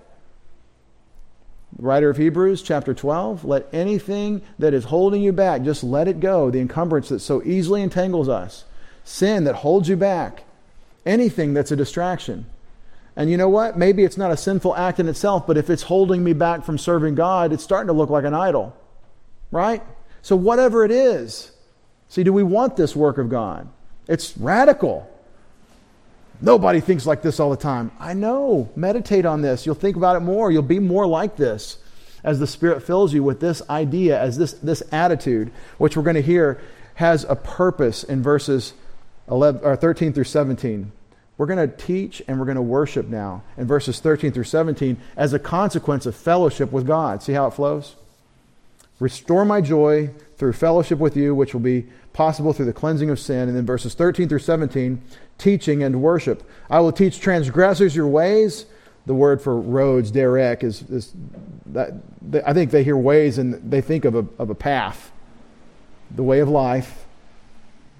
The 1.76 1.82
writer 1.82 2.08
of 2.08 2.16
Hebrews, 2.16 2.62
chapter 2.62 2.94
12, 2.94 3.44
let 3.44 3.68
anything 3.72 4.40
that 4.58 4.72
is 4.72 4.84
holding 4.84 5.22
you 5.22 5.32
back, 5.32 5.62
just 5.62 5.84
let 5.84 6.08
it 6.08 6.20
go, 6.20 6.50
the 6.50 6.60
encumbrance 6.60 7.10
that 7.10 7.20
so 7.20 7.42
easily 7.44 7.82
entangles 7.82 8.28
us 8.28 8.64
sin 9.04 9.44
that 9.44 9.56
holds 9.56 9.88
you 9.88 9.96
back, 9.96 10.44
anything 11.06 11.54
that's 11.54 11.72
a 11.72 11.76
distraction. 11.76 12.46
And 13.18 13.28
you 13.28 13.36
know 13.36 13.48
what? 13.48 13.76
Maybe 13.76 14.04
it's 14.04 14.16
not 14.16 14.30
a 14.30 14.36
sinful 14.36 14.76
act 14.76 15.00
in 15.00 15.08
itself, 15.08 15.44
but 15.44 15.58
if 15.58 15.70
it's 15.70 15.82
holding 15.82 16.22
me 16.22 16.34
back 16.34 16.64
from 16.64 16.78
serving 16.78 17.16
God, 17.16 17.52
it's 17.52 17.64
starting 17.64 17.88
to 17.88 17.92
look 17.92 18.10
like 18.10 18.24
an 18.24 18.32
idol. 18.32 18.76
Right? 19.50 19.82
So, 20.22 20.36
whatever 20.36 20.84
it 20.84 20.92
is, 20.92 21.50
see, 22.08 22.22
do 22.22 22.32
we 22.32 22.44
want 22.44 22.76
this 22.76 22.94
work 22.94 23.18
of 23.18 23.28
God? 23.28 23.68
It's 24.06 24.38
radical. 24.38 25.10
Nobody 26.40 26.78
thinks 26.78 27.06
like 27.06 27.22
this 27.22 27.40
all 27.40 27.50
the 27.50 27.56
time. 27.56 27.90
I 27.98 28.14
know. 28.14 28.70
Meditate 28.76 29.26
on 29.26 29.42
this. 29.42 29.66
You'll 29.66 29.74
think 29.74 29.96
about 29.96 30.14
it 30.14 30.20
more. 30.20 30.52
You'll 30.52 30.62
be 30.62 30.78
more 30.78 31.06
like 31.06 31.34
this 31.34 31.78
as 32.22 32.38
the 32.38 32.46
Spirit 32.46 32.84
fills 32.84 33.12
you 33.12 33.24
with 33.24 33.40
this 33.40 33.62
idea, 33.68 34.20
as 34.20 34.38
this, 34.38 34.52
this 34.52 34.80
attitude, 34.92 35.50
which 35.78 35.96
we're 35.96 36.04
going 36.04 36.14
to 36.14 36.22
hear 36.22 36.60
has 36.94 37.24
a 37.24 37.34
purpose 37.34 38.04
in 38.04 38.22
verses 38.22 38.74
11, 39.28 39.64
or 39.64 39.74
13 39.74 40.12
through 40.12 40.24
17. 40.24 40.92
We're 41.38 41.46
going 41.46 41.70
to 41.70 41.74
teach 41.74 42.20
and 42.26 42.38
we're 42.38 42.44
going 42.44 42.56
to 42.56 42.62
worship 42.62 43.06
now 43.06 43.42
in 43.56 43.66
verses 43.66 44.00
13 44.00 44.32
through 44.32 44.44
17 44.44 44.98
as 45.16 45.32
a 45.32 45.38
consequence 45.38 46.04
of 46.04 46.14
fellowship 46.14 46.72
with 46.72 46.86
God. 46.86 47.22
See 47.22 47.32
how 47.32 47.46
it 47.46 47.52
flows? 47.52 47.94
Restore 48.98 49.44
my 49.44 49.60
joy 49.60 50.10
through 50.36 50.52
fellowship 50.54 50.98
with 50.98 51.16
you, 51.16 51.34
which 51.36 51.54
will 51.54 51.60
be 51.60 51.86
possible 52.12 52.52
through 52.52 52.66
the 52.66 52.72
cleansing 52.72 53.08
of 53.08 53.20
sin. 53.20 53.48
And 53.48 53.56
then 53.56 53.64
verses 53.64 53.94
13 53.94 54.28
through 54.28 54.40
17, 54.40 55.00
teaching 55.38 55.84
and 55.84 56.02
worship. 56.02 56.42
I 56.68 56.80
will 56.80 56.90
teach 56.90 57.20
transgressors 57.20 57.94
your 57.94 58.08
ways. 58.08 58.66
The 59.06 59.14
word 59.14 59.40
for 59.40 59.58
roads, 59.58 60.10
derek, 60.10 60.64
is, 60.64 60.82
is 60.90 61.12
that, 61.66 61.92
I 62.44 62.52
think 62.52 62.72
they 62.72 62.82
hear 62.82 62.96
ways 62.96 63.38
and 63.38 63.70
they 63.70 63.80
think 63.80 64.04
of 64.04 64.16
a, 64.16 64.26
of 64.38 64.50
a 64.50 64.54
path, 64.56 65.12
the 66.10 66.24
way 66.24 66.40
of 66.40 66.48
life 66.48 67.06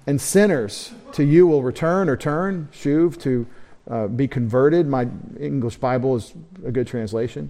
and 0.05 0.19
sinners 0.19 0.91
to 1.13 1.23
you 1.23 1.47
will 1.47 1.63
return 1.63 2.09
or 2.09 2.17
turn, 2.17 2.69
shuv, 2.71 3.19
to 3.21 3.47
uh, 3.89 4.07
be 4.07 4.27
converted. 4.27 4.87
My 4.87 5.07
English 5.39 5.77
Bible 5.77 6.15
is 6.15 6.33
a 6.65 6.71
good 6.71 6.87
translation. 6.87 7.49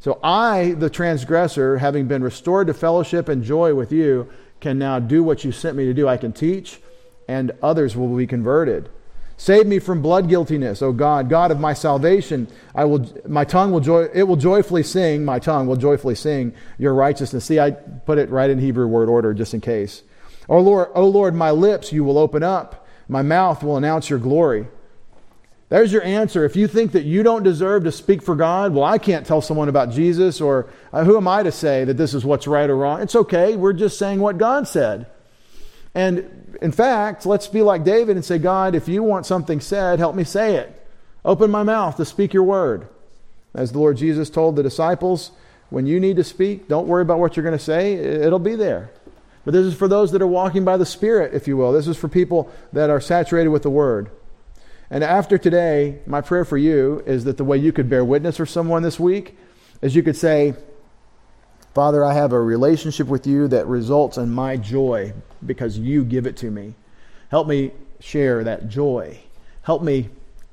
So 0.00 0.18
I, 0.22 0.72
the 0.72 0.90
transgressor, 0.90 1.78
having 1.78 2.08
been 2.08 2.22
restored 2.22 2.66
to 2.66 2.74
fellowship 2.74 3.28
and 3.28 3.42
joy 3.42 3.74
with 3.74 3.92
you, 3.92 4.28
can 4.60 4.78
now 4.78 4.98
do 4.98 5.22
what 5.22 5.44
you 5.44 5.52
sent 5.52 5.76
me 5.76 5.84
to 5.86 5.94
do. 5.94 6.08
I 6.08 6.16
can 6.16 6.32
teach, 6.32 6.80
and 7.28 7.52
others 7.62 7.96
will 7.96 8.16
be 8.16 8.26
converted. 8.26 8.88
Save 9.36 9.66
me 9.66 9.78
from 9.80 10.02
blood 10.02 10.28
guiltiness, 10.28 10.82
O 10.82 10.92
God, 10.92 11.28
God 11.28 11.50
of 11.50 11.58
my 11.58 11.72
salvation. 11.72 12.46
I 12.74 12.84
will, 12.84 13.12
my 13.26 13.44
tongue 13.44 13.72
will 13.72 13.80
joy, 13.80 14.08
it 14.14 14.22
will 14.22 14.36
joyfully 14.36 14.84
sing. 14.84 15.24
My 15.24 15.38
tongue 15.40 15.66
will 15.66 15.76
joyfully 15.76 16.14
sing 16.14 16.54
your 16.78 16.94
righteousness. 16.94 17.44
See, 17.44 17.58
I 17.58 17.72
put 17.72 18.18
it 18.18 18.30
right 18.30 18.50
in 18.50 18.60
Hebrew 18.60 18.86
word 18.86 19.08
order 19.08 19.34
just 19.34 19.54
in 19.54 19.60
case. 19.60 20.02
O 20.48 20.60
Lord, 20.60 20.90
o 20.94 21.08
Lord, 21.08 21.34
my 21.34 21.50
lips 21.50 21.92
you 21.92 22.04
will 22.04 22.18
open 22.18 22.42
up, 22.42 22.81
my 23.08 23.22
mouth 23.22 23.62
will 23.62 23.76
announce 23.76 24.10
your 24.10 24.18
glory. 24.18 24.66
There's 25.68 25.92
your 25.92 26.04
answer. 26.04 26.44
If 26.44 26.54
you 26.54 26.68
think 26.68 26.92
that 26.92 27.04
you 27.04 27.22
don't 27.22 27.42
deserve 27.42 27.84
to 27.84 27.92
speak 27.92 28.22
for 28.22 28.34
God, 28.34 28.74
well, 28.74 28.84
I 28.84 28.98
can't 28.98 29.26
tell 29.26 29.40
someone 29.40 29.70
about 29.70 29.90
Jesus, 29.90 30.38
or 30.38 30.68
uh, 30.92 31.04
who 31.04 31.16
am 31.16 31.26
I 31.26 31.42
to 31.42 31.50
say 31.50 31.84
that 31.84 31.96
this 31.96 32.12
is 32.12 32.26
what's 32.26 32.46
right 32.46 32.68
or 32.68 32.76
wrong? 32.76 33.00
It's 33.00 33.16
okay. 33.16 33.56
We're 33.56 33.72
just 33.72 33.98
saying 33.98 34.20
what 34.20 34.36
God 34.36 34.68
said. 34.68 35.06
And 35.94 36.56
in 36.60 36.72
fact, 36.72 37.24
let's 37.24 37.48
be 37.48 37.62
like 37.62 37.84
David 37.84 38.16
and 38.16 38.24
say, 38.24 38.38
God, 38.38 38.74
if 38.74 38.86
you 38.86 39.02
want 39.02 39.24
something 39.24 39.60
said, 39.60 39.98
help 39.98 40.14
me 40.14 40.24
say 40.24 40.56
it. 40.56 40.86
Open 41.24 41.50
my 41.50 41.62
mouth 41.62 41.96
to 41.96 42.04
speak 42.04 42.34
your 42.34 42.42
word. 42.42 42.88
As 43.54 43.72
the 43.72 43.78
Lord 43.78 43.96
Jesus 43.96 44.28
told 44.28 44.56
the 44.56 44.62
disciples, 44.62 45.30
when 45.70 45.86
you 45.86 46.00
need 46.00 46.16
to 46.16 46.24
speak, 46.24 46.68
don't 46.68 46.86
worry 46.86 47.02
about 47.02 47.18
what 47.18 47.36
you're 47.36 47.44
going 47.44 47.58
to 47.58 47.64
say, 47.64 47.94
it'll 47.94 48.38
be 48.38 48.56
there. 48.56 48.90
But 49.44 49.54
this 49.54 49.66
is 49.66 49.74
for 49.74 49.88
those 49.88 50.12
that 50.12 50.22
are 50.22 50.26
walking 50.26 50.64
by 50.64 50.76
the 50.76 50.86
Spirit, 50.86 51.34
if 51.34 51.48
you 51.48 51.56
will. 51.56 51.72
This 51.72 51.88
is 51.88 51.96
for 51.96 52.08
people 52.08 52.50
that 52.72 52.90
are 52.90 53.00
saturated 53.00 53.48
with 53.48 53.62
the 53.62 53.70
Word. 53.70 54.10
And 54.90 55.02
after 55.02 55.38
today, 55.38 56.00
my 56.06 56.20
prayer 56.20 56.44
for 56.44 56.58
you 56.58 57.02
is 57.06 57.24
that 57.24 57.38
the 57.38 57.44
way 57.44 57.56
you 57.56 57.72
could 57.72 57.88
bear 57.88 58.04
witness 58.04 58.36
for 58.36 58.46
someone 58.46 58.82
this 58.82 59.00
week 59.00 59.36
is 59.80 59.96
you 59.96 60.02
could 60.02 60.16
say, 60.16 60.54
Father, 61.74 62.04
I 62.04 62.12
have 62.12 62.32
a 62.32 62.40
relationship 62.40 63.08
with 63.08 63.26
you 63.26 63.48
that 63.48 63.66
results 63.66 64.18
in 64.18 64.30
my 64.30 64.58
joy 64.58 65.14
because 65.44 65.78
you 65.78 66.04
give 66.04 66.26
it 66.26 66.36
to 66.38 66.50
me. 66.50 66.74
Help 67.30 67.48
me 67.48 67.72
share 67.98 68.44
that 68.44 68.68
joy. 68.68 69.20
Help 69.62 69.82
me 69.82 70.10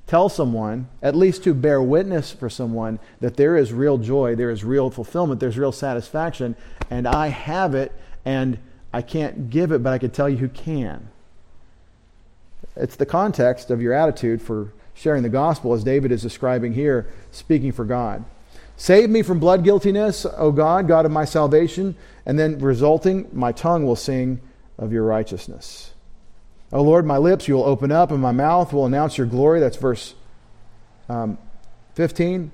tell 0.07 0.29
someone, 0.29 0.87
at 1.01 1.15
least 1.15 1.43
to 1.43 1.53
bear 1.53 1.81
witness 1.81 2.31
for 2.31 2.49
someone, 2.49 2.97
that 3.19 3.35
there 3.35 3.57
is 3.57 3.73
real 3.73 3.97
joy, 3.97 4.35
there 4.35 4.49
is 4.49 4.63
real 4.63 4.89
fulfillment, 4.89 5.39
there's 5.39 5.57
real 5.57 5.73
satisfaction, 5.73 6.55
and 6.89 7.05
I 7.05 7.27
have 7.27 7.75
it, 7.75 7.91
and 8.23 8.57
I 8.91 9.01
can't 9.01 9.49
give 9.49 9.71
it, 9.71 9.83
but 9.83 9.93
I 9.93 9.97
can 9.97 10.11
tell 10.11 10.29
you 10.29 10.37
who 10.37 10.49
can. 10.49 11.09
It's 12.75 12.95
the 12.95 13.05
context 13.05 13.69
of 13.69 13.81
your 13.81 13.93
attitude 13.93 14.41
for 14.41 14.73
sharing 14.93 15.23
the 15.23 15.29
gospel, 15.29 15.73
as 15.73 15.83
David 15.83 16.11
is 16.11 16.21
describing 16.21 16.73
here, 16.73 17.07
speaking 17.31 17.71
for 17.71 17.85
God. 17.85 18.25
Save 18.75 19.09
me 19.09 19.21
from 19.21 19.39
blood 19.39 19.63
guiltiness, 19.63 20.25
O 20.37 20.51
God, 20.51 20.87
God 20.87 21.05
of 21.05 21.11
my 21.11 21.25
salvation, 21.25 21.95
and 22.25 22.39
then 22.39 22.59
resulting, 22.59 23.27
my 23.33 23.51
tongue 23.51 23.85
will 23.85 23.95
sing 23.95 24.39
of 24.77 24.91
your 24.93 25.03
righteousness. 25.03 25.91
O 26.71 26.81
Lord, 26.81 27.05
my 27.05 27.17
lips 27.17 27.47
you 27.47 27.55
will 27.55 27.63
open 27.63 27.91
up, 27.91 28.11
and 28.11 28.21
my 28.21 28.31
mouth 28.31 28.71
will 28.71 28.85
announce 28.85 29.17
your 29.17 29.27
glory. 29.27 29.59
That's 29.59 29.77
verse 29.77 30.15
um, 31.09 31.37
15. 31.95 32.51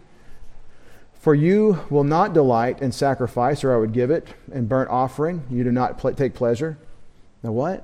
For 1.26 1.34
you 1.34 1.80
will 1.90 2.04
not 2.04 2.34
delight 2.34 2.84
in 2.84 2.92
sacrifice, 2.92 3.64
or 3.64 3.74
I 3.74 3.78
would 3.78 3.94
give 3.94 4.12
it, 4.12 4.28
in 4.52 4.68
burnt 4.68 4.92
offering. 4.92 5.44
You 5.50 5.64
do 5.64 5.72
not 5.72 5.98
pl- 5.98 6.14
take 6.14 6.36
pleasure. 6.36 6.78
Now, 7.42 7.52
what? 7.52 7.84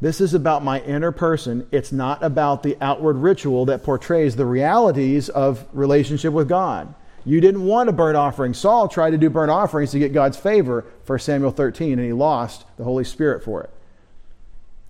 This 0.00 0.20
is 0.20 0.34
about 0.34 0.64
my 0.64 0.80
inner 0.80 1.12
person. 1.12 1.68
It's 1.70 1.92
not 1.92 2.24
about 2.24 2.64
the 2.64 2.76
outward 2.80 3.18
ritual 3.18 3.66
that 3.66 3.84
portrays 3.84 4.34
the 4.34 4.46
realities 4.46 5.28
of 5.28 5.64
relationship 5.72 6.32
with 6.32 6.48
God. 6.48 6.92
You 7.24 7.40
didn't 7.40 7.62
want 7.62 7.88
a 7.88 7.92
burnt 7.92 8.16
offering. 8.16 8.52
Saul 8.52 8.88
tried 8.88 9.10
to 9.10 9.18
do 9.18 9.30
burnt 9.30 9.52
offerings 9.52 9.92
to 9.92 10.00
get 10.00 10.12
God's 10.12 10.36
favor, 10.36 10.84
1 11.06 11.18
Samuel 11.20 11.52
13, 11.52 11.92
and 11.92 12.04
he 12.04 12.12
lost 12.12 12.64
the 12.78 12.82
Holy 12.82 13.04
Spirit 13.04 13.44
for 13.44 13.62
it. 13.62 13.70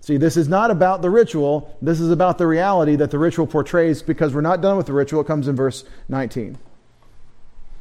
See, 0.01 0.17
this 0.17 0.35
is 0.35 0.47
not 0.47 0.71
about 0.71 1.03
the 1.03 1.11
ritual. 1.11 1.77
This 1.79 1.99
is 1.99 2.09
about 2.09 2.39
the 2.39 2.47
reality 2.47 2.95
that 2.95 3.11
the 3.11 3.19
ritual 3.19 3.45
portrays 3.45 4.01
because 4.01 4.33
we're 4.33 4.41
not 4.41 4.61
done 4.61 4.77
with 4.77 4.87
the 4.87 4.93
ritual. 4.93 5.21
It 5.21 5.27
comes 5.27 5.47
in 5.47 5.55
verse 5.55 5.83
19. 6.09 6.57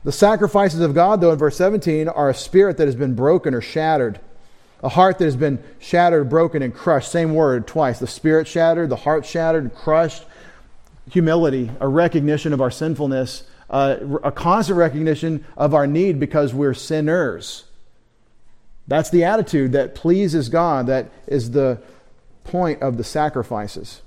The 0.07 0.13
sacrifices 0.13 0.79
of 0.83 0.95
God, 0.95 1.21
though, 1.21 1.33
in 1.33 1.39
verse 1.39 1.57
17, 1.57 2.07
are 2.07 2.31
a 2.31 2.35
spirit 2.35 2.77
that 2.77 2.87
has 2.87 2.95
been 2.95 3.17
broken 3.17 3.55
or 3.55 3.61
shattered. 3.61 4.21
A 4.81 4.89
heart 4.89 5.19
that 5.19 5.25
has 5.25 5.35
been 5.35 5.59
shattered, 5.81 6.29
broken, 6.29 6.63
and 6.63 6.73
crushed. 6.73 7.11
Same 7.11 7.35
word 7.35 7.67
twice. 7.67 7.99
The 7.99 8.07
spirit 8.07 8.47
shattered, 8.47 8.89
the 8.89 8.95
heart 8.95 9.27
shattered, 9.27 9.75
crushed. 9.75 10.25
Humility, 11.11 11.73
a 11.81 11.89
recognition 11.89 12.53
of 12.53 12.61
our 12.61 12.71
sinfulness, 12.71 13.43
uh, 13.69 13.97
a 14.23 14.31
constant 14.31 14.79
recognition 14.79 15.45
of 15.57 15.75
our 15.75 15.89
need 15.89 16.21
because 16.21 16.55
we're 16.55 16.73
sinners. 16.73 17.65
That's 18.87 19.11
the 19.11 19.25
attitude 19.25 19.73
that 19.73 19.97
pleases 19.97 20.49
God, 20.49 20.87
that 20.87 21.11
is 21.27 21.51
the 21.51 21.83
point 22.45 22.81
of 22.81 22.97
the 22.97 23.03
sacrifices. 23.03 24.03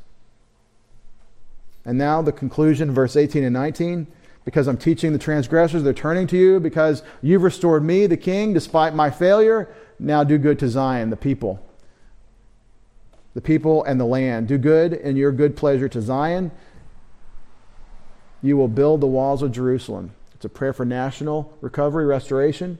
And 1.83 1.97
now 1.97 2.21
the 2.21 2.31
conclusion, 2.31 2.93
verse 2.93 3.17
18 3.17 3.43
and 3.43 3.53
19. 3.53 4.07
Because 4.45 4.67
I'm 4.67 4.77
teaching 4.77 5.13
the 5.13 5.19
transgressors, 5.19 5.83
they're 5.83 5.93
turning 5.93 6.27
to 6.27 6.37
you. 6.37 6.59
Because 6.59 7.03
you've 7.21 7.43
restored 7.43 7.83
me, 7.83 8.07
the 8.07 8.17
king, 8.17 8.53
despite 8.53 8.95
my 8.95 9.09
failure. 9.09 9.69
Now 9.99 10.23
do 10.23 10.37
good 10.37 10.59
to 10.59 10.67
Zion, 10.67 11.09
the 11.09 11.17
people. 11.17 11.63
The 13.35 13.41
people 13.41 13.83
and 13.83 13.99
the 13.99 14.05
land. 14.05 14.47
Do 14.47 14.57
good 14.57 14.93
in 14.93 15.15
your 15.17 15.31
good 15.31 15.55
pleasure 15.55 15.89
to 15.89 16.01
Zion. 16.01 16.51
You 18.41 18.57
will 18.57 18.67
build 18.67 19.01
the 19.01 19.07
walls 19.07 19.41
of 19.41 19.51
Jerusalem. 19.51 20.11
It's 20.33 20.45
a 20.45 20.49
prayer 20.49 20.73
for 20.73 20.85
national 20.85 21.53
recovery, 21.61 22.05
restoration. 22.05 22.79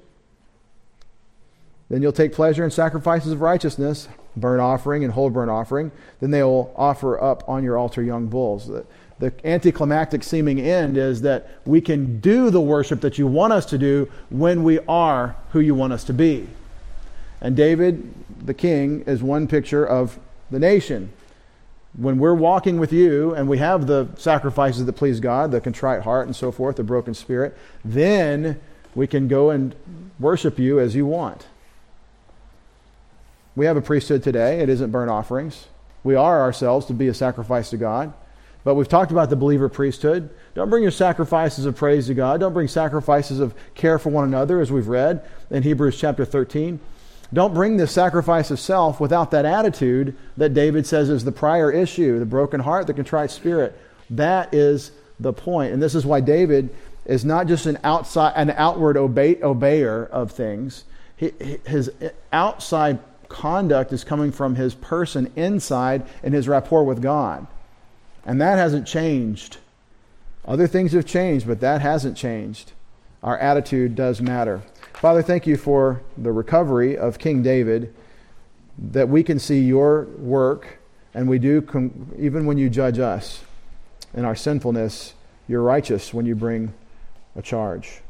Then 1.90 2.02
you'll 2.02 2.14
take 2.14 2.34
pleasure 2.34 2.64
in 2.64 2.72
sacrifices 2.72 3.32
of 3.32 3.42
righteousness, 3.42 4.08
burnt 4.38 4.62
offering 4.62 5.04
and 5.04 5.12
whole 5.12 5.30
burnt 5.30 5.52
offering. 5.52 5.92
Then 6.22 6.32
they 6.32 6.44
will 6.44 6.74
offer 6.78 7.22
up 7.22 7.44
on 7.50 7.64
your 7.64 7.78
altar 7.78 8.02
young 8.02 8.28
bulls. 8.28 8.72
The, 9.20 9.34
anticlimactic 9.44 10.24
seeming 10.24 10.60
end 10.62 10.98
is 10.98 11.22
that 11.22 11.50
we 11.66 11.82
can 11.82 12.20
do 12.22 12.50
the 12.50 12.62
worship 12.62 13.02
that 13.02 13.18
you 13.18 13.28
want 13.28 13.52
us 13.52 13.66
to 13.68 13.78
do 13.78 14.10
when 14.30 14.64
we 14.64 14.80
are 14.88 15.36
who 15.52 15.60
you 15.60 15.76
want 15.76 15.92
us 15.94 16.06
to 16.06 16.14
be. 16.14 16.48
And 17.42 17.56
David, 17.56 18.14
the 18.46 18.54
king, 18.54 19.02
is 19.02 19.22
one 19.22 19.48
picture 19.48 19.86
of 19.86 20.18
the 20.50 20.60
nation. 20.60 21.12
When 21.98 22.18
we're 22.18 22.34
walking 22.34 22.80
with 22.80 22.94
you 22.94 23.34
and 23.34 23.50
we 23.50 23.58
have 23.58 23.88
the 23.88 24.08
sacrifices 24.18 24.86
that 24.86 24.94
please 24.94 25.20
God, 25.20 25.52
the 25.52 25.60
contrite 25.60 26.04
heart 26.04 26.28
and 26.28 26.36
so 26.36 26.52
forth, 26.52 26.78
the 26.78 26.84
broken 26.84 27.14
spirit, 27.14 27.58
then 27.84 28.60
we 28.96 29.08
can 29.08 29.28
go 29.28 29.50
and 29.50 29.76
worship 30.20 30.60
you 30.60 30.80
as 30.80 30.96
you 30.96 31.06
want. 31.06 31.48
We 33.56 33.66
have 33.66 33.76
a 33.76 33.82
priesthood 33.82 34.24
today. 34.24 34.62
It 34.62 34.70
isn't 34.70 34.92
burnt 34.92 35.12
offerings. 35.12 35.68
We 36.04 36.16
are 36.16 36.42
ourselves 36.42 36.86
to 36.86 36.94
be 36.94 37.08
a 37.10 37.14
sacrifice 37.14 37.70
to 37.72 37.78
God. 37.78 38.14
But 38.64 38.76
we've 38.76 38.88
talked 38.88 39.12
about 39.12 39.30
the 39.30 39.36
believer 39.36 39.70
priesthood. 39.70 40.30
Don't 40.54 40.70
bring 40.70 40.84
your 40.84 40.92
sacrifices 40.92 41.66
of 41.66 41.76
praise 41.76 42.08
to 42.08 42.14
God. 42.14 42.42
Don't 42.42 42.54
bring 42.54 42.68
sacrifices 42.68 43.40
of 43.40 43.54
care 43.74 43.98
for 43.98 44.10
one 44.10 44.26
another, 44.26 44.60
as 44.60 44.72
we've 44.72 44.88
read 44.88 45.26
in 45.50 45.64
Hebrews 45.64 45.98
chapter 45.98 46.26
13. 46.26 46.80
Don't 47.32 47.54
bring 47.54 47.78
the 47.78 47.88
sacrifice 47.88 48.52
of 48.52 48.60
self 48.60 49.00
without 49.00 49.32
that 49.32 49.46
attitude 49.46 50.16
that 50.36 50.54
David 50.54 50.88
says 50.88 51.10
is 51.10 51.24
the 51.24 51.32
prior 51.32 51.72
issue 51.72 52.20
the 52.20 52.26
broken 52.26 52.60
heart, 52.60 52.88
the 52.88 52.94
contrite 52.94 53.32
spirit. 53.32 53.80
That 54.10 54.54
is 54.54 54.92
the 55.20 55.34
point. 55.34 55.74
And 55.74 55.82
this 55.82 55.96
is 55.96 56.06
why 56.06 56.22
David 56.22 56.70
is 57.06 57.24
not 57.24 57.48
just 57.48 57.66
an 57.66 57.78
outside, 57.84 58.34
an 58.36 58.50
outward 58.52 58.98
obey, 58.98 59.36
obeyer 59.36 60.10
of 60.10 60.32
things. 60.32 60.86
his 61.18 61.92
outside 62.34 63.00
conduct 63.30 63.94
is 63.94 64.04
coming 64.04 64.32
from 64.32 64.56
his 64.56 64.74
person 64.74 65.32
inside 65.36 66.04
and 66.24 66.34
his 66.34 66.48
rapport 66.48 66.84
with 66.84 67.02
God. 67.02 67.46
And 68.26 68.40
that 68.42 68.58
hasn't 68.58 68.88
changed. 68.88 69.58
Other 70.46 70.68
things 70.68 70.94
have 70.94 71.06
changed, 71.06 71.48
but 71.48 71.60
that 71.62 71.82
hasn't 71.82 72.18
changed. 72.18 72.74
Our 73.22 73.38
attitude 73.38 73.96
does 73.96 74.22
matter. 74.22 74.62
Father, 74.94 75.22
thank 75.22 75.46
you 75.46 75.58
for 75.58 76.02
the 76.18 76.32
recovery 76.32 76.98
of 76.98 77.20
King 77.20 77.44
David, 77.44 77.94
that 78.78 79.10
we 79.10 79.24
can 79.24 79.40
see 79.40 79.62
your 79.62 80.04
work, 80.18 80.80
and 81.14 81.28
we 81.28 81.40
do, 81.40 81.62
com- 81.62 82.14
even 82.18 82.46
when 82.46 82.58
you 82.58 82.70
judge 82.70 83.00
us 83.00 83.44
in 84.14 84.26
our 84.26 84.36
sinfulness, 84.36 85.14
you're 85.48 85.62
righteous 85.62 86.14
when 86.14 86.26
you 86.26 86.36
bring 86.36 86.74
a 87.36 87.42
charge. 87.42 88.02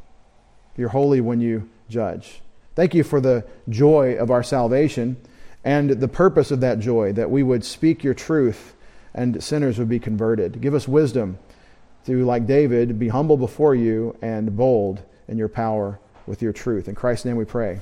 You're 0.78 0.89
holy 0.89 1.22
when 1.22 1.41
you 1.41 1.70
judge. 1.89 2.41
Thank 2.76 2.93
you 2.93 3.03
for 3.03 3.20
the 3.20 3.45
joy 3.68 4.16
of 4.16 4.32
our 4.32 4.43
salvation 4.43 5.18
and 5.64 5.89
the 5.89 6.07
purpose 6.07 6.51
of 6.51 6.62
that 6.62 6.80
joy, 6.80 7.12
that 7.14 7.30
we 7.30 7.43
would 7.43 7.66
speak 7.66 8.03
your 8.03 8.14
truth 8.14 8.76
and 9.14 9.43
sinners 9.43 9.78
would 9.80 9.89
be 9.89 9.99
converted. 9.99 10.62
Give 10.62 10.74
us 10.74 10.88
wisdom 10.88 11.38
to, 12.05 12.26
like 12.26 12.45
David, 12.45 12.99
be 12.99 13.10
humble 13.10 13.38
before 13.38 13.76
you 13.76 14.18
and 14.22 14.55
bold 14.55 15.01
in 15.28 15.38
your 15.38 15.49
power 15.49 15.99
with 16.26 16.41
your 16.41 16.53
truth. 16.53 16.88
In 16.88 16.95
Christ's 16.95 17.26
name 17.26 17.36
we 17.36 17.45
pray. 17.45 17.80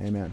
Amen. 0.00 0.32